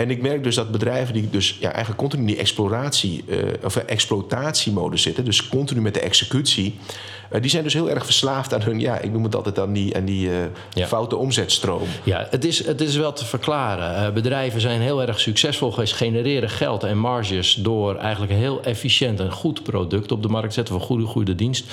En 0.00 0.10
ik 0.10 0.22
merk 0.22 0.44
dus 0.44 0.54
dat 0.54 0.70
bedrijven 0.70 1.14
die 1.14 1.30
dus 1.30 1.56
ja, 1.60 1.68
eigenlijk 1.68 1.98
continu 1.98 2.22
in 2.22 2.28
die 2.28 2.36
exploratie 2.36 3.24
eh, 3.28 3.38
of 3.64 3.76
exploitatiemodus 3.76 5.02
zitten, 5.02 5.24
dus 5.24 5.48
continu 5.48 5.80
met 5.80 5.94
de 5.94 6.00
executie, 6.00 6.78
eh, 7.30 7.40
die 7.40 7.50
zijn 7.50 7.62
dus 7.62 7.72
heel 7.74 7.90
erg 7.90 8.04
verslaafd 8.04 8.54
aan 8.54 8.62
hun, 8.62 8.80
ja, 8.80 8.98
ik 8.98 9.12
noem 9.12 9.22
het 9.24 9.34
altijd 9.36 9.58
aan 9.58 9.72
die, 9.72 9.96
aan 9.96 10.04
die 10.04 10.30
eh, 10.30 10.36
Ja. 10.72 10.86
foute 10.86 11.16
omzetstroom. 11.16 11.82
Ja, 12.04 12.26
het 12.30 12.44
is, 12.44 12.66
het 12.66 12.80
is 12.80 12.96
wel 12.96 13.12
te 13.12 13.24
verklaren. 13.24 13.96
Eh, 14.06 14.12
bedrijven 14.12 14.60
zijn 14.60 14.80
heel 14.80 15.02
erg 15.02 15.20
succesvol 15.20 15.70
geweest, 15.72 15.92
genereren 15.94 16.50
geld 16.50 16.82
en 16.82 16.98
marges 16.98 17.54
door 17.54 17.96
eigenlijk 17.96 18.32
een 18.32 18.38
heel 18.38 18.62
efficiënt 18.62 19.20
en 19.20 19.32
goed 19.32 19.62
product 19.62 20.12
op 20.12 20.22
de 20.22 20.28
markt 20.28 20.48
te 20.48 20.54
zetten 20.54 20.74
voor 20.74 20.84
goede, 20.84 21.04
goede 21.04 21.34
dienst. 21.34 21.64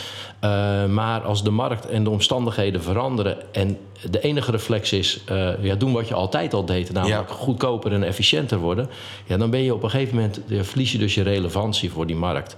Maar 0.90 1.22
als 1.22 1.44
de 1.44 1.50
markt 1.50 1.86
en 1.86 2.04
de 2.04 2.10
omstandigheden 2.10 2.84
veranderen 2.84 3.38
en 3.54 3.78
de 4.10 4.20
enige 4.22 4.52
reflex 4.52 4.92
is 4.94 5.20
ja, 5.62 5.76
doen 5.76 5.94
wat 5.94 6.08
je 6.08 6.14
altijd 6.14 6.54
al 6.54 6.66
deed, 6.66 6.92
namelijk 6.92 7.30
Ja. 7.30 7.36
goedkoper 7.36 7.92
en 7.94 8.04
efficiënter 8.04 8.58
worden. 8.58 8.90
Ja, 9.26 9.38
dan 9.38 9.50
ben 9.50 9.64
je 9.64 9.74
op 9.74 9.84
een 9.84 9.90
gegeven 9.90 10.16
moment, 10.16 10.40
verlies 10.62 10.92
je 10.92 10.98
dus 10.98 11.14
je 11.14 11.22
relevantie 11.24 11.92
voor 11.92 12.06
die 12.08 12.16
markt. 12.16 12.56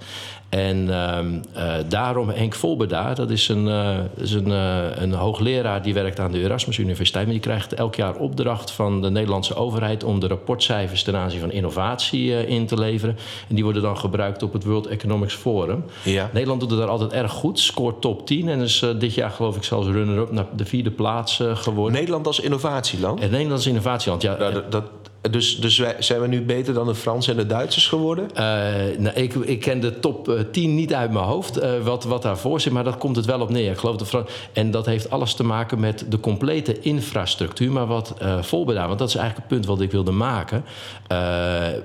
En 0.50 0.76
uh, 0.76 1.18
uh, 1.56 1.74
daarom 1.88 2.28
Henk 2.28 2.54
Volberdaar, 2.54 3.14
dat 3.14 3.30
is, 3.30 3.48
een, 3.48 3.66
is 4.16 4.32
een, 4.32 4.48
uh, 4.48 4.84
een 4.94 5.12
hoogleraar 5.12 5.82
die 5.82 5.94
werkt 5.94 6.20
aan 6.20 6.32
de 6.32 6.38
Erasmus 6.42 6.78
Universiteit. 6.78 7.24
Maar 7.24 7.34
die 7.34 7.42
krijgt 7.42 7.74
elk 7.74 7.94
jaar 7.94 8.16
opdracht 8.16 8.70
van 8.70 9.02
de 9.02 9.10
Nederlandse 9.10 9.54
overheid 9.54 10.04
om 10.04 10.20
de 10.20 10.26
rapportcijfers 10.26 11.02
ten 11.02 11.16
aanzien 11.16 11.40
van 11.40 11.52
innovatie 11.52 12.46
in 12.46 12.66
te 12.66 12.78
leveren. 12.78 13.16
En 13.48 13.54
die 13.54 13.64
worden 13.64 13.82
dan 13.82 13.98
gebruikt 13.98 14.42
op 14.42 14.52
het 14.52 14.64
World 14.64 14.86
Economics 14.86 15.34
Forum. 15.34 15.84
Ja. 16.02 16.30
Nederland 16.32 16.60
doet 16.60 16.70
het 16.70 16.78
daar 16.78 16.88
altijd 16.88 17.12
erg 17.12 17.32
goed, 17.32 17.58
scoort 17.58 18.00
top 18.00 18.26
10 18.26 18.48
en 18.48 18.60
is 18.60 18.84
dit 18.98 19.14
jaar 19.14 19.30
geloof 19.30 19.56
ik 19.56 19.64
zelfs 19.64 19.86
runner-up 19.86 20.30
naar 20.32 20.46
de 20.56 20.64
vierde 20.64 20.90
plaats 20.90 21.42
geworden. 21.54 21.98
Nederland 21.98 22.26
als 22.26 22.40
innovatieland? 22.40 23.20
En 23.20 23.30
Nederland 23.30 23.56
als 23.56 23.66
innovatieland, 23.66 24.22
ja. 24.22 24.36
Nou, 24.36 24.52
dat, 24.52 24.72
dat 24.72 24.84
dus, 25.20 25.60
dus 25.60 25.82
zijn 25.98 26.20
we 26.20 26.26
nu 26.26 26.42
beter 26.42 26.74
dan 26.74 26.86
de 26.86 26.94
Fransen 26.94 27.32
en 27.32 27.38
de 27.38 27.46
Duitsers 27.46 27.88
geworden? 27.88 28.24
Uh, 28.24 28.40
nou, 28.98 29.14
ik, 29.14 29.34
ik 29.34 29.60
ken 29.60 29.80
de 29.80 30.00
top 30.00 30.44
10 30.52 30.74
niet 30.74 30.94
uit 30.94 31.12
mijn 31.12 31.24
hoofd, 31.24 31.62
uh, 31.62 31.78
wat, 31.82 32.04
wat 32.04 32.22
daarvoor 32.22 32.60
zit, 32.60 32.72
maar 32.72 32.84
dat 32.84 32.98
komt 32.98 33.16
het 33.16 33.24
wel 33.24 33.40
op 33.40 33.50
neer. 33.50 33.70
Ik 33.70 33.78
geloof 33.78 33.96
de 33.96 34.06
Frans 34.06 34.30
en 34.52 34.70
dat 34.70 34.86
heeft 34.86 35.10
alles 35.10 35.34
te 35.34 35.44
maken 35.44 35.80
met 35.80 36.04
de 36.08 36.20
complete 36.20 36.80
infrastructuur. 36.80 37.72
Maar 37.72 37.86
wat 37.86 38.14
uh, 38.22 38.38
want 38.50 38.98
dat 38.98 39.08
is 39.08 39.14
eigenlijk 39.14 39.36
het 39.36 39.46
punt 39.46 39.66
wat 39.66 39.80
ik 39.80 39.90
wilde 39.90 40.10
maken. 40.10 40.64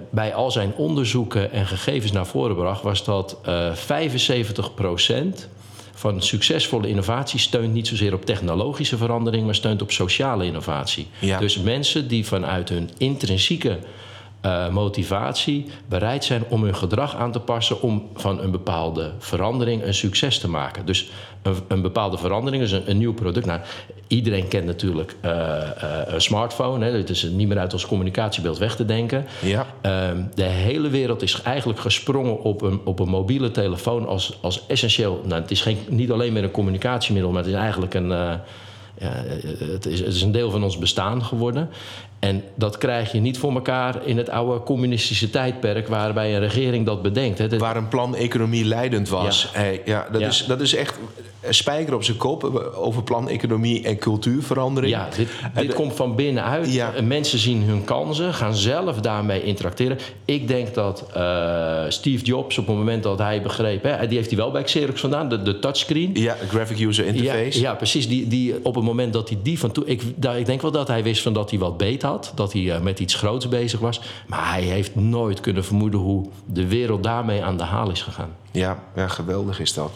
bij 0.09 0.33
al 0.33 0.51
zijn 0.51 0.73
onderzoeken 0.75 1.51
en 1.51 1.67
gegevens 1.67 2.11
naar 2.11 2.25
voren 2.27 2.55
bracht, 2.55 2.81
was 2.81 3.03
dat 3.03 3.37
75 3.73 4.73
procent 4.73 5.49
van 5.97 6.21
succesvolle 6.21 6.88
innovatie 6.88 7.39
steunt 7.39 7.73
niet 7.73 7.88
zozeer 7.88 8.13
op 8.13 8.25
technologische 8.25 8.97
verandering, 8.97 9.45
maar 9.45 9.55
steunt 9.55 9.81
op 9.81 9.91
sociale 9.91 10.45
innovatie. 10.45 11.08
Dus 11.39 11.58
mensen 11.58 12.08
die 12.08 12.25
vanuit 12.25 12.69
hun 12.69 12.89
intrinsieke 12.97 13.79
uh, 14.45 14.69
motivatie 14.69 15.65
bereid 15.89 16.23
zijn 16.23 16.43
om 16.49 16.63
hun 16.63 16.75
gedrag 16.75 17.15
aan 17.15 17.31
te 17.31 17.39
passen 17.39 17.81
om 17.81 18.10
van 18.15 18.41
een 18.41 18.51
bepaalde 18.51 19.12
verandering 19.17 19.84
een 19.84 19.93
succes 19.93 20.39
te 20.39 20.49
maken. 20.49 20.86
Dus 20.86 21.12
een, 21.41 21.55
een 21.67 21.81
bepaalde 21.81 22.17
verandering, 22.17 22.63
dus 22.63 22.71
een, 22.71 22.89
een 22.89 22.97
nieuw 22.97 23.13
product. 23.13 23.45
Nou, 23.45 23.60
iedereen 24.08 24.47
kent 24.47 24.65
natuurlijk 24.65 25.15
uh, 25.25 25.31
uh, 25.31 25.60
een 26.05 26.21
smartphone. 26.21 26.86
Hè, 26.86 26.91
het 26.91 27.10
is 27.10 27.23
niet 27.23 27.47
meer 27.47 27.60
uit 27.60 27.73
ons 27.73 27.86
communicatiebeeld 27.86 28.58
weg 28.58 28.75
te 28.75 28.86
denken. 28.86 29.25
Ja. 29.41 29.65
Ehm, 29.81 30.21
de 30.34 30.43
hele 30.43 30.89
wereld 30.89 31.21
is 31.21 31.41
eigenlijk 31.41 31.79
gesprongen 31.79 32.41
op 32.41 32.62
een, 32.62 32.81
op 32.84 32.99
een 32.99 33.10
mobiele 33.10 33.51
telefoon 33.51 34.08
als, 34.08 34.38
als 34.41 34.67
essentieel. 34.67 35.21
Nou, 35.25 35.41
het 35.41 35.51
is 35.51 35.62
geen, 35.62 35.77
niet 35.89 36.12
alleen 36.12 36.34
meer 36.34 36.43
een 36.43 36.51
communicatiemiddel, 36.51 37.31
maar 37.31 37.41
het 37.43 37.51
is 37.51 37.58
eigenlijk 37.58 37.93
een. 37.93 38.39
Ja, 38.99 39.12
het, 39.58 39.86
is, 39.86 39.99
het 39.99 40.13
is 40.13 40.21
een 40.21 40.31
deel 40.31 40.51
van 40.51 40.63
ons 40.63 40.77
bestaan 40.77 41.23
geworden. 41.23 41.69
En 42.25 42.43
dat 42.55 42.77
krijg 42.77 43.11
je 43.11 43.19
niet 43.19 43.38
voor 43.38 43.53
elkaar 43.53 44.05
in 44.05 44.17
het 44.17 44.29
oude 44.29 44.63
communistische 44.63 45.29
tijdperk 45.29 45.88
waarbij 45.88 46.33
een 46.33 46.39
regering 46.39 46.85
dat 46.85 47.01
bedenkt. 47.01 47.38
Hè. 47.38 47.57
Waar 47.57 47.77
een 47.77 47.88
plan 47.88 48.15
economie 48.15 48.65
leidend 48.65 49.09
was. 49.09 49.49
Ja, 49.53 49.59
hey, 49.59 49.81
ja, 49.85 50.07
dat, 50.11 50.21
Is, 50.21 50.45
dat 50.47 50.61
is 50.61 50.75
echt 50.75 50.99
spijker 51.49 51.93
op 51.93 52.03
zijn 52.03 52.17
kop 52.17 52.43
over 52.75 53.03
plan 53.03 53.29
economie 53.29 53.83
en 53.83 53.97
cultuurverandering. 53.97 54.93
Ja, 54.93 55.09
dit, 55.15 55.27
dit 55.53 55.73
komt 55.73 55.93
van 55.93 56.15
binnenuit. 56.15 56.73
Ja. 56.73 56.93
Mensen 57.03 57.39
zien 57.39 57.63
hun 57.63 57.83
kansen, 57.83 58.33
gaan 58.33 58.55
zelf 58.55 58.99
daarmee 58.99 59.43
interacteren. 59.43 59.97
Ik 60.25 60.47
denk 60.47 60.73
dat 60.73 61.05
uh, 61.17 61.83
Steve 61.88 62.23
Jobs 62.23 62.57
op 62.57 62.67
het 62.67 62.75
moment 62.75 63.03
dat 63.03 63.19
hij 63.19 63.41
begreep... 63.41 63.83
Hè, 63.83 64.07
die 64.07 64.17
heeft 64.17 64.29
hij 64.29 64.38
wel 64.38 64.51
bij 64.51 64.63
Xerox 64.63 65.01
vandaan, 65.01 65.29
de, 65.29 65.41
de 65.41 65.59
touchscreen. 65.59 66.11
Ja, 66.13 66.35
graphic 66.49 66.79
user 66.79 67.05
interface. 67.05 67.59
Ja, 67.59 67.73
precies. 67.73 68.07
Die, 68.07 68.27
die, 68.27 68.55
op 68.63 68.75
het 68.75 68.83
moment 68.83 69.13
dat 69.13 69.29
hij 69.29 69.38
die 69.43 69.59
van 69.59 69.71
toe... 69.71 69.85
Ik, 69.85 70.01
daar, 70.15 70.39
ik 70.39 70.45
denk 70.45 70.61
wel 70.61 70.71
dat 70.71 70.88
hij 70.88 71.03
wist 71.03 71.21
van 71.21 71.33
dat 71.33 71.49
hij 71.49 71.59
wat 71.59 71.77
beet 71.77 72.01
had 72.01 72.14
dat 72.36 72.54
hij 72.54 72.62
uh, 72.62 72.80
met 72.80 72.99
iets 72.99 73.13
groots 73.13 73.49
bezig 73.49 73.80
was. 73.80 74.01
Maar 74.28 74.51
hij 74.51 74.62
heeft 74.62 74.95
nooit 74.95 75.39
kunnen 75.39 75.65
vermoeden 75.65 75.99
hoe 75.99 76.30
de 76.45 76.67
wereld 76.67 77.04
daarmee 77.04 77.43
aan 77.43 77.58
de 77.58 77.63
haal 77.63 77.91
is 77.91 78.01
gegaan. 78.01 78.36
Ja, 78.51 78.84
ja 78.95 79.08
geweldig 79.08 79.60
is 79.60 79.73
dat. 79.73 79.91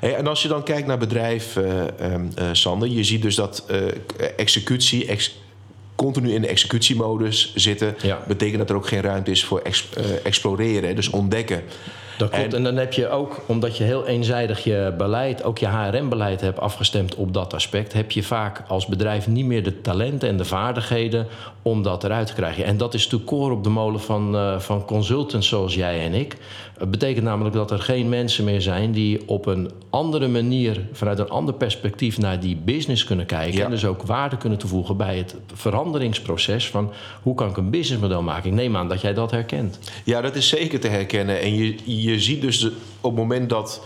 En 0.00 0.26
als 0.26 0.42
je 0.42 0.48
dan 0.48 0.62
kijkt 0.62 0.86
naar 0.86 0.98
bedrijf, 0.98 1.56
uh, 1.56 1.64
uh, 1.74 2.48
Sander, 2.52 2.88
je 2.88 3.04
ziet 3.04 3.22
dus 3.22 3.34
dat 3.34 3.64
executie, 4.36 5.06
ex 5.06 5.40
continu 5.94 6.34
in 6.34 6.40
de 6.40 6.48
executiemodus 6.48 7.52
zitten. 7.54 7.96
Ja. 8.02 8.22
Betekent 8.26 8.58
dat 8.58 8.70
er 8.70 8.76
ook 8.76 8.86
geen 8.86 9.00
ruimte 9.00 9.30
is 9.30 9.44
voor 9.44 9.60
ex, 9.60 9.88
exploreren, 10.22 10.96
dus 10.96 11.10
ontdekken. 11.10 11.62
Dat 12.22 12.30
klopt. 12.30 12.52
En, 12.52 12.58
en, 12.58 12.64
dan 12.64 12.76
heb 12.76 12.92
je 12.92 13.08
ook, 13.08 13.40
omdat 13.46 13.76
je 13.76 13.84
heel 13.84 14.06
eenzijdig 14.06 14.64
je 14.64 14.94
beleid, 14.96 15.44
ook 15.44 15.58
je 15.58 15.66
HRM-beleid 15.66 16.40
hebt 16.40 16.60
afgestemd 16.60 17.14
op 17.14 17.34
dat 17.34 17.54
aspect, 17.54 17.92
heb 17.92 18.10
je 18.10 18.22
vaak 18.22 18.62
als 18.68 18.86
bedrijf 18.86 19.26
niet 19.26 19.44
meer 19.44 19.62
de 19.62 19.80
talenten 19.80 20.28
en 20.28 20.36
de 20.36 20.44
vaardigheden 20.44 21.26
om 21.62 21.82
dat 21.82 22.04
eruit 22.04 22.26
te 22.26 22.34
krijgen. 22.34 22.64
En 22.64 22.76
dat 22.76 22.94
is 22.94 23.08
de 23.08 23.18
koor 23.18 23.50
op 23.50 23.64
de 23.64 23.70
molen 23.70 24.00
van, 24.00 24.34
uh, 24.34 24.58
van 24.58 24.84
consultants 24.84 25.48
zoals 25.48 25.74
jij 25.74 26.04
en 26.04 26.14
ik. 26.14 26.36
Het 26.82 26.90
betekent 26.90 27.24
namelijk 27.24 27.54
dat 27.54 27.70
er 27.70 27.78
geen 27.78 28.08
mensen 28.08 28.44
meer 28.44 28.60
zijn 28.60 28.92
die 28.92 29.28
op 29.28 29.46
een 29.46 29.70
andere 29.90 30.28
manier, 30.28 30.80
vanuit 30.92 31.18
een 31.18 31.28
ander 31.28 31.54
perspectief 31.54 32.18
naar 32.18 32.40
die 32.40 32.56
business 32.56 33.04
kunnen 33.04 33.26
kijken. 33.26 33.64
En 33.64 33.70
dus 33.70 33.84
ook 33.84 34.02
waarde 34.02 34.36
kunnen 34.36 34.58
toevoegen 34.58 34.96
bij 34.96 35.16
het 35.16 35.36
veranderingsproces 35.54 36.68
van 36.68 36.92
hoe 37.22 37.34
kan 37.34 37.48
ik 37.48 37.56
een 37.56 37.70
businessmodel 37.70 38.22
maken. 38.22 38.50
Ik 38.50 38.56
neem 38.56 38.76
aan 38.76 38.88
dat 38.88 39.00
jij 39.00 39.14
dat 39.14 39.30
herkent. 39.30 39.78
Ja, 40.04 40.20
dat 40.20 40.36
is 40.36 40.48
zeker 40.48 40.80
te 40.80 40.88
herkennen. 40.88 41.40
En 41.40 41.54
je, 41.54 41.76
je 41.84 42.20
ziet 42.20 42.40
dus 42.40 42.66
op 43.00 43.10
het 43.10 43.14
moment 43.14 43.48
dat 43.48 43.82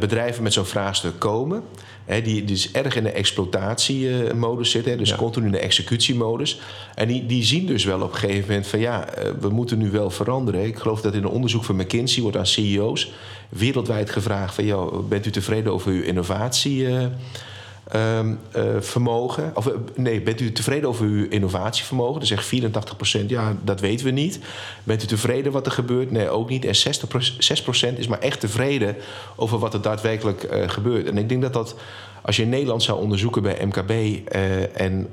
bedrijven 0.00 0.42
met 0.42 0.52
zo'n 0.52 0.64
vraagstuk 0.64 1.18
komen, 1.18 1.62
hè, 2.04 2.22
die 2.22 2.44
dus 2.44 2.72
erg 2.72 2.96
in 2.96 3.02
de 3.02 3.10
exploitatiemodus 3.10 4.70
zitten, 4.70 4.98
dus 4.98 5.14
continu 5.14 5.46
in 5.46 5.52
de 5.52 5.58
executiemodus. 5.58 6.60
En 6.94 7.08
die, 7.08 7.26
die 7.26 7.44
zien 7.44 7.66
dus 7.66 7.84
wel 7.84 8.00
op 8.00 8.12
een 8.12 8.18
gegeven 8.18 8.48
moment 8.48 8.66
van 8.66 8.80
ja, 8.80 9.18
uh, 9.18 9.30
we 9.40 9.48
moeten 9.48 9.78
nu 9.78 9.90
wel 9.90 10.10
veranderen. 10.10 10.64
Ik 10.64 10.78
geloof 10.78 11.00
dat 11.00 11.14
in 11.14 11.22
een 11.22 11.28
onderzoek 11.28 11.64
van 11.64 11.76
McKinsey 11.76 12.22
wordt 12.22 12.36
aan 12.36 12.46
CEO's 12.46 13.12
wereldwijd 13.48 14.10
gevraagd 14.10 14.54
van 14.54 14.64
joh, 14.64 15.08
bent 15.08 15.26
u 15.26 15.30
tevreden 15.30 15.72
over 15.72 15.92
uw 15.92 16.02
innovatie? 16.02 16.86
Um, 17.96 18.38
uh, 18.56 18.62
vermogen. 18.80 19.50
Of 19.54 19.70
nee, 19.94 20.20
bent 20.20 20.40
u 20.40 20.52
tevreden 20.52 20.88
over 20.88 21.06
uw 21.06 21.26
innovatievermogen? 21.28 22.18
Dan 22.18 22.26
zegt 22.26 22.54
84% 23.22 23.26
ja, 23.26 23.56
dat 23.64 23.80
weten 23.80 24.06
we 24.06 24.12
niet. 24.12 24.38
Bent 24.84 25.02
u 25.02 25.06
tevreden 25.06 25.52
wat 25.52 25.66
er 25.66 25.72
gebeurt? 25.72 26.10
Nee, 26.10 26.28
ook 26.28 26.48
niet. 26.48 26.64
En 26.64 26.74
60%, 26.76 27.94
6% 27.94 27.98
is 27.98 28.06
maar 28.06 28.18
echt 28.18 28.40
tevreden 28.40 28.96
over 29.36 29.58
wat 29.58 29.74
er 29.74 29.82
daadwerkelijk 29.82 30.48
uh, 30.52 30.68
gebeurt. 30.68 31.06
En 31.06 31.18
ik 31.18 31.28
denk 31.28 31.42
dat 31.42 31.52
dat, 31.52 31.74
als 32.22 32.36
je 32.36 32.42
in 32.42 32.48
Nederland 32.48 32.82
zou 32.82 33.00
onderzoeken 33.00 33.42
bij 33.42 33.66
MKB 33.66 33.90
uh, 33.90 34.80
en 34.80 35.08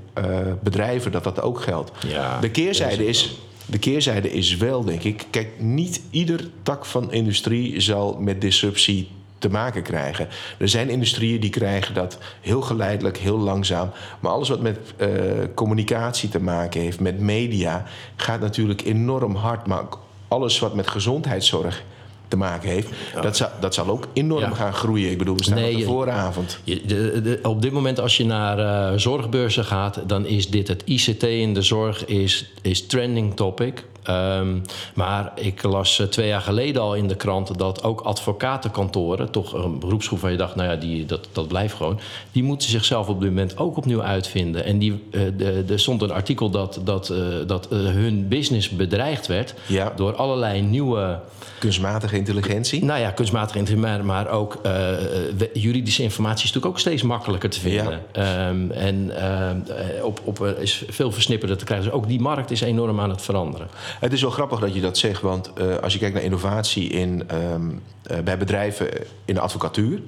bedrijven, 0.64 1.12
dat 1.12 1.24
dat 1.24 1.42
ook 1.42 1.62
geldt. 1.62 1.92
Ja, 2.08 2.40
de 2.40 2.52
keerzijde 2.52 3.08
is. 3.08 3.40
De 3.66 3.80
keerzijde 3.80 4.32
is 4.32 4.58
wel, 4.58 4.84
denk 4.84 5.04
ik. 5.04 5.26
Kijk, 5.30 5.50
niet 5.58 6.02
ieder 6.10 6.50
tak 6.64 6.86
van 6.86 7.12
industrie 7.12 7.80
zal 7.80 8.18
met 8.20 8.42
disruptie 8.42 9.08
te 9.46 9.52
maken 9.52 9.82
krijgen. 9.82 10.28
Er 10.58 10.70
zijn 10.70 10.90
industrieën 10.90 11.40
die 11.40 11.50
krijgen 11.50 11.94
dat 11.94 12.18
heel 12.42 12.62
geleidelijk, 12.62 13.18
heel 13.18 13.38
langzaam. 13.38 13.92
Maar 14.20 14.32
alles 14.32 14.50
wat 14.50 14.62
met 14.62 14.78
uh, 14.98 15.10
communicatie 15.54 16.30
te 16.30 16.40
maken 16.40 16.82
heeft, 16.82 17.00
met 17.00 17.20
media, 17.20 17.84
gaat 18.16 18.40
natuurlijk 18.40 18.82
enorm 18.82 19.36
hard. 19.36 19.68
Maar 19.68 19.84
alles 20.28 20.60
wat 20.60 20.76
met 20.76 20.88
gezondheidszorg 20.88 21.84
te 22.28 22.38
maken 22.38 22.70
heeft. 22.70 22.90
Dat, 23.22 23.38
zal, 23.38 23.50
dat 23.60 23.74
zal 23.74 23.88
ook 23.88 24.08
enorm 24.14 24.54
gaan 24.54 24.74
groeien. 24.74 25.12
Ik 25.12 25.18
bedoel, 25.18 25.36
we 25.36 25.44
staan 25.44 25.58
nee, 25.58 25.74
op 25.74 25.80
de 25.80 25.86
vooravond. 25.86 26.60
Je, 26.64 26.82
de, 26.86 27.22
de, 27.22 27.40
op 27.44 27.62
dit 27.62 27.72
moment 27.72 28.00
als 28.00 28.18
je 28.18 28.26
naar 28.26 28.60
uh, 28.60 29.00
zorgbeurzen 29.00 29.66
gaat... 29.66 30.00
dan 30.08 30.26
is 30.26 30.50
dit 30.50 30.68
het 30.68 30.84
ICT 30.86 31.24
in 31.24 31.54
de 31.54 31.62
zorg 31.62 32.06
is, 32.06 32.52
is 32.62 32.86
trending 32.86 33.36
topic. 33.36 33.84
Um, 34.10 34.62
maar 34.94 35.32
ik 35.36 35.64
las 35.64 36.00
uh, 36.00 36.08
twee 36.08 36.28
jaar 36.28 36.42
geleden 36.42 36.82
al 36.82 36.96
in 36.96 37.08
de 37.08 37.16
krant 37.16 37.58
dat 37.58 37.84
ook 37.84 38.02
advocatenkantoren, 38.02 39.32
toch 39.32 39.54
een 39.54 39.80
beroepsgroep 39.80 40.20
waar 40.20 40.32
je 40.32 40.38
dacht, 40.38 40.56
nou 40.56 40.70
ja, 40.70 40.76
die, 40.76 41.06
dat, 41.06 41.28
dat 41.32 41.48
blijft 41.48 41.74
gewoon, 41.74 42.00
die 42.32 42.44
moeten 42.44 42.70
zichzelf 42.70 43.08
op 43.08 43.20
dit 43.20 43.30
moment 43.30 43.58
ook 43.58 43.78
opnieuw 43.78 44.02
uitvinden. 44.02 44.66
En 44.66 44.80
die, 44.80 45.04
uh, 45.12 45.70
er 45.70 45.80
stond 45.80 46.02
een 46.02 46.12
artikel 46.12 46.50
dat, 46.50 46.80
dat, 46.84 47.10
uh, 47.10 47.18
dat 47.48 47.68
hun 47.70 48.28
business 48.28 48.70
bedreigd 48.70 49.28
werd 49.28 49.54
ja. 49.66 49.94
door 49.96 50.16
allerlei 50.16 50.62
nieuwe. 50.62 51.20
Kunstmatige 51.60 52.18
intelligentie? 52.18 52.84
Nou 52.84 53.00
ja, 53.00 53.12
kunstmatige 53.12 53.58
intelligentie, 53.58 54.04
maar 54.04 54.30
ook 54.30 54.62
juridische 55.54 56.04
informatie 56.04 56.44
is 56.44 56.54
natuurlijk 56.54 56.74
ook 56.74 56.80
steeds 56.80 57.02
makkelijker 57.02 57.50
te 57.50 57.60
vinden. 57.60 58.02
Ja. 58.14 58.50
Um, 58.50 58.72
en 58.72 59.12
op, 60.04 60.22
op, 60.24 60.46
is 60.60 60.84
veel 60.88 61.12
versnipperder 61.12 61.58
te 61.58 61.66
krijgen. 61.66 61.86
Dus 61.86 61.96
ook 61.96 62.08
die 62.08 62.20
markt 62.20 62.52
is 62.52 62.62
enorm 62.62 63.00
aan 63.00 63.10
het 63.10 63.22
veranderen. 63.22 63.68
Het 64.00 64.14
is 64.14 64.22
wel 64.22 64.32
grappig 64.32 64.60
dat 64.60 64.74
je 64.74 64.82
dat 64.82 64.98
zegt, 64.98 65.22
want 65.22 65.52
uh, 65.58 65.76
als 65.76 65.94
je 65.94 66.00
kijkt 66.00 66.14
naar 66.14 66.24
innovatie 66.24 66.90
in, 66.90 67.28
um, 67.54 67.82
uh, 68.12 68.18
bij 68.20 68.38
bedrijven 68.38 68.90
in 69.26 69.34
de 69.34 69.40
advocatuur. 69.40 70.00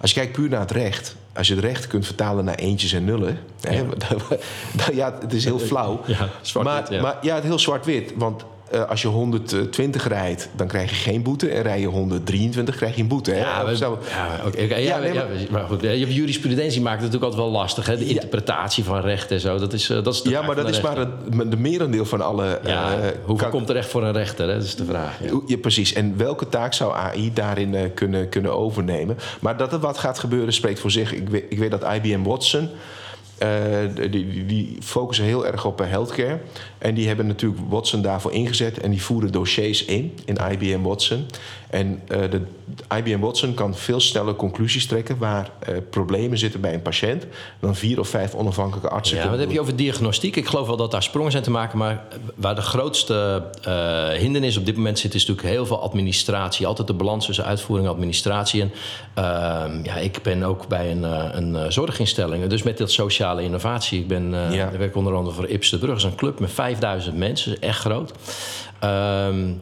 Als 0.00 0.10
je 0.12 0.20
kijkt 0.20 0.32
puur 0.32 0.48
naar 0.48 0.60
het 0.60 0.70
recht, 0.70 1.16
als 1.34 1.48
je 1.48 1.54
het 1.54 1.64
recht 1.64 1.86
kunt 1.86 2.06
vertalen 2.06 2.44
naar 2.44 2.54
eentjes 2.54 2.92
en 2.92 3.04
nullen. 3.04 3.38
Ja, 3.60 3.70
hè, 3.70 3.84
dan, 4.86 4.94
ja 4.94 5.18
het 5.20 5.32
is 5.32 5.44
heel 5.44 5.58
flauw. 5.70 6.00
Ja, 6.06 6.28
maar, 6.62 6.92
ja. 6.92 7.02
maar 7.02 7.18
ja, 7.20 7.34
het 7.34 7.44
heel 7.44 7.58
zwart-wit. 7.58 8.12
Want 8.16 8.44
eh, 8.72 8.88
als 8.88 9.02
je 9.02 9.08
120 9.08 10.08
rijdt, 10.08 10.48
dan 10.56 10.66
krijg 10.66 10.90
je 10.90 10.96
geen 10.96 11.22
boete. 11.22 11.48
En 11.48 11.62
rij 11.62 11.80
je 11.80 11.86
123, 11.86 12.76
krijg 12.76 12.94
je 12.94 13.02
een 13.02 13.08
boete. 13.08 13.30
Hè? 13.30 13.38
Ja, 13.38 13.64
we, 13.66 13.76
Zo. 13.76 13.98
ja, 14.08 14.50
ja, 14.66 14.76
Ja, 14.76 14.98
nee, 14.98 15.12
ja, 15.12 15.26
maar 15.50 15.64
goed, 15.64 15.82
je 15.82 16.12
jurisprudentie 16.14 16.80
maakt 16.80 17.02
het 17.02 17.12
natuurlijk 17.12 17.32
altijd 17.32 17.50
wel 17.50 17.60
lastig. 17.60 17.86
Hè? 17.86 17.96
De 17.96 18.06
interpretatie 18.06 18.84
van 18.84 19.00
recht 19.00 19.30
en 19.30 19.40
zo, 19.40 19.58
dat 19.58 19.72
is, 19.72 19.90
eh, 19.90 20.02
dat 20.02 20.14
is 20.14 20.22
ja 20.22 20.42
maar 20.42 20.56
dat 20.56 20.68
is 20.68 20.80
maar 20.80 20.96
het 20.96 21.50
de 21.50 21.56
merendeel 21.56 22.04
van 22.04 22.20
alle... 22.20 22.60
Ja, 22.64 22.92
eh, 22.92 22.98
hoeveel 23.24 23.36
kan- 23.36 23.50
komt 23.50 23.68
er 23.68 23.76
echt 23.76 23.88
voor 23.88 24.02
een 24.02 24.12
rechter? 24.12 24.48
Hè? 24.48 24.54
Dat 24.54 24.64
is 24.64 24.76
de 24.76 24.84
vraag. 24.84 25.18
Ja. 25.46 25.56
Precies. 25.56 25.92
En 25.92 26.16
welke 26.16 26.48
taak 26.48 26.72
zou 26.72 26.94
AI 26.94 27.32
daarin 27.32 27.94
kunnen, 27.94 28.28
kunnen 28.28 28.56
overnemen? 28.56 29.18
Maar 29.40 29.56
dat 29.56 29.72
er 29.72 29.78
wat 29.78 29.98
gaat 29.98 30.18
gebeuren 30.18 30.52
spreekt 30.52 30.80
voor 30.80 30.90
zich. 30.90 31.12
Ik 31.12 31.28
weet, 31.28 31.44
ik 31.48 31.58
weet 31.58 31.70
dat 31.70 31.84
IBM 31.94 32.22
Watson. 32.22 32.68
die, 34.10 34.46
die, 34.46 34.76
focussen 34.80 35.24
heel 35.24 35.46
erg 35.46 35.64
op 35.64 35.78
healthcare. 35.78 36.38
En 36.82 36.94
die 36.94 37.06
hebben 37.06 37.26
natuurlijk 37.26 37.60
Watson 37.68 38.02
daarvoor 38.02 38.32
ingezet. 38.32 38.80
En 38.80 38.90
die 38.90 39.02
voeren 39.02 39.32
dossiers 39.32 39.84
in, 39.84 40.18
in 40.24 40.36
IBM 40.50 40.82
Watson. 40.82 41.26
En 41.70 42.00
eh, 42.08 42.20
de, 42.30 42.40
IBM 42.96 43.18
Watson 43.18 43.54
kan 43.54 43.76
veel 43.76 44.00
sneller 44.00 44.34
conclusies 44.34 44.86
trekken... 44.86 45.18
waar 45.18 45.50
eh, 45.58 45.76
problemen 45.90 46.38
zitten 46.38 46.60
bij 46.60 46.74
een 46.74 46.82
patiënt... 46.82 47.26
dan 47.60 47.76
vier 47.76 47.98
of 47.98 48.08
vijf 48.08 48.34
onafhankelijke 48.34 48.88
artsen 48.88 49.16
Ja, 49.16 49.28
dan 49.28 49.38
heb 49.38 49.50
je 49.50 49.60
over 49.60 49.76
diagnostiek. 49.76 50.36
Ik 50.36 50.46
geloof 50.46 50.66
wel 50.66 50.76
dat 50.76 50.90
daar 50.90 51.02
sprongen 51.02 51.30
zijn 51.30 51.42
te 51.42 51.50
maken. 51.50 51.78
Maar 51.78 52.04
waar 52.34 52.54
de 52.54 52.60
grootste 52.60 53.44
eh, 53.62 54.08
hindernis 54.08 54.56
op 54.56 54.66
dit 54.66 54.76
moment 54.76 54.98
zit, 54.98 55.14
is 55.14 55.26
natuurlijk 55.26 55.54
heel 55.54 55.66
veel 55.66 55.82
administratie. 55.82 56.66
Altijd 56.66 56.86
de 56.86 56.94
balans 56.94 57.26
tussen 57.26 57.44
uitvoering 57.44 57.88
en 57.88 57.94
administratie. 57.94 58.60
En 58.62 58.72
ehm, 59.14 59.84
ja, 59.84 59.96
ik 59.96 60.22
ben 60.22 60.42
ook 60.42 60.68
bij 60.68 60.90
een, 60.90 61.02
een 61.36 61.72
zorginstelling. 61.72 62.46
Dus 62.46 62.62
met 62.62 62.78
dat 62.78 62.90
sociale 62.90 63.42
innovatie. 63.42 64.00
Ik 64.00 64.08
ben, 64.08 64.30
Ja. 64.30 64.68
ik 64.68 64.78
werk 64.78 64.96
onder 64.96 65.14
andere 65.14 65.36
voor 65.36 65.48
Ips 65.48 65.70
de 65.70 65.78
Brug. 65.78 65.90
Dat 65.90 65.98
is 65.98 66.04
een 66.04 66.14
club 66.14 66.40
met 66.40 66.50
5000 66.72 67.18
mensen. 67.18 67.60
Echt 67.60 67.80
groot. 67.80 68.12
Ehm, 68.80 69.52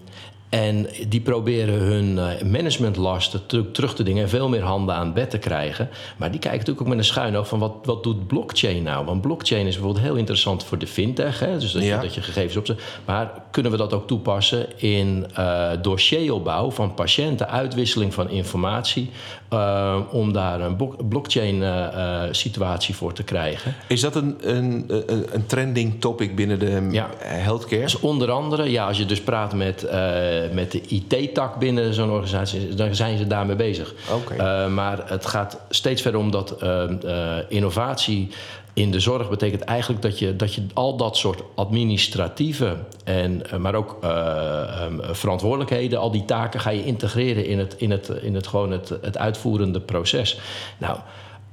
en 0.51 0.86
die 1.09 1.20
proberen 1.20 1.74
hun 1.74 2.18
eh, 2.18 2.42
managementlasten 2.42 3.46
teru- 3.46 3.70
terug 3.70 3.94
te 3.94 4.03
dingen 4.03 4.22
en 4.22 4.28
veel 4.28 4.48
meer 4.48 4.62
handen 4.62 4.94
aan 4.94 5.05
het 5.05 5.14
bed 5.14 5.30
te 5.30 5.38
krijgen. 5.38 5.88
Maar 6.16 6.30
die 6.30 6.40
kijken 6.40 6.59
natuurlijk 6.59 6.86
ook 6.86 6.92
met 6.94 6.98
een 6.98 7.05
schuin 7.12 7.36
oog 7.36 7.48
van 7.48 7.59
wat, 7.59 7.72
wat 7.82 8.03
doet 8.03 8.26
blockchain 8.26 8.82
nou? 8.82 9.05
Want 9.05 9.20
blockchain 9.20 9.66
is 9.66 9.74
bijvoorbeeld 9.74 10.05
heel 10.05 10.14
interessant 10.14 10.64
voor 10.64 10.78
de 10.78 10.86
fintech. 10.86 11.38
Hè? 11.40 11.59
Dus 11.59 11.72
dat, 11.72 11.82
Ja. 11.82 11.94
je, 11.96 12.03
dat 12.03 12.14
je 12.14 12.22
gegevens 12.22 12.57
opzet. 12.57 12.80
Maar 13.05 13.32
kunnen 13.51 13.72
we 13.72 13.78
dat 13.78 13.92
ook 13.92 14.07
toepassen 14.07 14.66
in 14.80 15.26
eh 15.34 15.68
dossieropbouw 15.82 16.70
van 16.70 16.94
patiënten, 16.94 17.48
uitwisseling 17.48 18.14
van 18.14 18.30
informatie, 18.30 19.11
eh, 19.48 19.96
om 20.11 20.32
daar 20.32 20.61
een 20.61 20.76
blok- 20.76 21.09
blockchain 21.09 21.62
eh, 21.62 21.86
eh, 22.24 22.28
situatie 22.32 22.94
voor 22.94 23.12
te 23.12 23.22
krijgen? 23.22 23.74
Is 23.86 24.01
dat 24.01 24.14
een, 24.16 24.36
een, 24.42 24.84
een, 25.07 25.26
een 25.32 25.46
trending 25.46 26.01
topic 26.01 26.36
binnen 26.36 26.59
de 26.59 26.88
Ja. 26.90 27.09
healthcare? 27.18 27.82
Dus 27.82 28.01
onder 28.01 28.30
andere, 28.30 28.70
ja, 28.70 28.86
als 28.86 28.98
je 28.98 29.07
dus 29.07 29.20
praat 29.20 29.55
met, 29.55 29.86
met 30.53 30.72
de 30.72 30.80
IT-tak 30.80 31.59
binnen 31.59 31.95
zo'n 31.95 32.11
organisatie, 32.11 32.74
dan 32.74 32.95
zijn 32.95 33.18
ze 33.18 33.26
daarmee 33.26 33.57
bezig. 33.57 33.95
Eh, 34.38 34.66
maar 34.66 35.03
het 35.05 35.26
gaat 35.26 35.61
steeds 35.70 36.03
verder 36.03 36.20
om 36.20 36.30
dat 36.30 36.62
eh, 36.62 36.82
eh, 37.38 37.45
innovatie 37.49 38.30
in 38.72 38.91
de 38.91 39.01
zorg 39.01 39.28
betekent 39.28 39.61
eigenlijk 39.62 40.03
dat 40.03 40.18
je, 40.18 40.36
dat 40.36 40.55
je 40.55 40.66
al 40.74 40.97
dat 40.97 41.16
soort 41.16 41.43
administratieve, 41.55 42.76
en, 43.05 43.51
eh, 43.51 43.59
maar 43.59 43.74
ook 43.74 43.99
eh, 44.01 44.82
ehm, 44.82 45.14
verantwoordelijkheden, 45.14 45.99
al 45.99 46.11
die 46.11 46.24
taken 46.24 46.61
ga 46.61 46.70
je 46.70 46.84
integreren 46.84 47.47
in 47.47 47.59
het, 47.59 47.74
in 47.78 47.91
het, 47.91 48.09
in 48.09 48.34
het, 48.34 48.47
gewoon 48.47 48.70
het, 48.70 48.88
het 48.88 49.18
uitvoerende 49.18 49.80
proces. 49.80 50.38
Nou, 50.78 50.99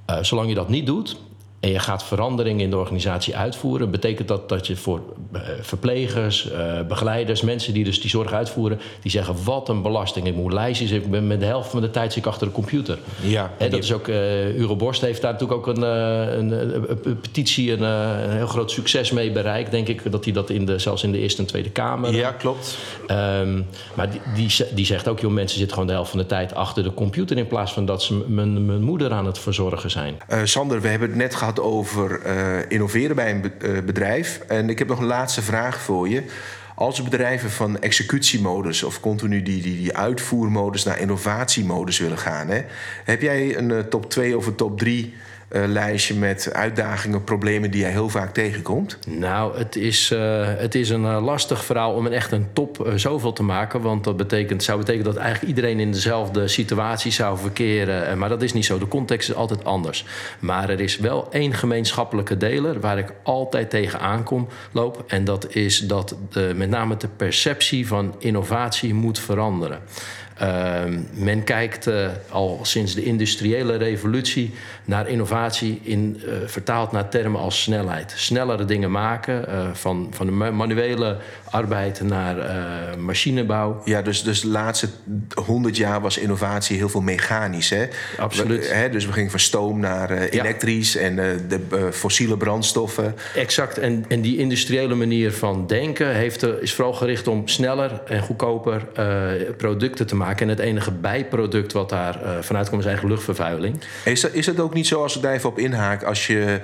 eh, 0.06 0.18
zolang 0.22 0.50
je 0.50 0.56
dat 0.56 0.70
niet 0.70 0.86
doet, 0.86 1.18
en 1.60 1.70
je 1.70 1.80
gaat 1.80 2.04
veranderingen 2.04 2.64
in 2.64 2.70
de 2.70 2.78
organisatie 2.78 3.36
uitvoeren, 3.36 3.92
betekent 3.92 4.28
dat 4.28 4.50
dat 4.50 4.68
je 4.68 4.76
voor 4.76 5.02
eh, 5.32 5.42
verplegers, 5.62 6.50
eh, 6.52 6.82
begeleiders, 6.88 7.42
mensen 7.42 7.74
die 7.74 7.84
dus 7.84 8.02
die 8.02 8.10
zorg 8.10 8.32
uitvoeren, 8.34 8.80
die 9.02 9.12
zeggen: 9.12 9.36
wat 9.44 9.70
een 9.70 9.82
belasting. 9.82 10.28
Ik 10.28 10.36
moet 10.36 10.54
lijstjes, 10.54 10.92
ik 10.92 11.12
ben 11.12 11.28
met 11.28 11.40
de 11.40 11.46
helft 11.46 11.70
van 11.70 11.82
de 11.82 11.90
tijd 11.90 12.14
zit 12.14 12.26
ik 12.26 12.30
achter 12.30 12.48
de 12.48 12.54
computer. 12.54 12.98
Ja, 13.22 13.52
En 13.58 13.70
dat 13.70 13.84
is 13.84 13.94
ook, 13.94 14.08
eh 14.08 14.16
Hugo 14.56 14.76
Borst 14.76 15.02
heeft 15.02 15.22
daar 15.22 15.32
natuurlijk 15.32 15.68
ook 15.68 15.76
een, 15.76 15.84
eh, 15.84 16.38
een, 16.38 16.52
een, 16.52 16.76
een- 16.90 17.00
een 17.04 17.20
petitie, 17.20 17.72
een, 17.72 17.84
eh, 17.84 18.24
een 18.24 18.36
heel 18.36 18.48
groot 18.48 18.72
succes 18.72 19.12
mee 19.12 19.32
bereikt. 19.32 19.72
Denk 19.72 19.88
ik 19.88 20.12
dat 20.12 20.24
hij 20.24 20.34
dat 20.34 20.50
in 20.50 20.66
de, 20.66 20.80
zelfs 20.80 21.04
in 21.04 21.12
de 21.12 21.18
Eerste 21.20 21.42
en 21.42 21.48
Tweede 21.48 21.70
Kamer. 21.70 22.14
Ja, 22.16 22.32
klopt. 22.32 22.78
Ehm, 23.08 23.62
maar 23.94 24.10
die, 24.12 24.22
die, 24.36 24.52
die 24.74 24.86
zegt 24.86 25.08
ook, 25.08 25.20
joh, 25.20 25.32
mensen 25.32 25.58
zitten 25.58 25.74
gewoon 25.74 25.88
de 25.90 25.96
helft 25.96 26.10
van 26.10 26.20
de 26.20 26.26
tijd 26.26 26.56
achter 26.56 26.84
de 26.84 26.94
computer 26.94 27.38
in 27.38 27.48
plaats 27.48 27.74
van 27.74 27.86
dat 27.86 28.04
ze 28.04 28.24
mijn, 28.28 28.82
moeder 28.84 29.12
aan 29.12 29.26
het 29.26 29.40
verzorgen 29.40 29.92
zijn. 29.92 30.16
Eh, 30.28 30.40
Sander, 30.44 30.82
we 30.82 30.88
hebben 30.88 31.08
het 31.10 31.18
net 31.18 31.36
gehad 31.36 31.47
over 31.56 32.22
eh, 32.22 32.60
innoveren 32.68 33.16
bij 33.16 33.32
een 33.32 33.52
eh, 33.62 33.84
bedrijf. 33.86 34.42
En 34.48 34.70
ik 34.70 34.80
heb 34.80 34.88
nog 34.88 35.00
een 35.00 35.06
laatste 35.06 35.42
vraag 35.42 35.82
voor 35.82 36.10
je. 36.10 36.24
Als 36.76 37.04
bedrijven 37.04 37.50
van 37.50 37.82
executiemodus 37.82 38.84
of 38.84 39.00
continu 39.00 39.42
die, 39.42 39.62
die, 39.62 39.78
die 39.78 39.98
uitvoermodus 39.98 40.84
naar 40.84 41.00
innovatiemodus 41.00 42.00
willen 42.00 42.18
gaan, 42.18 42.48
hè, 42.48 42.62
heb 43.04 43.22
jij 43.22 43.58
een 43.58 43.72
eh, 43.72 43.80
top 43.80 44.10
2 44.10 44.38
of 44.38 44.46
een 44.46 44.56
top 44.56 44.78
3 44.78 45.14
lijstje 45.50 46.16
met 46.16 46.54
uitdagingen, 46.54 47.24
problemen 47.24 47.72
die 47.72 47.82
jij 47.82 47.92
heel 47.92 48.10
vaak 48.10 48.34
tegenkomt? 48.34 49.00
Nou, 49.08 49.58
het 49.58 49.76
is, 49.76 50.12
eh, 50.12 50.46
het 50.58 50.76
is 50.76 50.90
een 50.90 51.06
eh, 51.06 51.24
lastig 51.24 51.66
verhaal 51.66 51.94
om 51.94 52.06
een 52.06 52.12
echt 52.12 52.32
een 52.32 52.48
top 52.54 52.86
eh, 52.86 52.94
zoveel 52.96 53.34
te 53.34 53.44
maken. 53.44 53.82
Want 53.82 54.04
dat 54.04 54.18
betekent, 54.18 54.64
zou 54.64 54.78
betekenen 54.78 55.06
dat 55.06 55.16
eigenlijk 55.16 55.48
iedereen 55.56 55.80
in 55.80 55.92
dezelfde 55.92 56.48
situatie 56.48 57.12
zou 57.12 57.38
verkeren. 57.38 58.08
Eh, 58.08 58.16
maar 58.16 58.30
dat 58.30 58.42
is 58.42 58.54
niet 58.54 58.66
zo. 58.66 58.78
De 58.78 58.88
context 58.88 59.30
is 59.30 59.36
altijd 59.36 59.64
anders. 59.64 60.06
Maar 60.40 60.70
er 60.70 60.80
is 60.80 60.98
wel 60.98 61.28
één 61.32 61.54
gemeenschappelijke 61.54 62.38
deler 62.38 62.80
waar 62.80 62.98
ik 62.98 63.14
altijd 63.24 63.70
tegen 63.70 64.00
aankom 64.00 64.48
loop. 64.72 65.04
En 65.08 65.24
dat 65.24 65.56
is 65.56 65.80
dat 65.80 66.16
met 66.56 66.70
name 66.70 66.98
de 66.98 67.08
perceptie 67.08 67.88
van 67.88 68.16
innovatie 68.20 68.94
moet 68.94 69.20
veranderen. 69.20 69.80
Ehm, 70.40 71.00
men 71.14 71.44
kijkt 71.44 71.88
eh, 71.88 72.08
al 72.30 72.60
sinds 72.62 72.94
de 72.96 73.04
industriële 73.04 73.76
revolutie 73.76 74.54
naar 74.86 75.10
innovatie 75.10 75.80
in, 75.84 76.22
eh, 76.26 76.34
vertaald 76.46 76.92
naar 76.92 77.10
termen 77.10 77.42
als 77.42 77.62
snelheid. 77.62 78.14
Snellere 78.16 78.66
dingen 78.66 78.92
maken, 78.92 79.48
eh, 79.48 79.68
van, 79.74 80.08
van 80.12 80.26
de 80.26 80.32
ma- 80.32 80.52
manuele 80.52 81.18
arbeid 81.52 82.02
naar 82.02 82.36
machinebouw. 83.00 83.82
Ja, 83.86 84.02
dus, 84.02 84.24
dus 84.24 84.42
de 84.42 84.48
laatste 84.48 84.88
100 85.46 85.78
jaar 85.78 86.02
was 86.02 86.18
innovatie 86.18 86.78
heel 86.78 86.90
veel 86.90 87.02
mechanisch. 87.02 87.70
Hè? 87.70 87.86
Absoluut. 88.18 88.68
We- 88.68 88.74
hè, 88.74 88.90
dus 88.90 89.06
we 89.06 89.12
gingen 89.14 89.32
van 89.32 89.40
stoom 89.40 89.80
naar 89.80 90.14
Ja. 90.14 90.28
elektrisch 90.30 90.96
en 90.96 91.16
de 91.16 91.90
fossiele 91.92 92.38
brandstoffen. 92.38 93.16
Exact. 93.36 93.78
En, 93.78 94.06
en 94.08 94.22
die 94.22 94.38
industriële 94.38 94.96
manier 94.96 95.32
van 95.34 95.68
denken 95.68 96.16
heeft 96.16 96.42
er, 96.42 96.62
is 96.62 96.74
vooral 96.74 96.94
gericht 96.94 97.28
om 97.28 97.48
sneller 97.48 98.02
en 98.08 98.22
goedkoper 98.22 98.86
producten 99.58 100.08
te 100.08 100.16
maken. 100.16 100.26
En 100.36 100.48
het 100.48 100.60
enige 100.60 100.92
bijproduct 100.92 101.74
wat 101.74 101.90
daar 101.90 102.22
eh, 102.22 102.38
vanuit 102.42 102.70
komt 102.70 102.82
is 102.82 102.88
eigenlijk 102.88 103.16
luchtvervuiling. 103.16 103.80
Is 104.06 104.22
dat, 104.22 104.34
is 104.34 104.46
dat 104.46 104.60
ook 104.60 104.74
niet 104.74 104.88
zo, 104.88 105.02
als 105.02 105.16
ik 105.16 105.22
daar 105.22 105.34
even 105.34 105.50
op 105.50 105.60
inhaak, 105.60 106.04
als 106.04 106.28
je 106.28 106.60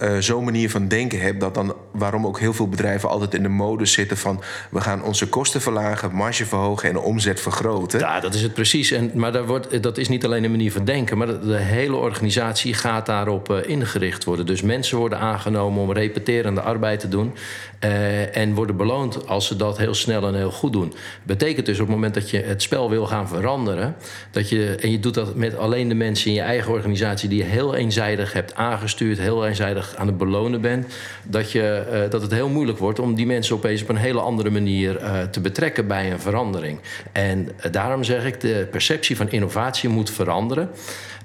eh, 0.00 0.16
zo'n 0.18 0.44
manier 0.44 0.70
van 0.70 0.88
denken 0.88 1.20
hebt, 1.20 1.40
dat 1.40 1.54
dan 1.54 1.74
waarom 1.92 2.26
ook 2.26 2.38
heel 2.38 2.52
veel 2.52 2.68
bedrijven 2.68 3.08
altijd 3.08 3.34
in 3.34 3.42
de 3.42 3.48
modus 3.48 3.92
zitten 3.92 4.16
van 4.16 4.42
we 4.70 4.80
gaan 4.80 5.02
onze 5.02 5.28
kosten 5.28 5.60
verlagen, 5.60 6.14
marge 6.14 6.46
verhogen 6.46 6.88
en 6.88 6.94
de 6.94 7.00
omzet 7.00 7.40
vergroten? 7.40 7.98
Ja, 7.98 8.20
dat 8.20 8.34
is 8.34 8.42
het 8.42 8.54
precies. 8.54 8.90
En, 8.90 9.10
maar 9.14 9.32
daar 9.32 9.46
wordt, 9.46 9.82
dat 9.82 9.98
is 9.98 10.08
niet 10.08 10.24
alleen 10.24 10.44
een 10.44 10.50
manier 10.50 10.72
van 10.72 10.84
denken, 10.84 11.18
maar 11.18 11.26
de, 11.26 11.38
de 11.38 11.56
hele 11.56 11.96
organisatie 11.96 12.74
gaat 12.74 13.06
daarop 13.06 13.50
eh, 13.50 13.68
ingericht 13.68 14.24
worden. 14.24 14.46
Dus 14.46 14.62
mensen 14.62 14.98
worden 14.98 15.18
aangenomen 15.18 15.82
om 15.82 15.92
repeterende 15.92 16.60
arbeid 16.60 17.00
te 17.00 17.08
doen 17.08 17.34
eh, 17.78 18.36
en 18.36 18.54
worden 18.54 18.76
beloond 18.76 19.28
als 19.28 19.46
ze 19.46 19.56
dat 19.56 19.78
heel 19.78 19.94
snel 19.94 20.26
en 20.26 20.34
heel 20.34 20.50
goed 20.50 20.72
doen. 20.72 20.94
Betekent 21.22 21.66
dus 21.66 21.80
op 21.80 21.86
het 21.86 21.94
moment 21.94 22.14
dat 22.14 22.30
je 22.30 22.38
het 22.38 22.62
spel 22.62 22.90
wil 22.90 23.06
gaan 23.06 23.28
veranderen, 23.28 23.96
dat 24.30 24.48
je, 24.48 24.76
en 24.80 24.90
je 24.90 25.00
doet 25.00 25.14
dat 25.14 25.34
met 25.34 25.56
alleen 25.56 25.88
de 25.88 25.94
mensen 25.94 26.28
in 26.28 26.36
je 26.36 26.40
eigen 26.40 26.72
organisatie 26.72 27.28
die 27.28 27.38
je 27.38 27.44
heel 27.44 27.74
eenzijdig 27.74 28.32
hebt 28.32 28.54
aangestuurd, 28.54 29.18
heel 29.18 29.46
eenzijdig 29.46 29.89
aan 29.96 30.06
het 30.06 30.18
belonen 30.18 30.60
bent, 30.60 30.94
dat, 31.22 31.52
je, 31.52 31.62
eh, 31.62 32.10
dat 32.10 32.22
het 32.22 32.30
heel 32.30 32.48
moeilijk 32.48 32.78
wordt 32.78 32.98
om 32.98 33.14
die 33.14 33.26
mensen 33.26 33.56
opeens 33.56 33.82
op 33.82 33.88
een 33.88 33.96
hele 33.96 34.20
andere 34.20 34.50
manier 34.50 34.96
eh, 34.96 35.22
te 35.22 35.40
betrekken 35.40 35.86
bij 35.86 36.12
een 36.12 36.20
verandering. 36.20 36.80
En 37.12 37.48
eh, 37.56 37.72
daarom 37.72 38.04
zeg 38.04 38.24
ik, 38.24 38.40
de 38.40 38.68
perceptie 38.70 39.16
van 39.16 39.30
innovatie 39.30 39.88
moet 39.88 40.10
veranderen. 40.10 40.70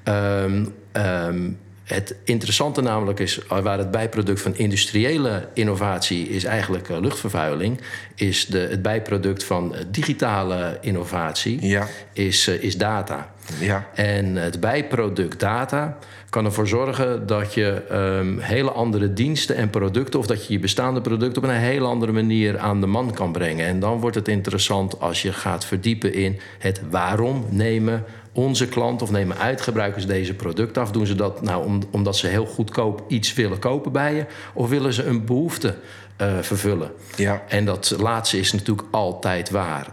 Ehm, 0.03 0.65
ehm, 0.91 1.49
het 1.83 2.15
interessante 2.23 2.81
namelijk 2.81 3.19
is, 3.19 3.39
waar 3.47 3.77
het 3.77 3.91
bijproduct 3.91 4.41
van 4.41 4.55
industriële 4.55 5.47
innovatie 5.53 6.29
is 6.29 6.43
eigenlijk 6.43 6.89
luchtvervuiling, 6.89 7.81
is 8.15 8.45
de, 8.45 8.59
het 8.59 8.81
bijproduct 8.81 9.43
van 9.43 9.75
digitale 9.91 10.77
innovatie 10.81 11.67
Ja. 11.67 11.87
is, 12.13 12.47
is 12.47 12.77
data. 12.77 13.33
Ja. 13.59 13.89
En 13.93 14.35
het 14.35 14.59
bijproduct 14.59 15.39
data 15.39 15.97
kan 16.35 16.45
ervoor 16.45 16.67
zorgen 16.67 17.27
dat 17.27 17.53
je 17.53 17.81
ehm, 17.89 18.37
hele 18.37 18.71
andere 18.71 19.13
diensten 19.13 19.55
en 19.55 19.69
producten, 19.69 20.19
of 20.19 20.27
dat 20.27 20.47
je 20.47 20.53
je 20.53 20.59
bestaande 20.59 21.01
producten 21.01 21.43
op 21.43 21.49
een 21.49 21.55
hele 21.55 21.85
andere 21.85 22.11
manier 22.11 22.57
aan 22.57 22.81
de 22.81 22.87
man 22.87 23.13
kan 23.13 23.31
brengen. 23.31 23.65
En 23.65 23.79
dan 23.79 23.99
wordt 23.99 24.15
het 24.15 24.27
interessant 24.27 24.99
als 24.99 25.21
je 25.21 25.33
gaat 25.33 25.65
verdiepen 25.65 26.13
in 26.13 26.39
het 26.59 26.81
waarom 26.89 27.45
nemen 27.49 28.03
onze 28.35 28.67
klanten 28.67 29.07
of 29.07 29.11
nemen 29.11 29.37
uitgebruikers 29.37 30.05
deze 30.05 30.33
product 30.33 30.77
af? 30.77 30.91
Doen 30.91 31.05
ze 31.05 31.15
dat 31.15 31.41
nou 31.41 31.81
omdat 31.91 32.17
ze 32.17 32.27
heel 32.27 32.45
goedkoop 32.45 33.03
iets 33.07 33.33
willen 33.33 33.59
kopen 33.59 33.91
bij 33.91 34.13
je? 34.13 34.25
Of 34.53 34.69
willen 34.69 34.93
ze 34.93 35.03
een 35.03 35.25
behoefte 35.25 35.75
uh, 36.21 36.27
vervullen. 36.41 36.91
Ja. 37.15 37.43
En 37.47 37.65
dat 37.65 37.95
laatste 37.99 38.39
is 38.39 38.53
natuurlijk 38.53 38.87
altijd 38.91 39.49
waar. 39.49 39.87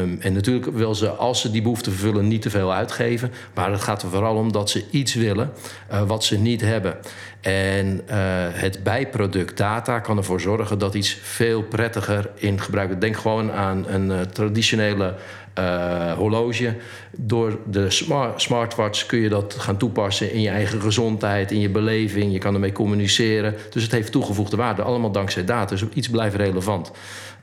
Um, 0.00 0.18
en 0.20 0.32
natuurlijk 0.32 0.66
wil 0.66 0.94
ze, 0.94 1.08
als 1.08 1.40
ze 1.40 1.50
die 1.50 1.62
behoefte 1.62 1.90
vervullen, 1.90 2.28
niet 2.28 2.42
te 2.42 2.50
veel 2.50 2.72
uitgeven. 2.72 3.32
Maar 3.54 3.70
het 3.70 3.80
gaat 3.80 4.02
er 4.02 4.08
vooral 4.08 4.36
om 4.36 4.52
dat 4.52 4.70
ze 4.70 4.84
iets 4.90 5.14
willen 5.14 5.52
uh, 5.92 6.02
wat 6.02 6.24
ze 6.24 6.38
niet 6.38 6.60
hebben. 6.60 6.96
En 7.40 8.00
uh, 8.10 8.14
het 8.50 8.82
bijproduct 8.82 9.56
data 9.56 10.00
kan 10.00 10.16
ervoor 10.16 10.40
zorgen 10.40 10.78
dat 10.78 10.94
iets 10.94 11.18
veel 11.22 11.62
prettiger 11.62 12.30
in 12.34 12.60
gebruik 12.60 13.00
Denk 13.00 13.16
gewoon 13.16 13.52
aan 13.52 13.84
een 13.88 14.30
traditionele 14.32 15.14
uh, 15.58 16.12
horloge. 16.12 16.74
Door 17.16 17.58
de 17.66 17.90
smart, 17.90 18.42
smartwatch 18.42 19.06
kun 19.06 19.18
je 19.18 19.28
dat 19.28 19.54
gaan 19.58 19.76
toepassen 19.76 20.32
in 20.32 20.40
je 20.40 20.48
eigen 20.48 20.80
gezondheid, 20.80 21.50
in 21.50 21.60
je 21.60 21.68
beleving. 21.68 22.32
Je 22.32 22.38
kan 22.38 22.54
ermee 22.54 22.72
communiceren. 22.72 23.54
Dus 23.70 23.82
het 23.82 23.92
heeft 23.92 24.12
toegevoegde 24.12 24.56
waarde, 24.56 24.82
allemaal 24.82 25.12
dankzij 25.12 25.44
data. 25.44 25.70
Dus 25.70 25.84
iets 25.94 26.08
blijft 26.08 26.36
relevant. 26.36 26.90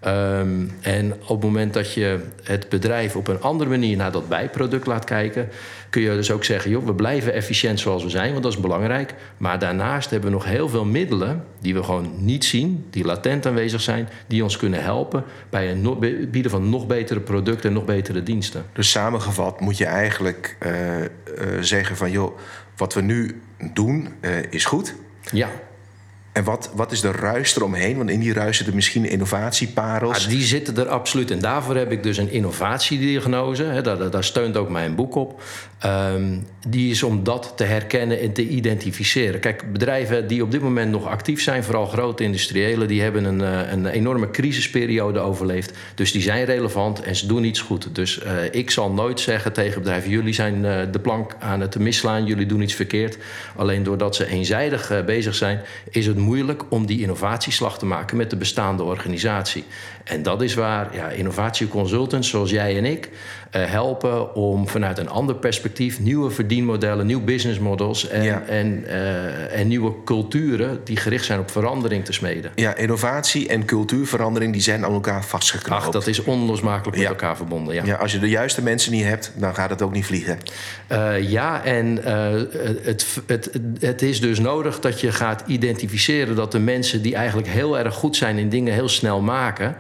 Um, 0.08 0.72
en 0.82 1.14
op 1.22 1.28
het 1.28 1.44
moment 1.44 1.74
dat 1.74 1.94
je 1.94 2.20
het 2.44 2.70
bedrijf 2.70 3.16
op 3.16 3.28
een 3.28 3.42
andere 3.42 3.70
manier 3.70 3.98
naar 3.98 4.12
dat 4.12 4.30
bijproduct 4.30 4.86
laat 4.86 5.04
kijken, 5.04 5.50
kun 5.90 6.02
je 6.02 6.10
dus 6.10 6.32
ook 6.32 6.44
zeggen: 6.44 6.72
joh, 6.72 6.86
we 6.86 6.94
blijven 6.94 7.34
efficiënt 7.34 7.80
zoals 7.80 8.04
we 8.04 8.10
zijn, 8.10 8.32
want 8.32 8.44
dat 8.44 8.54
is 8.54 8.60
belangrijk. 8.60 9.16
Maar 9.38 9.60
daarnaast 9.60 10.10
hebben 10.10 10.30
we 10.30 10.36
nog 10.36 10.46
heel 10.46 10.70
veel 10.70 10.86
middelen 10.86 11.44
die 11.62 11.74
we 11.74 11.84
gewoon 11.84 12.12
niet 12.18 12.46
zien, 12.46 12.86
die 12.90 13.06
latent 13.06 13.46
aanwezig 13.46 13.82
zijn, 13.82 14.10
die 14.28 14.44
ons 14.44 14.58
kunnen 14.58 14.84
helpen 14.84 15.24
bij 15.50 15.68
het 15.68 16.32
bieden 16.32 16.52
van 16.52 16.70
nog 16.70 16.88
betere 16.88 17.20
producten 17.20 17.70
en 17.70 17.76
nog 17.76 17.86
betere 17.86 18.24
diensten. 18.24 18.66
Dus 18.74 18.92
samengevat 18.92 19.60
moet 19.60 19.78
je 19.78 19.86
eigenlijk 19.86 20.58
uh, 20.66 21.00
uh, 21.00 21.06
zeggen 21.60 21.96
van 21.96 22.12
joh, 22.12 22.38
wat 22.78 22.94
we 22.94 23.02
nu 23.02 23.42
doen 23.74 24.10
uh, 24.22 24.32
is 24.50 24.66
goed. 24.66 24.96
Ja. 25.32 25.50
En 26.40 26.46
wat, 26.46 26.72
wat 26.76 26.92
is 26.92 27.02
de 27.02 27.12
ruis 27.12 27.56
eromheen? 27.56 27.98
Want 27.98 28.10
in 28.10 28.20
die 28.20 28.34
ruis 28.34 28.58
zitten 28.58 28.76
misschien 28.76 29.06
innovatieparels. 29.06 30.28
die 30.28 30.42
zitten 30.42 30.78
er 30.78 30.88
absoluut. 30.88 31.32
En 31.32 31.40
daarvoor 31.40 31.76
heb 31.76 31.92
ik 31.92 32.04
dus 32.04 32.18
een 32.18 32.32
innovatiediagnose. 32.32 33.64
Hè, 33.64 33.82
daar, 33.82 34.10
daar 34.10 34.24
steunt 34.24 34.58
ook 34.58 34.70
mijn 34.70 34.96
boek 34.96 35.16
op. 35.16 35.42
Um, 35.86 36.48
die 36.68 36.92
is 36.92 37.04
om 37.04 37.24
dat 37.24 37.54
te 37.56 37.64
herkennen 37.64 38.20
en 38.20 38.34
te 38.34 38.48
identificeren. 38.48 39.40
Kijk, 39.40 39.74
bedrijven 39.74 40.28
die 40.28 40.44
op 40.44 40.52
dit 40.52 40.62
moment 40.62 40.92
nog 40.92 41.08
actief 41.08 41.42
zijn, 41.42 41.64
vooral 41.64 41.86
grote 41.86 42.24
industriële, 42.24 42.86
die 42.86 43.02
hebben 43.02 43.24
een, 43.24 43.40
uh, 43.40 43.72
een 43.72 43.86
enorme 43.86 44.32
crisisperiode 44.32 45.20
overleefd. 45.20 45.78
Dus 45.96 46.12
die 46.12 46.22
zijn 46.22 46.46
relevant 46.46 47.02
en 47.02 47.16
ze 47.16 47.28
doen 47.28 47.44
iets 47.44 47.60
goed. 47.60 47.96
Dus 47.96 48.24
uh, 48.24 48.32
ik 48.52 48.72
zal 48.72 48.92
nooit 48.92 49.20
zeggen 49.20 49.54
tegen 49.54 49.82
bedrijven: 49.82 50.10
jullie 50.10 50.34
zijn 50.34 50.56
uh, 50.56 50.82
de 50.92 51.00
plank 51.00 51.36
aan 51.40 51.60
het 51.60 51.80
misslaan, 51.80 52.26
jullie 52.26 52.46
doen 52.46 52.62
iets 52.62 52.74
verkeerd. 52.74 53.18
Alleen 53.56 53.84
doordat 53.84 54.16
ze 54.16 54.28
eenzijdig 54.28 55.06
bezig 55.06 55.36
zijn, 55.36 55.62
is 55.90 56.06
het 56.06 56.18
moeilijk 56.18 56.29
om 56.70 56.86
die 56.86 57.02
innovatieslag 57.02 57.80
te 57.80 57.86
maken 57.86 58.18
met 58.18 58.30
de 58.30 58.36
bestaande 58.36 58.84
organisatie. 58.84 59.64
En 60.04 60.24
dat 60.24 60.42
is 60.42 60.54
waar 60.54 60.96
ja, 60.96 61.10
innovatieconsultants 61.10 62.30
zoals 62.30 62.50
jij 62.50 62.78
en 62.78 62.86
ik 62.86 63.10
uh, 63.56 63.66
helpen 63.66 64.36
om 64.36 64.68
vanuit 64.68 64.98
een 64.98 65.10
ander 65.10 65.36
perspectief 65.36 66.00
nieuwe 66.00 66.32
verdienmodellen, 66.32 67.06
nieuwe 67.06 67.24
business 67.24 67.60
models 67.60 68.08
en, 68.08 68.24
ja. 68.24 68.44
en, 68.48 68.84
uh, 68.88 69.60
en 69.60 69.68
nieuwe 69.68 69.94
culturen 70.06 70.82
die 70.84 70.98
gericht 70.98 71.26
zijn 71.26 71.40
op 71.40 71.52
verandering 71.52 72.06
te 72.06 72.14
smeden. 72.14 72.52
Ja, 72.56 72.76
innovatie 72.76 73.48
en 73.48 73.66
cultuurverandering 73.66 74.54
die 74.54 74.62
zijn 74.62 74.86
aan 74.86 74.94
elkaar 74.94 75.26
vastgeknoopt. 75.26 75.84
Ach, 75.84 75.90
dat 75.90 76.08
is 76.08 76.24
onlosmakelijk 76.24 76.98
met 76.98 77.06
ja. 77.06 77.12
elkaar 77.12 77.36
verbonden. 77.36 77.76
Ja. 77.76 77.86
ja, 77.86 77.96
als 77.96 78.12
je 78.12 78.20
de 78.20 78.30
juiste 78.30 78.62
mensen 78.62 78.92
niet 78.92 79.06
hebt, 79.06 79.32
dan 79.36 79.56
gaat 79.56 79.70
het 79.70 79.82
ook 79.82 79.94
niet 79.94 80.06
vliegen. 80.06 80.38
Uh, 80.92 81.30
ja, 81.30 81.64
en 81.64 82.00
het, 82.84 83.06
het, 83.28 83.60
het 83.80 84.02
is 84.02 84.22
dus 84.22 84.40
nodig 84.40 84.80
dat 84.80 85.02
je 85.02 85.12
gaat 85.12 85.44
identificeren 85.46 86.09
dat 86.36 86.52
de 86.52 86.60
mensen 86.60 87.02
die 87.02 87.16
eigenlijk 87.16 87.48
heel 87.48 87.78
erg 87.78 87.94
goed 87.94 88.16
zijn 88.16 88.38
in 88.38 88.50
dingen 88.50 88.74
heel 88.74 88.90
snel 88.90 89.22
maken. 89.22 89.76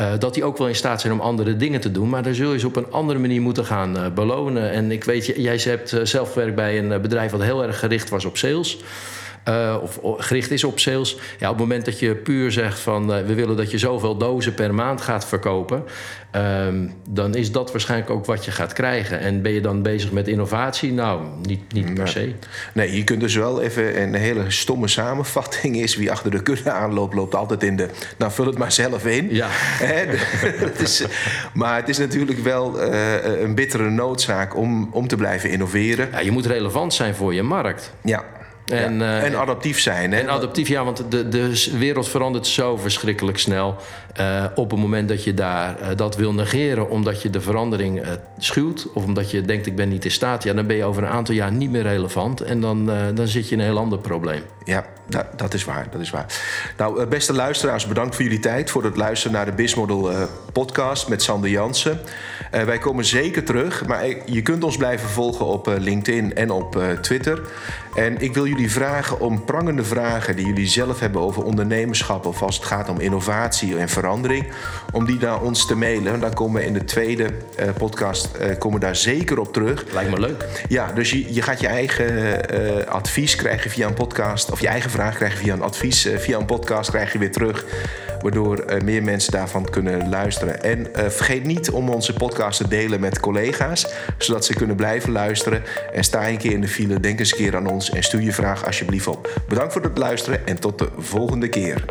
Uh, 0.00 0.12
dat 0.18 0.34
die 0.34 0.44
ook 0.44 0.58
wel 0.58 0.68
in 0.68 0.74
staat 0.74 1.00
zijn 1.00 1.12
om 1.12 1.20
andere 1.20 1.56
dingen 1.56 1.80
te 1.80 1.90
doen. 1.90 2.08
Maar 2.08 2.22
daar 2.22 2.34
zul 2.34 2.52
je 2.52 2.58
ze 2.58 2.66
op 2.66 2.76
een 2.76 2.90
andere 2.90 3.18
manier 3.18 3.40
moeten 3.40 3.64
gaan 3.64 3.96
uh, 3.96 4.06
belonen. 4.14 4.70
En 4.70 4.90
ik 4.90 5.04
weet, 5.04 5.26
jij 5.26 5.60
hebt 5.64 5.92
uh, 5.92 6.00
zelf 6.04 6.32
gewerkt 6.32 6.54
bij 6.54 6.78
een 6.78 7.02
bedrijf 7.02 7.30
wat 7.30 7.42
heel 7.42 7.62
erg 7.64 7.78
gericht 7.78 8.08
was 8.08 8.24
op 8.24 8.36
sales. 8.36 8.78
Uh, 9.48 9.76
of 9.82 9.98
gericht 10.18 10.50
is 10.50 10.64
op 10.64 10.78
sales. 10.78 11.16
Ja, 11.38 11.50
op 11.50 11.58
het 11.58 11.66
moment 11.66 11.84
dat 11.84 11.98
je 11.98 12.14
puur 12.14 12.52
zegt 12.52 12.80
van 12.80 13.16
uh, 13.16 13.26
we 13.26 13.34
willen 13.34 13.56
dat 13.56 13.70
je 13.70 13.78
zoveel 13.78 14.16
dozen 14.16 14.54
per 14.54 14.74
maand 14.74 15.00
gaat 15.00 15.26
verkopen, 15.26 15.84
um, 16.32 16.92
dan 17.08 17.34
is 17.34 17.52
dat 17.52 17.70
waarschijnlijk 17.72 18.10
ook 18.10 18.24
wat 18.24 18.44
je 18.44 18.50
gaat 18.50 18.72
krijgen. 18.72 19.20
En 19.20 19.42
ben 19.42 19.52
je 19.52 19.60
dan 19.60 19.82
bezig 19.82 20.12
met 20.12 20.28
innovatie? 20.28 20.92
Nou, 20.92 21.22
niet, 21.42 21.72
niet 21.72 21.94
per 21.94 22.08
se. 22.08 22.32
Nee, 22.72 22.96
je 22.96 23.04
kunt 23.04 23.20
dus 23.20 23.34
wel 23.34 23.62
even 23.62 24.02
een 24.02 24.14
hele 24.14 24.50
stomme 24.50 24.88
samenvatting 24.88 25.76
is 25.76 25.96
wie 25.96 26.10
achter 26.10 26.30
de 26.30 26.42
kudde 26.42 26.70
aanloopt, 26.70 27.14
loopt 27.14 27.34
altijd 27.34 27.62
in 27.62 27.76
de. 27.76 27.88
Nou, 28.18 28.32
vul 28.32 28.46
het 28.46 28.58
maar 28.58 28.72
zelf 28.72 29.06
in. 29.06 29.34
Ja. 29.34 29.48
is, 30.78 31.04
maar 31.54 31.76
het 31.76 31.88
is 31.88 31.98
natuurlijk 31.98 32.38
wel 32.38 32.82
uh, 32.82 33.40
een 33.40 33.54
bittere 33.54 33.90
noodzaak 33.90 34.56
om, 34.56 34.88
om 34.92 35.08
te 35.08 35.16
blijven 35.16 35.50
innoveren. 35.50 36.08
Ja, 36.12 36.18
je 36.20 36.30
moet 36.30 36.46
relevant 36.46 36.94
zijn 36.94 37.14
voor 37.14 37.34
je 37.34 37.42
markt. 37.42 37.92
Ja. 38.02 38.24
En, 38.64 38.98
ja. 38.98 39.20
uh, 39.20 39.24
en 39.24 39.36
adaptief 39.36 39.80
zijn. 39.80 40.12
Hè? 40.12 40.20
En 40.20 40.30
adaptief, 40.30 40.68
ja, 40.68 40.84
want 40.84 41.10
de, 41.10 41.28
de 41.28 41.70
wereld 41.78 42.08
verandert 42.08 42.46
zo 42.46 42.76
verschrikkelijk 42.76 43.38
snel. 43.38 43.76
Uh, 44.20 44.44
op 44.54 44.70
het 44.70 44.80
moment 44.80 45.08
dat 45.08 45.24
je 45.24 45.34
daar 45.34 45.80
uh, 45.80 45.86
dat 45.96 46.16
wil 46.16 46.32
negeren, 46.32 46.90
omdat 46.90 47.22
je 47.22 47.30
de 47.30 47.40
verandering 47.40 48.02
schuwt, 48.38 48.86
of 48.94 49.04
omdat 49.04 49.30
je 49.30 49.42
denkt 49.42 49.66
ik 49.66 49.76
ben 49.76 49.88
niet 49.88 50.04
in 50.04 50.10
staat, 50.10 50.42
ja, 50.42 50.52
dan 50.52 50.66
ben 50.66 50.76
je 50.76 50.84
over 50.84 51.02
een 51.02 51.08
aantal 51.08 51.34
jaar 51.34 51.52
niet 51.52 51.70
meer 51.70 51.82
relevant. 51.82 52.40
En 52.40 52.60
dan, 52.60 52.90
dan 53.14 53.28
zit 53.28 53.48
je 53.48 53.54
in 53.54 53.60
een 53.60 53.66
heel 53.66 53.78
ander 53.78 53.98
probleem. 53.98 54.42
Ja, 54.64 54.84
dat, 55.06 55.26
dat 55.38 55.54
is 55.54 55.64
waar. 55.64 55.86
Dat 55.90 56.00
is 56.00 56.10
waar. 56.10 56.26
Nou, 56.76 57.06
beste 57.06 57.32
luisteraars, 57.32 57.86
bedankt 57.86 58.14
voor 58.14 58.24
jullie 58.24 58.38
tijd. 58.38 58.70
Voor 58.70 58.84
het 58.84 58.96
luisteren 58.96 59.36
naar 59.36 59.44
de 59.44 59.52
Bismodel 59.52 60.10
podcast 60.52 61.08
met 61.08 61.22
Sander 61.22 61.50
Jansen. 61.50 62.00
wij 62.50 62.78
komen 62.78 63.04
zeker 63.04 63.44
terug, 63.44 63.86
maar 63.86 64.06
je 64.26 64.42
kunt 64.42 64.64
ons 64.64 64.76
blijven 64.76 65.08
volgen 65.08 65.46
op 65.46 65.66
LinkedIn 65.78 66.34
en 66.34 66.50
op 66.50 66.82
Twitter. 67.00 67.40
En 67.94 68.20
ik 68.20 68.34
wil 68.34 68.46
jullie 68.46 68.70
vragen 68.70 69.20
om 69.20 69.44
prangende 69.44 69.84
vragen 69.84 70.36
die 70.36 70.46
jullie 70.46 70.66
zelf 70.66 71.00
hebben 71.00 71.20
over 71.20 71.42
ondernemerschap 71.44 72.26
of 72.26 72.42
als 72.42 72.56
het 72.56 72.64
gaat 72.64 72.88
om 72.88 73.00
innovatie 73.00 73.78
en 73.78 73.88
verandering, 73.88 74.03
om 74.92 75.06
die 75.06 75.18
naar 75.18 75.42
ons 75.42 75.66
te 75.66 75.76
mailen. 75.76 76.20
Dan 76.20 76.34
komen 76.34 76.60
we 76.60 76.66
in 76.66 76.72
de 76.72 76.84
tweede 76.84 77.24
uh, 77.24 77.68
podcast 77.78 78.28
uh, 78.40 78.58
komen 78.58 78.80
daar 78.80 78.96
zeker 78.96 79.38
op 79.38 79.52
terug. 79.52 79.84
Lijkt 79.92 80.10
me 80.10 80.20
leuk. 80.20 80.44
Ja, 80.68 80.92
dus 80.92 81.10
je, 81.10 81.34
je 81.34 81.42
gaat 81.42 81.60
je 81.60 81.66
eigen 81.66 82.40
uh, 82.54 82.84
advies 82.86 83.36
krijgen 83.36 83.70
via 83.70 83.86
een 83.86 83.94
podcast, 83.94 84.50
of 84.50 84.60
je 84.60 84.68
eigen 84.68 84.90
vraag 84.90 85.14
krijgen 85.14 85.38
via 85.38 85.52
een 85.52 85.62
advies 85.62 86.08
via 86.16 86.38
een 86.38 86.46
podcast, 86.46 86.90
krijg 86.90 87.12
je 87.12 87.18
weer 87.18 87.32
terug 87.32 87.64
waardoor 88.20 88.64
meer 88.84 89.02
mensen 89.02 89.32
daarvan 89.32 89.70
kunnen 89.70 90.08
luisteren. 90.08 90.62
En 90.62 90.86
vergeet 90.92 91.44
niet 91.44 91.70
om 91.70 91.88
onze 91.88 92.12
podcast 92.12 92.58
te 92.58 92.68
delen 92.68 93.00
met 93.00 93.20
collega's, 93.20 93.86
zodat 94.18 94.44
ze 94.44 94.54
kunnen 94.54 94.76
blijven 94.76 95.12
luisteren. 95.12 95.62
En 95.92 96.04
sta 96.04 96.28
een 96.28 96.38
keer 96.38 96.52
in 96.52 96.60
de 96.60 96.68
file, 96.68 97.00
denk 97.00 97.18
eens 97.18 97.32
een 97.32 97.38
keer 97.38 97.56
aan 97.56 97.66
ons 97.66 97.90
en 97.90 98.02
stuur 98.02 98.22
je 98.22 98.32
vraag 98.32 98.66
alsjeblieft 98.66 99.06
op. 99.06 99.42
Bedankt 99.48 99.72
voor 99.72 99.82
het 99.82 99.98
luisteren 99.98 100.46
en 100.46 100.60
tot 100.60 100.78
de 100.78 100.88
volgende 100.98 101.48
keer. 101.48 101.84